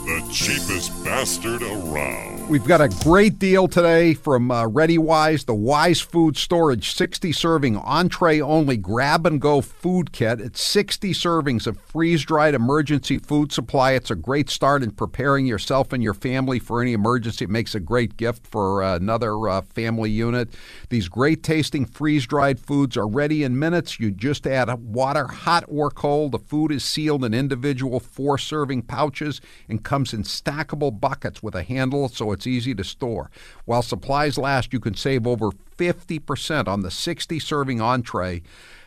The 0.05 0.27
cheapest 0.31 1.03
bastard 1.05 1.61
around. 1.61 2.49
We've 2.49 2.65
got 2.65 2.81
a 2.81 2.89
great 2.89 3.39
deal 3.39 3.67
today 3.67 4.13
from 4.13 4.51
uh, 4.51 4.65
ReadyWise, 4.65 5.45
the 5.45 5.53
Wise 5.53 6.01
Food 6.01 6.35
Storage 6.35 6.91
60 6.91 7.31
serving 7.31 7.77
entree 7.77 8.41
only 8.41 8.75
grab 8.75 9.25
and 9.25 9.39
go 9.39 9.61
food 9.61 10.11
kit. 10.11 10.41
It's 10.41 10.61
60 10.61 11.13
servings 11.13 11.65
of 11.65 11.79
freeze 11.79 12.25
dried 12.25 12.55
emergency 12.55 13.19
food 13.19 13.53
supply. 13.53 13.91
It's 13.91 14.11
a 14.11 14.15
great 14.15 14.49
start 14.49 14.83
in 14.83 14.91
preparing 14.91 15.45
yourself 15.45 15.93
and 15.93 16.03
your 16.03 16.15
family 16.15 16.59
for 16.59 16.81
any 16.81 16.93
emergency. 16.93 17.45
It 17.45 17.51
makes 17.51 17.73
a 17.73 17.79
great 17.79 18.17
gift 18.17 18.45
for 18.47 18.83
uh, 18.83 18.97
another 18.97 19.47
uh, 19.47 19.61
family 19.61 20.09
unit. 20.09 20.49
These 20.89 21.07
great 21.09 21.43
tasting 21.43 21.85
freeze 21.85 22.25
dried 22.25 22.59
foods 22.59 22.97
are 22.97 23.07
ready 23.07 23.43
in 23.43 23.57
minutes. 23.57 23.99
You 23.99 24.11
just 24.11 24.45
add 24.45 24.67
water, 24.83 25.27
hot 25.27 25.63
or 25.67 25.89
cold. 25.89 26.33
The 26.33 26.39
food 26.39 26.71
is 26.71 26.83
sealed 26.83 27.23
in 27.23 27.33
individual 27.33 28.01
four 28.01 28.37
serving 28.37 28.81
pouches 28.81 29.39
and 29.69 29.85
comes 29.91 30.13
in 30.13 30.23
stackable 30.23 30.97
buckets 31.01 31.43
with 31.43 31.53
a 31.53 31.63
handle 31.63 32.07
so 32.07 32.31
it's 32.31 32.47
easy 32.47 32.73
to 32.73 32.81
store. 32.81 33.29
While 33.65 33.81
supplies 33.81 34.37
last, 34.37 34.71
you 34.71 34.79
can 34.79 34.93
save 34.95 35.27
over 35.27 35.51
50% 35.51 36.69
on 36.69 36.79
the 36.79 36.89
60 36.89 37.39
serving 37.39 37.81
entree. 37.81 38.41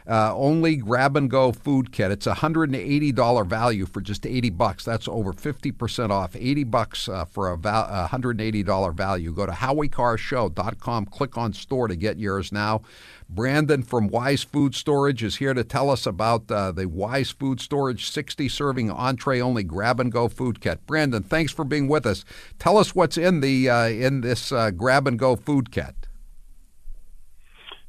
Uh, 0.07 0.37
only 0.37 0.77
grab 0.77 1.17
and 1.17 1.31
go 1.31 1.51
food 1.51 1.91
kit. 1.91 2.11
It's 2.11 2.27
a 2.27 2.35
$180 2.35 3.47
value 3.47 3.87
for 3.87 4.03
just 4.03 4.27
80 4.27 4.51
bucks. 4.51 4.85
That's 4.85 5.09
over 5.09 5.33
50% 5.33 6.11
off. 6.11 6.37
80 6.37 6.65
bucks 6.65 7.09
uh, 7.09 7.25
for 7.25 7.51
a, 7.51 7.57
val- 7.57 8.09
$180 8.09 8.95
value. 8.95 9.33
Go 9.33 9.47
to 9.47 9.53
howiecarrshow.com, 9.53 11.07
click 11.07 11.39
on 11.39 11.55
store 11.55 11.89
to 11.89 11.97
get 11.97 12.19
yours 12.19 12.53
now. 12.53 12.83
Brandon 13.31 13.83
from 13.83 14.09
Wise 14.09 14.43
Food 14.43 14.75
Storage 14.75 15.23
is 15.23 15.37
here 15.37 15.55
to 15.55 15.65
tell 15.65 15.89
us 15.89 16.05
about 16.05 16.51
uh, 16.51 16.71
the 16.73 16.87
Wise 16.87 17.31
Food 17.31 17.61
Storage 17.61 18.11
60 18.11 18.49
serving 18.51 18.91
entree 18.91 19.41
only 19.41 19.65
grab 19.65 19.99
and 19.99 20.13
go 20.13 20.29
food 20.29 20.61
kit. 20.61 20.87
Brandon, 20.87 21.23
thanks 21.23 21.51
for 21.51 21.65
being 21.65 21.89
with 21.89 22.05
us. 22.05 22.27
Tell 22.59 22.77
us 22.77 22.95
what's 22.95 23.17
in 23.17 23.41
the 23.41 23.71
uh, 23.71 23.89
in 23.89 24.21
this 24.21 24.53
uh, 24.53 24.71
grab 24.71 25.07
and 25.07 25.19
go 25.19 25.35
food 25.37 25.71
kit. 25.71 26.04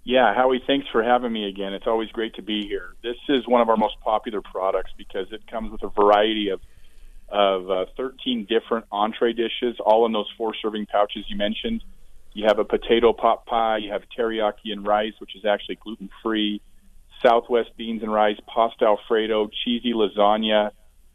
Yeah, 0.06 0.36
Howie, 0.36 0.62
thanks 0.66 0.88
for 0.91 1.01
having 1.01 1.34
me 1.34 1.49
again. 1.49 1.74
It's 1.74 1.88
always 1.88 2.10
great 2.10 2.36
to 2.36 2.43
be 2.43 2.68
here. 2.68 2.93
This 3.01 3.18
is 3.28 3.47
one 3.47 3.62
of 3.62 3.70
our 3.70 3.76
most 3.76 3.99
popular 4.01 4.39
products 4.39 4.91
because 4.95 5.26
it 5.32 5.47
comes 5.49 5.72
with 5.72 5.84
a 5.84 5.89
variety 5.89 6.49
of 6.49 6.62
of 7.28 7.72
uh, 7.72 7.86
13 7.97 8.45
different 8.47 8.86
entree 8.91 9.34
dishes, 9.34 9.78
all 9.84 10.06
in 10.06 10.12
those 10.12 10.30
four 10.38 10.53
serving 10.62 10.86
pouches 10.86 11.26
you 11.28 11.36
mentioned. 11.36 11.84
You 12.34 12.45
have 12.45 12.60
a 12.60 12.64
potato 12.64 13.14
pot 13.14 13.47
pie, 13.47 13.78
you 13.78 13.91
have 13.91 14.03
teriyaki 14.16 14.72
and 14.72 14.86
rice, 14.86 15.14
which 15.18 15.36
is 15.36 15.43
actually 15.43 15.78
gluten 15.78 16.12
free, 16.22 16.62
Southwest 17.26 17.76
beans 17.78 18.03
and 18.03 18.14
rice, 18.14 18.38
pasta 18.45 18.86
alfredo, 18.86 19.49
cheesy 19.64 19.93
lasagna, 19.93 20.70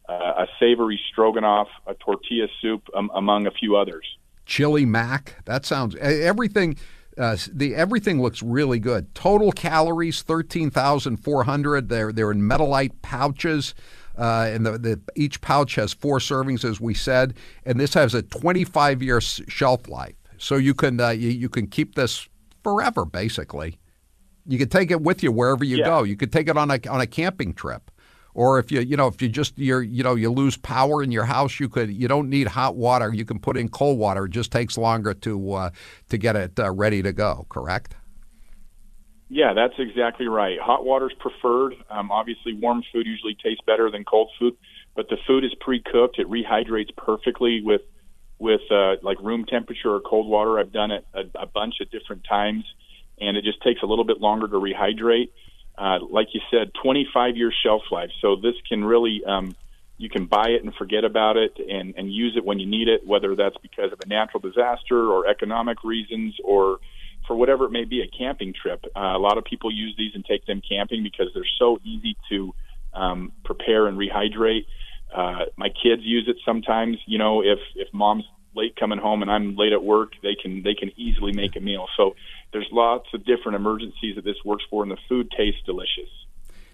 uh, 0.09 0.13
a 0.13 0.47
savory 0.59 1.01
stroganoff, 1.13 1.69
a 1.87 1.95
tortilla 1.95 2.49
soup, 2.61 2.89
um, 2.95 3.09
among 3.15 3.47
a 3.47 3.53
few 3.53 3.77
others. 3.77 4.05
Chili 4.47 4.85
mac. 4.85 5.37
That 5.45 5.65
sounds 5.65 5.95
everything. 5.95 6.77
Uh, 7.21 7.37
the 7.53 7.75
everything 7.75 8.21
looks 8.23 8.43
really 8.43 8.79
good. 8.79 9.15
Total 9.15 9.53
calories 9.53 10.23
thirteen 10.23 10.71
thousand 10.71 11.19
four 11.19 11.45
hundred. 11.45 11.89
They're 11.91 12.13
they're 12.13 12.31
in 12.33 12.41
metalite 12.41 13.03
pouches. 13.03 13.75
Uh, 14.19 14.51
and 14.53 14.67
the, 14.67 14.77
the, 14.77 15.01
each 15.17 15.41
pouch 15.41 15.77
has 15.77 15.95
four 15.95 16.19
servings, 16.19 16.63
as 16.69 16.79
we 16.81 16.93
said, 16.93 17.33
and 17.65 17.81
this 17.81 17.95
has 17.95 18.13
a 18.13 18.21
25 18.21 19.03
year 19.03 19.19
shelf 19.21 19.89
life. 19.89 20.15
So 20.37 20.57
you 20.57 20.75
can 20.75 21.01
uh, 21.01 21.11
you, 21.11 21.31
you 21.31 21.49
can 21.49 21.67
keep 21.69 21.95
this 21.95 22.29
forever, 22.63 23.05
basically. 23.05 23.79
You 24.47 24.59
can 24.59 24.69
take 24.69 24.91
it 24.91 25.01
with 25.01 25.23
you 25.23 25.33
wherever 25.33 25.65
you 25.65 25.79
Yeah. 25.79 25.85
go. 25.87 26.03
You 26.03 26.17
could 26.17 26.33
take 26.33 26.49
it 26.49 26.57
on 26.57 26.71
a 26.71 26.81
on 26.89 27.01
a 27.01 27.07
camping 27.07 27.55
trip, 27.55 27.90
or 28.35 28.59
if 28.59 28.71
you 28.71 28.81
you 28.81 28.97
know 28.97 29.07
if 29.07 29.21
you 29.21 29.29
just 29.29 29.59
you're 29.59 29.83
you 29.83 30.03
know 30.03 30.15
you 30.15 30.31
lose 30.31 30.57
power 30.57 31.03
in 31.03 31.11
your 31.11 31.25
house, 31.25 31.61
you 31.61 31.69
could 31.69 31.91
you 31.91 32.09
don't 32.09 32.29
need 32.29 32.49
hot 32.49 32.77
water. 32.77 33.13
You 33.13 33.25
can 33.25 33.39
put 33.39 33.57
in 33.57 33.69
cold 33.69 33.99
water. 33.99 34.27
It 34.27 34.31
just 34.31 34.53
takes 34.53 34.79
longer 34.79 35.15
to 35.15 35.53
uh, 35.53 35.71
to 36.09 36.19
get 36.19 36.37
it 36.37 36.59
uh, 36.59 36.71
ready 36.71 37.03
to 37.03 37.13
go. 37.13 37.47
Correct. 37.49 37.95
Yeah, 39.29 39.53
that's 39.55 39.75
exactly 39.79 40.27
right. 40.27 40.59
Hot 40.61 40.85
water's 40.85 41.15
preferred. 41.19 41.75
Um, 41.89 42.11
obviously, 42.11 42.53
warm 42.53 42.83
food 42.93 43.07
usually 43.07 43.37
tastes 43.41 43.63
better 43.65 43.89
than 43.89 44.05
cold 44.05 44.31
food, 44.39 44.57
but 44.97 45.09
the 45.09 45.19
food 45.25 45.45
is 45.45 45.55
pre-cooked. 45.61 46.19
It 46.19 46.29
rehydrates 46.29 46.95
perfectly 46.97 47.63
with 47.63 47.83
with 48.41 48.63
uh, 48.73 48.97
like 49.03 49.21
room 49.21 49.45
temperature 49.45 49.95
or 49.95 50.01
cold 50.01 50.27
water. 50.27 50.59
I've 50.59 50.73
done 50.73 50.91
it 50.91 51.07
a, 51.15 51.21
a 51.43 51.47
bunch 51.47 51.75
of 51.81 51.91
different 51.91 52.25
times, 52.29 52.65
and 53.21 53.37
it 53.37 53.45
just 53.45 53.63
takes 53.63 53.83
a 53.83 53.87
little 53.87 54.05
bit 54.05 54.21
longer 54.21 54.49
to 54.49 54.57
rehydrate. 54.57 55.29
Uh, 55.81 55.99
like 56.11 56.29
you 56.35 56.41
said, 56.51 56.71
25 56.83 57.37
year 57.39 57.51
shelf 57.65 57.83
life. 57.91 58.11
So 58.21 58.37
this 58.37 58.55
can 58.69 58.85
really 58.85 59.23
um, 59.27 59.57
you 59.97 60.11
can 60.11 60.27
buy 60.27 60.49
it 60.49 60.63
and 60.65 60.75
forget 60.75 61.05
about 61.05 61.37
it 61.37 61.57
and, 61.59 61.95
and 61.97 62.13
use 62.13 62.35
it 62.37 62.45
when 62.45 62.59
you 62.59 62.67
need 62.67 62.89
it, 62.89 63.07
whether 63.07 63.35
that's 63.35 63.57
because 63.63 63.93
of 63.93 64.01
a 64.01 64.07
natural 64.07 64.41
disaster 64.41 65.11
or 65.11 65.27
economic 65.27 65.85
reasons 65.85 66.35
or 66.45 66.79
for 67.27 67.37
whatever 67.37 67.65
it 67.65 67.71
may 67.71 67.85
be, 67.85 68.03
a 68.03 68.09
camping 68.09 68.53
trip. 68.53 68.85
Uh, 68.97 69.15
a 69.15 69.19
lot 69.19 69.39
of 69.39 69.45
people 69.45 69.71
use 69.71 69.95
these 69.97 70.13
and 70.15 70.25
take 70.25 70.45
them 70.47 70.63
camping 70.67 71.03
because 71.03 71.29
they're 71.35 71.45
so 71.59 71.79
easy 71.85 72.17
to 72.31 72.55
um, 72.95 73.33
prepare 73.45 73.87
and 73.87 73.99
rehydrate. 73.99 74.65
Uh, 75.15 75.45
my 75.57 75.69
kids 75.69 76.03
use 76.03 76.25
it 76.29 76.37
sometimes. 76.45 76.97
You 77.07 77.19
know, 77.19 77.43
if 77.43 77.59
if 77.75 77.89
mom's 77.93 78.25
late 78.55 78.77
coming 78.77 78.99
home 78.99 79.23
and 79.23 79.31
I'm 79.31 79.57
late 79.57 79.73
at 79.73 79.83
work, 79.83 80.13
they 80.23 80.35
can 80.41 80.63
they 80.63 80.75
can 80.75 80.91
easily 80.97 81.33
make 81.33 81.57
a 81.57 81.61
meal. 81.61 81.87
So 81.97 82.15
there's 82.53 82.69
lots 82.73 83.07
of 83.15 83.25
different 83.25 83.57
emergencies 83.57 84.17
that 84.17 84.25
this 84.25 84.37
works 84.45 84.65
for, 84.71 84.83
and 84.83 84.91
the 84.91 84.99
food 85.09 85.31
tastes 85.37 85.61
delicious. 85.65 86.11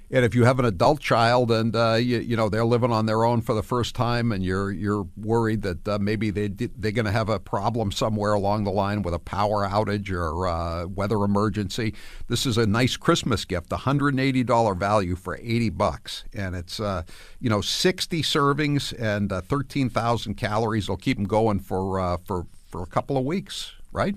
And 0.09 0.25
if 0.25 0.37
you 0.37 0.45
have 0.45 0.61
an 0.61 0.65
adult 0.65 1.01
child 1.01 1.51
and 1.51 1.75
uh, 1.75 1.95
you, 1.95 2.19
you 2.19 2.37
know 2.37 2.49
they're 2.49 2.65
living 2.65 2.93
on 2.93 3.07
their 3.07 3.25
own 3.25 3.41
for 3.41 3.55
the 3.55 3.63
first 3.63 3.97
time, 3.97 4.31
and 4.31 4.45
you're 4.45 4.71
you're 4.71 5.09
worried 5.17 5.63
that 5.63 5.89
uh, 5.89 5.99
maybe 6.01 6.31
they 6.31 6.47
they're 6.47 6.93
going 6.93 7.07
to 7.07 7.13
have 7.13 7.29
a 7.29 7.41
problem 7.41 7.91
somewhere 7.91 8.33
along 8.33 8.63
the 8.65 8.71
line 8.71 9.03
with 9.03 9.15
a 9.15 9.19
power 9.19 9.67
outage 9.67 10.13
or 10.13 10.47
uh, 10.47 10.87
weather 10.87 11.25
emergency, 11.25 11.93
this 12.29 12.47
is 12.47 12.57
a 12.57 12.67
nice 12.67 12.97
Christmas 12.97 13.45
gift. 13.45 13.71
$180 13.71 14.79
value 14.79 15.17
for 15.17 15.37
80 15.43 15.71
bucks, 15.71 16.25
and 16.33 16.55
it's 16.55 16.79
uh, 16.79 17.03
you 17.41 17.51
know 17.51 17.61
60 17.61 18.23
servings 18.23 18.95
and 19.01 19.33
uh, 19.33 19.41
13,000 19.41 20.35
calories. 20.35 20.87
They'll 20.87 20.97
keep 20.97 21.17
them 21.17 21.27
going 21.27 21.59
for 21.59 22.19
for 22.25 22.47
for 22.69 22.83
a 22.83 22.87
couple 22.87 23.17
of 23.17 23.25
weeks, 23.25 23.73
right? 23.91 24.15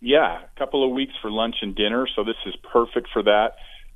Yeah, 0.00 0.40
a 0.42 0.58
couple 0.58 0.82
of 0.84 0.90
weeks 0.90 1.12
for 1.22 1.30
lunch 1.30 1.56
and 1.62 1.76
dinner. 1.76 2.08
So 2.16 2.24
this 2.24 2.36
is 2.46 2.54
perfect 2.72 3.10
for 3.12 3.22
that 3.22 3.54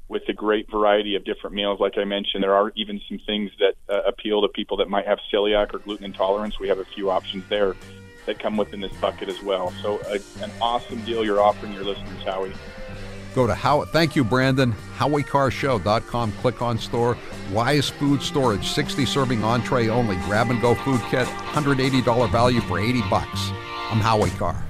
with 0.08 0.22
a 0.28 0.32
great 0.32 0.70
variety 0.70 1.16
of 1.16 1.24
different 1.24 1.56
meals. 1.56 1.80
Like 1.80 1.96
I 1.96 2.04
mentioned, 2.04 2.42
there 2.42 2.54
are 2.54 2.72
even 2.76 3.00
some 3.08 3.18
things 3.26 3.50
that 3.58 3.74
uh, 3.88 4.02
appeal 4.02 4.42
to 4.42 4.48
people 4.48 4.76
that 4.78 4.88
might 4.88 5.06
have 5.06 5.18
celiac 5.32 5.74
or 5.74 5.78
gluten 5.78 6.04
intolerance. 6.04 6.58
We 6.58 6.68
have 6.68 6.78
a 6.78 6.84
few 6.84 7.10
options 7.10 7.44
there 7.48 7.74
that 8.26 8.38
come 8.38 8.56
within 8.56 8.80
this 8.80 8.94
bucket 8.96 9.28
as 9.28 9.42
well. 9.42 9.72
So 9.82 10.00
a, 10.06 10.14
an 10.42 10.50
awesome 10.60 11.02
deal 11.04 11.24
you're 11.24 11.40
offering 11.40 11.72
your 11.72 11.84
listeners, 11.84 12.22
Howie. 12.22 12.52
Go 13.34 13.46
to 13.46 13.54
how. 13.54 13.84
Thank 13.86 14.14
you, 14.14 14.22
Brandon. 14.22 14.72
HowieCarrShow.com. 14.96 16.32
Click 16.32 16.62
on 16.62 16.78
store. 16.78 17.18
Wise 17.52 17.90
Food 17.90 18.22
Storage. 18.22 18.68
60 18.68 19.04
serving 19.06 19.42
entree 19.42 19.88
only. 19.88 20.16
Grab 20.26 20.50
and 20.50 20.60
go 20.60 20.74
food 20.74 21.00
kit. 21.10 21.26
$180 21.26 22.30
value 22.30 22.60
for 22.60 22.78
80 22.78 23.02
bucks. 23.10 23.50
I'm 23.90 24.00
Howie 24.00 24.30
Carr. 24.30 24.64